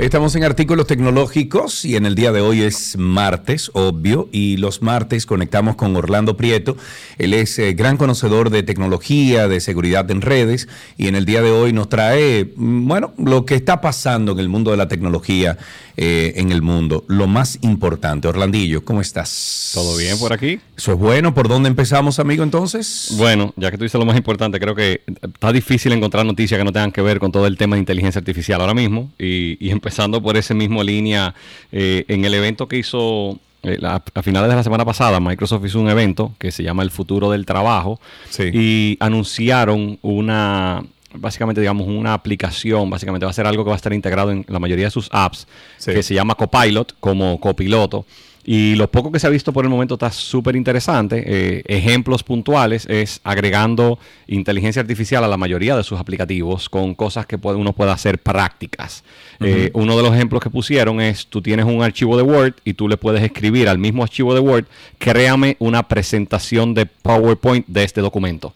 [0.00, 4.80] Estamos en artículos tecnológicos y en el día de hoy es martes, obvio, y los
[4.80, 6.78] martes conectamos con Orlando Prieto.
[7.18, 11.42] Él es eh, gran conocedor de tecnología, de seguridad en redes, y en el día
[11.42, 14.88] de hoy nos trae, mm, bueno, lo que está pasando en el mundo de la
[14.88, 15.58] tecnología
[16.02, 18.26] eh, en el mundo, lo más importante.
[18.26, 19.70] Orlandillo, ¿cómo estás?
[19.74, 20.58] ¿Todo bien por aquí?
[20.74, 21.34] Eso es bueno.
[21.34, 23.14] ¿Por dónde empezamos, amigo, entonces?
[23.18, 26.64] Bueno, ya que tú dices lo más importante, creo que está difícil encontrar noticias que
[26.64, 29.12] no tengan que ver con todo el tema de inteligencia artificial ahora mismo.
[29.18, 31.34] Y, y empezando por ese mismo línea,
[31.70, 35.80] eh, en el evento que hizo eh, a finales de la semana pasada, Microsoft hizo
[35.80, 38.00] un evento que se llama El futuro del trabajo.
[38.38, 40.82] Y anunciaron una,
[41.14, 44.44] básicamente, digamos, una aplicación, básicamente va a ser algo que va a estar integrado en
[44.48, 45.46] la mayoría de sus apps,
[45.94, 48.06] que se llama Copilot, como copiloto.
[48.42, 51.22] Y lo poco que se ha visto por el momento está súper interesante.
[51.26, 57.26] Eh, ejemplos puntuales es agregando inteligencia artificial a la mayoría de sus aplicativos con cosas
[57.26, 59.04] que puede- uno pueda hacer prácticas.
[59.40, 62.72] Eh, uno de los ejemplos que pusieron es, tú tienes un archivo de Word y
[62.72, 64.64] tú le puedes escribir al mismo archivo de Word,
[64.98, 68.54] créame una presentación de PowerPoint de este documento.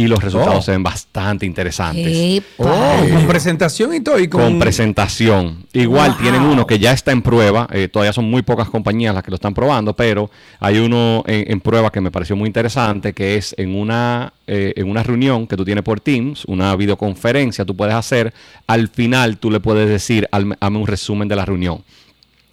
[0.00, 0.62] Y los resultados Oh.
[0.62, 2.40] se ven bastante interesantes.
[2.56, 2.66] Oh,
[3.12, 4.20] con presentación y todo.
[4.20, 5.66] Y con, Con presentación.
[5.72, 6.20] Igual Wow.
[6.22, 7.66] tienen uno que ya está en prueba.
[7.72, 10.30] eh, todavía son muy pocas compañías las que lo están probando, pero
[10.60, 14.72] hay uno en, en prueba que me pareció muy interesante, que es en una, eh,
[14.76, 18.32] en una reunión que tú tienes por Teams, una videoconferencia, tú puedes hacer.
[18.68, 21.82] Al final tú le puedes decir, "Hazme- hazme un resumen de la reunión.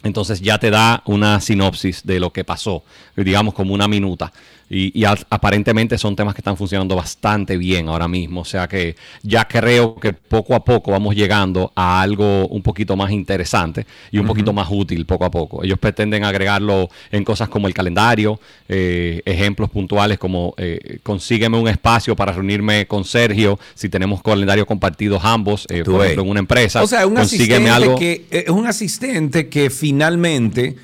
[0.02, 2.84] Entonces ya te da una sinopsis de lo que pasó,
[3.16, 4.32] digamos como una minuta.
[4.68, 8.40] Y, y a- aparentemente son temas que están funcionando bastante bien ahora mismo.
[8.40, 12.96] O sea que ya creo que poco a poco vamos llegando a algo un poquito
[12.96, 15.62] más interesante y un poquito más útil poco a poco.
[15.62, 21.68] Ellos pretenden agregarlo en cosas como el calendario, eh, ejemplos puntuales como eh, consígueme un
[21.68, 26.40] espacio para reunirme con Sergio si tenemos calendario compartidos ambos, eh, por ejemplo en una
[26.40, 26.82] empresa.
[26.82, 27.98] O sea, un consígueme asistente, algo.
[27.98, 30.74] que, eh, es un asistente que finalmente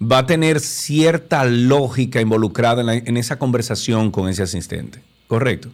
[0.00, 5.02] va a tener cierta lógica involucrada en, esa conversación con ese asistente.
[5.26, 5.68] Correcto.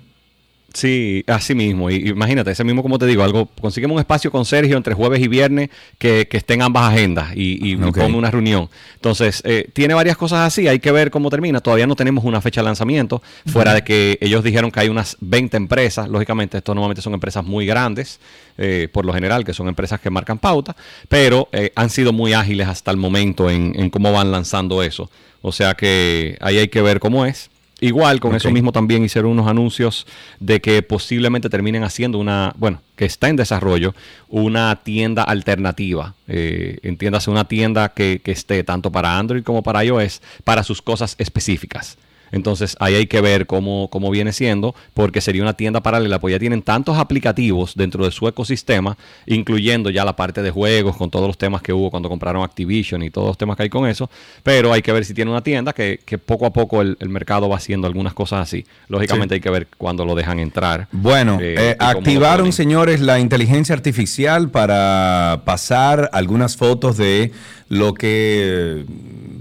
[0.77, 1.89] Sí, así mismo.
[1.91, 5.23] Y imagínate, ese mismo, como te digo, algo, consígueme un espacio con Sergio entre jueves
[5.23, 8.69] y viernes que, que esté en ambas agendas y, y una reunión.
[8.97, 11.63] Entonces, eh, tiene varias cosas así, hay que ver cómo termina.
[11.63, 15.17] Todavía no tenemos una fecha de lanzamiento, fuera de que ellos dijeron que hay unas
[15.21, 16.11] 20 empresas.
[16.11, 18.21] Lógicamente, esto normalmente son empresas muy grandes,
[18.59, 20.77] eh, por lo general, que son empresas que marcan pauta,
[21.09, 25.11] pero eh, han sido muy ágiles hasta el momento en, en cómo van lanzando eso.
[25.41, 27.49] O sea que ahí hay que ver cómo es.
[27.81, 30.07] Igual, con eso mismo también hicieron unos anuncios
[30.41, 33.95] de que posiblemente terminen haciendo una, bueno, que está en desarrollo,
[34.31, 36.15] una tienda alternativa.
[36.27, 40.81] Eh, entiéndase, una tienda que, que esté tanto para Android como para iOS, para sus
[40.81, 41.99] cosas específicas.
[42.33, 46.33] Entonces ahí hay que ver cómo, cómo viene siendo, porque sería una tienda paralela, pues
[46.33, 48.97] ya tienen tantos aplicativos dentro de su ecosistema,
[49.27, 53.03] incluyendo ya la parte de juegos, con todos los temas que hubo cuando compraron Activision
[53.03, 54.11] y todos los temas que hay con eso,
[54.43, 57.09] pero hay que ver si tiene una tienda que, que poco a poco el, el
[57.09, 58.65] mercado va haciendo algunas cosas así.
[58.89, 59.35] Lógicamente Sí.
[59.37, 60.89] hay que ver cuándo lo dejan entrar.
[60.93, 67.33] Bueno, eh, eh, activaron, señores, la inteligencia artificial para pasar algunas fotos de
[67.69, 68.85] lo que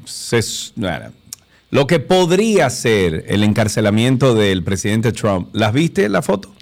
[0.06, 0.40] se,
[0.76, 1.12] bueno,
[1.76, 5.50] lo que podría ser el encarcelamiento del presidente Trump.
[5.52, 6.54] ¿Las viste la foto?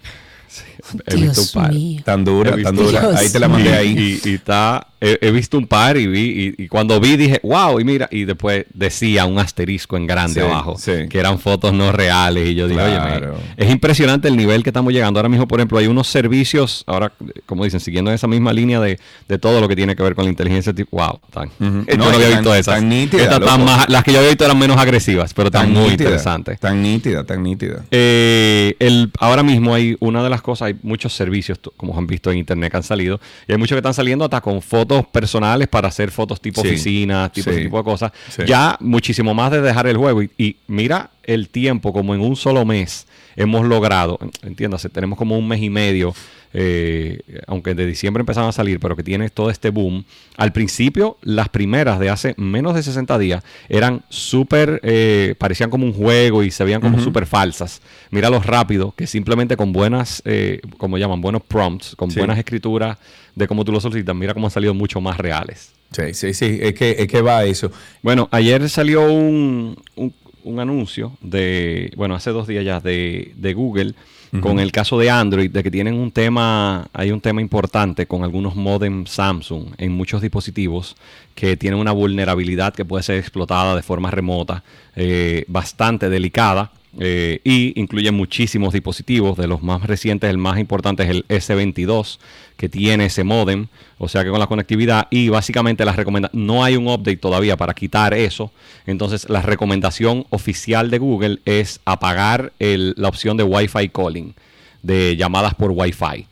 [1.06, 1.72] He visto un par.
[2.04, 3.10] Tan dura, tan dura.
[3.16, 4.20] Ahí te la mandé Y- ahí.
[4.24, 7.40] Y, y está, he, he visto un par y vi, y, y cuando vi dije,
[7.42, 10.92] wow, y mira, y después decía un asterisco en grande Sí, abajo, sí.
[11.08, 12.48] que eran fotos no reales.
[12.50, 13.34] Y yo dije, Claro.
[13.34, 15.18] oye, es impresionante el nivel que estamos llegando.
[15.18, 17.12] Ahora mismo, por ejemplo, hay unos servicios, ahora,
[17.46, 18.98] como dicen, siguiendo esa misma línea de,
[19.28, 20.74] de todo lo que tiene que ver con la inteligencia.
[20.90, 22.74] Wow, tan, yo No, no había y tan- visto esas.
[22.76, 25.70] tan nítida, Estas tan más- las que yo había visto eran menos agresivas, pero tan,
[25.72, 26.60] muy nítida, interesantes.
[26.60, 27.84] Tan nítida, tan nítida.
[27.90, 32.30] Eh, el, ahora mismo hay una de las cosas, hay muchos servicios, como han visto
[32.30, 35.68] en internet, que han salido, y hay muchos que están saliendo hasta con fotos personales
[35.68, 38.12] para hacer fotos tipo Sí, oficina, tipo sí, ese tipo de cosas.
[38.28, 38.42] sí.
[38.46, 40.22] Ya muchísimo más de dejar el juego.
[40.22, 43.06] Y, y mira el tiempo, como en un solo mes
[43.36, 46.14] hemos logrado, entiéndase, tenemos como un mes y medio,
[46.56, 50.04] eh, aunque de diciembre empezaron a salir, pero que tiene todo este boom.
[50.36, 55.84] Al principio, las primeras de hace menos de 60 días eran súper, eh, parecían como
[55.84, 57.82] un juego y se veían como súper falsas.
[58.10, 62.18] Mira lo rápido, que simplemente con buenas, eh, como llaman, buenos prompts, con Sí.
[62.20, 62.96] buenas escrituras
[63.34, 65.72] de cómo tú lo solicitas, mira cómo han salido mucho más reales.
[65.90, 67.70] Sí, sí, sí, es que, es que va eso.
[68.02, 70.14] Bueno, ayer salió un, un-
[70.44, 73.94] un anuncio de, bueno, hace dos días ya, de, de Google
[74.40, 78.24] con el caso de Android, de que tienen un tema, hay un tema importante con
[78.24, 80.96] algunos modem Samsung en muchos dispositivos
[81.34, 84.64] que tienen una vulnerabilidad que puede ser explotada de forma remota,
[84.96, 86.72] eh, bastante delicada.
[87.00, 89.36] Eh, y incluye muchísimos dispositivos.
[89.36, 92.18] De los más recientes, el más importante es el S22,
[92.56, 93.66] que tiene ese modem,
[93.98, 95.08] o sea que con la conectividad.
[95.10, 98.50] Y básicamente las recomendaciones, no hay un update todavía para quitar eso.
[98.86, 104.34] Entonces, la recomendación oficial de Google es apagar el- la opción de Wi-Fi calling,
[104.82, 106.26] de llamadas por Wi-Fi.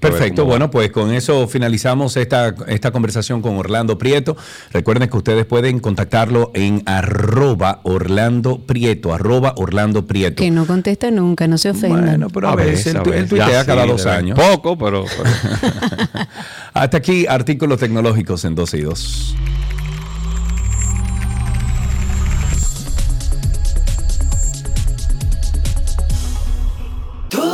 [0.00, 4.36] Perfecto, bueno, pues con eso finalizamos esta, esta conversación con Orlando Prieto.
[4.72, 10.44] Recuerden que ustedes pueden contactarlo en arroba Orlando Prieto, arroba Orlando Prieto.
[10.44, 12.04] Que no contesta nunca, no se ofendan.
[12.04, 13.30] Bueno, pero a, veces, él, a tu- él veces.
[13.30, 14.38] tuitea Ya cada sí, dos años.
[14.38, 15.28] Poco, pero- pero-
[16.72, 19.34] Hasta aquí artículos tecnológicos en 12 y 2.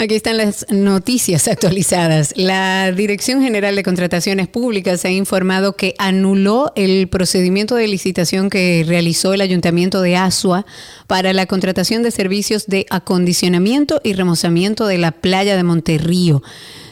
[0.00, 2.32] Aquí están las noticias actualizadas.
[2.36, 8.84] La Dirección General de Contrataciones Públicas ha informado que anuló el procedimiento de licitación que
[8.86, 10.66] realizó el Ayuntamiento de Asua
[11.08, 16.44] para la contratación de servicios de acondicionamiento y remozamiento de la playa de Monterrío.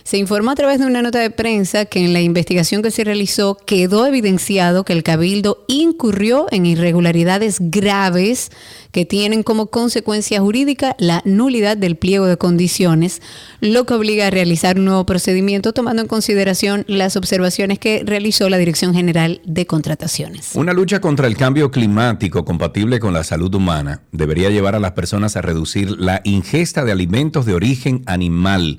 [0.06, 3.02] Se informó a través de una nota de prensa que en la investigación que se
[3.02, 8.52] realizó quedó evidenciado que el cabildo incurrió en irregularidades graves
[8.92, 13.20] que tienen como consecuencia jurídica la nulidad del pliego de condiciones,
[13.60, 18.48] lo que obliga a realizar un nuevo procedimiento tomando en consideración las observaciones que realizó
[18.48, 20.52] la Dirección General de Contrataciones.
[20.54, 24.92] Una lucha contra el cambio climático compatible con la salud humana debería llevar a las
[24.92, 28.78] personas a reducir la ingesta de alimentos de origen animal.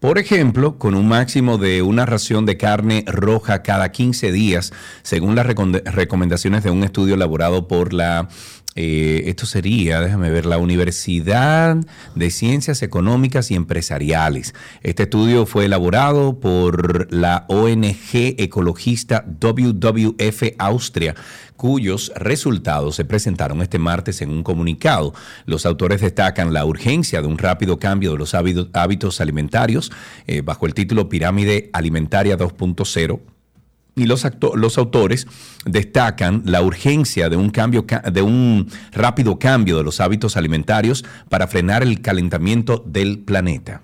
[0.00, 4.72] Por ejemplo, con un máximo de una ración de carne roja cada 15 días,
[5.02, 8.28] según las recomend- recomendaciones de un estudio elaborado por la,
[8.74, 11.76] eh, esto sería, déjame ver, la Universidad
[12.14, 14.54] de Ciencias Económicas y Empresariales.
[14.82, 21.14] Este estudio fue elaborado por la ONG ecologista WWF Austria
[21.56, 25.12] cuyos resultados se presentaron este martes en un comunicado.
[25.44, 29.90] Los autores destacan la urgencia de un rápido cambio de los hábitos, alimentarios
[30.28, 33.20] eh, bajo el título Pirámide Alimentaria 2.0
[33.98, 35.26] y los, los autores
[35.64, 41.04] destacan la urgencia de un, cambio, ca- de un rápido cambio de los hábitos alimentarios
[41.28, 43.82] para frenar el calentamiento del planeta.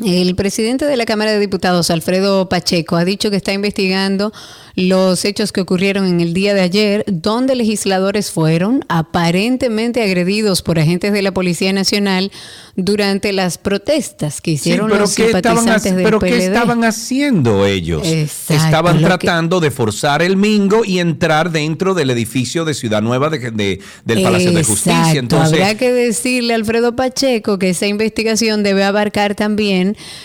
[0.00, 4.32] El presidente de la Cámara de Diputados, Alfredo Pacheco, ha dicho que está investigando
[4.74, 10.78] los hechos que ocurrieron en el día de ayer, donde legisladores fueron aparentemente agredidos por
[10.78, 12.32] agentes de la Policía Nacional
[12.74, 18.00] durante las protestas que hicieron pero los ¿qué simpatizantes del pero ¿qué estaban haciendo ellos?
[18.06, 23.02] Exacto, estaban que- tratando de forzar el mingo y entrar dentro del edificio de Ciudad
[23.02, 25.12] Nueva de- de- del Palacio de Justicia.
[25.16, 29.81] Entonces, Habrá que decirle a Alfredo Pacheco que esa investigación debe abarcar también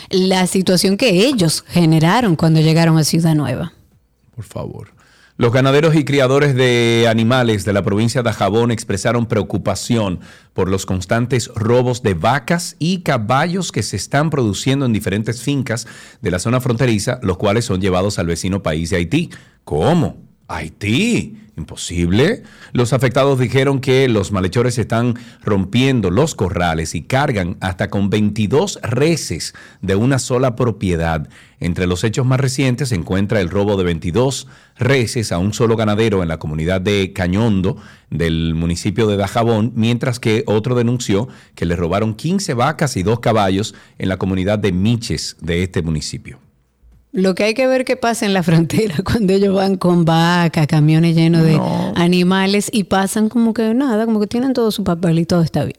[0.10, 3.74] la situación que ellos generaron cuando llegaron a Ciudad Nueva.
[4.36, 4.98] Por favor.
[5.40, 10.20] Los ganaderos y criadores de animales de la provincia de Jabón expresaron preocupación
[10.54, 15.86] por los constantes robos de vacas y caballos que se están produciendo en diferentes fincas
[16.22, 19.30] de la zona fronteriza, los cuales son llevados al vecino país de Haití.
[19.64, 20.18] ¿Cómo?
[20.48, 21.38] Haití.
[21.58, 22.44] Imposible.
[22.72, 28.80] Los afectados dijeron que los malhechores están rompiendo los corrales y cargan hasta con 22
[28.84, 31.28] reses de una sola propiedad.
[31.60, 34.48] Entre los hechos más recientes se encuentra el robo de 22
[34.78, 37.78] reses a un solo ganadero en la comunidad de Cañondo
[38.12, 43.20] del municipio de Dajabón, mientras que otro denunció que le robaron 15 vacas y dos
[43.20, 46.40] caballos en la comunidad de Miches de este municipio.
[47.14, 50.68] Lo que hay que ver qué pasa en la frontera cuando ellos van con vacas,
[50.68, 51.60] camiones llenos de
[51.96, 55.64] animales y pasan como que nada, como que tienen todo su papel y todo está
[55.64, 55.78] bien.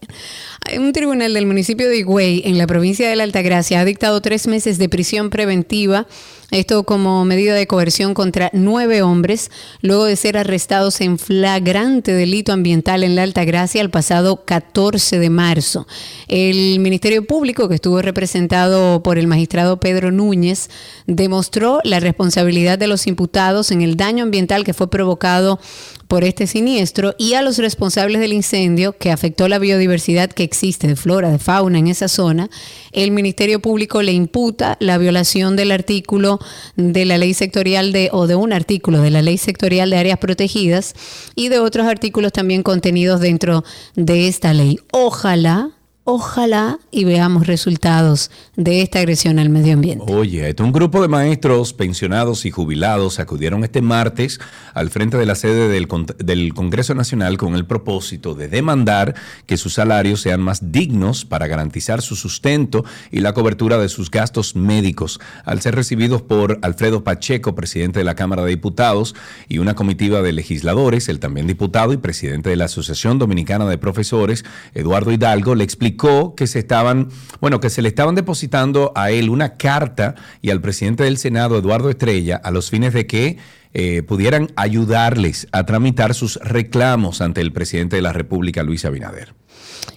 [0.79, 4.47] Un tribunal del municipio de Higüey, en la provincia de la Altagracia, ha dictado tres
[4.47, 6.07] meses de prisión preventiva,
[6.51, 9.51] esto como medida de coerción contra nueve hombres,
[9.83, 15.29] luego de ser arrestados en flagrante delito ambiental en la Altagracia el pasado 14 de
[15.29, 15.87] marzo.
[16.27, 20.71] El Ministerio Público, que estuvo representado por el magistrado Pedro Núñez,
[21.07, 25.61] demostró la responsabilidad de los imputados en el daño ambiental que fue provocado
[26.09, 30.89] por este siniestro y a los responsables del incendio que afectó la biodiversidad que existe
[30.89, 32.49] de flora, de fauna en esa zona,
[32.93, 36.38] el Ministerio Público le imputa la violación del artículo
[36.77, 40.19] de la ley sectorial de o de un artículo de la ley sectorial de áreas
[40.19, 40.95] protegidas
[41.35, 44.79] y de otros artículos también contenidos dentro de esta ley.
[44.93, 45.71] Ojalá
[46.11, 50.11] Ojalá y veamos resultados de esta agresión al medio ambiente.
[50.11, 54.41] Oye, un grupo de maestros pensionados y jubilados acudieron este martes
[54.73, 59.17] al frente de la sede del, con- del Congreso Nacional con el propósito de demandar
[59.45, 64.11] que sus salarios sean más dignos para garantizar su sustento y la cobertura de sus
[64.11, 65.21] gastos médicos.
[65.45, 69.15] Al ser recibidos por Alfredo Pacheco, presidente de la Cámara de Diputados,
[69.47, 73.77] y una comitiva de legisladores, el también diputado y presidente de la Asociación Dominicana de
[73.77, 75.98] Profesores, Eduardo Hidalgo, le explicó
[76.37, 77.09] que se estaban,
[77.41, 81.59] bueno, que se le estaban depositando a él una carta y al presidente del Senado,
[81.59, 83.37] Eduardo Estrella, a los fines de que
[83.75, 89.35] eh, pudieran ayudarles a tramitar sus reclamos ante el presidente de la República, Luis Abinader.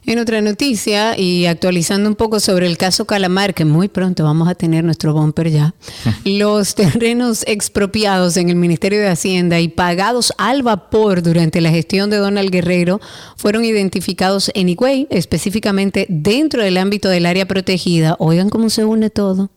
[0.05, 4.49] En otra noticia y actualizando un poco sobre el caso Calamar, que muy pronto vamos
[4.49, 5.73] a tener nuestro bumper ya,
[6.25, 12.09] los terrenos expropiados en el Ministerio de Hacienda y pagados al vapor durante la gestión
[12.09, 12.99] de Donald Guerrero
[13.37, 18.15] fueron identificados en Higüey, específicamente dentro del ámbito del área protegida.
[18.19, 19.51] Oigan cómo se une todo.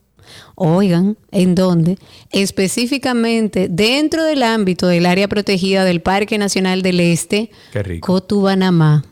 [0.56, 1.98] Oigan, ¿en dónde?
[2.30, 7.50] Específicamente dentro del ámbito del área protegida del Parque Nacional del Este.
[8.00, 9.04] Cotubanamá.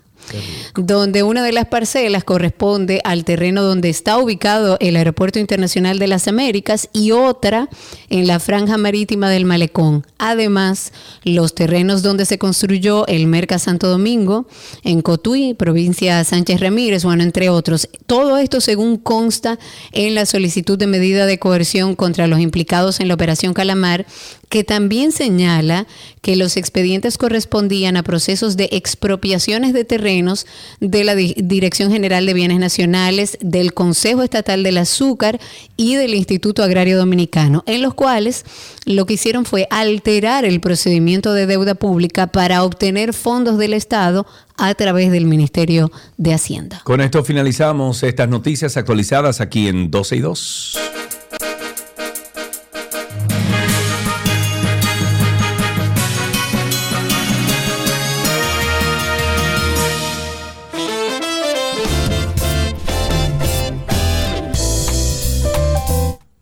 [0.74, 6.06] Donde una de las parcelas corresponde al terreno donde está ubicado el Aeropuerto Internacional de
[6.06, 7.68] las Américas y otra
[8.10, 10.06] en la franja marítima del Malecón.
[10.18, 10.92] Además,
[11.24, 14.46] los terrenos donde se construyó el Merca Santo Domingo,
[14.84, 17.88] en Cotuí, provincia Sánchez Ramírez, bueno, entre otros.
[18.06, 19.59] Todo esto según consta
[19.92, 24.06] en la solicitud de medida de coerción contra los implicados en la operación Calamar,
[24.52, 25.86] que también señala
[26.20, 30.46] que los expedientes correspondían a procesos de expropiaciones de terrenos
[30.78, 35.40] de la Di- Dirección General de Bienes Nacionales, del Consejo Estatal del Azúcar
[35.78, 38.44] y del Instituto Agrario Dominicano, en los cuales
[38.84, 44.26] lo que hicieron fue alterar el procedimiento de deuda pública para obtener fondos del Estado
[44.58, 46.82] a través del Ministerio de Hacienda.
[46.84, 50.78] Con esto finalizamos estas noticias actualizadas aquí en 12 y 2.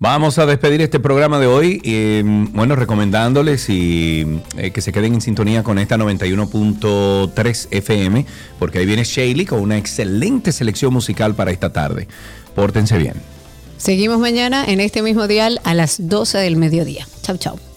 [0.03, 4.25] Vamos a despedir este programa de hoy, eh, bueno, recomendándoles y,
[4.57, 8.25] eh, que se queden en sintonía con esta 91.3 FM,
[8.59, 12.09] porque ahí viene Shaley con una excelente selección musical para esta tarde.
[12.55, 13.13] Pórtense bien.
[13.77, 17.07] Seguimos mañana en este mismo dial a las 12 del mediodía.
[17.21, 17.70] Chau, chau.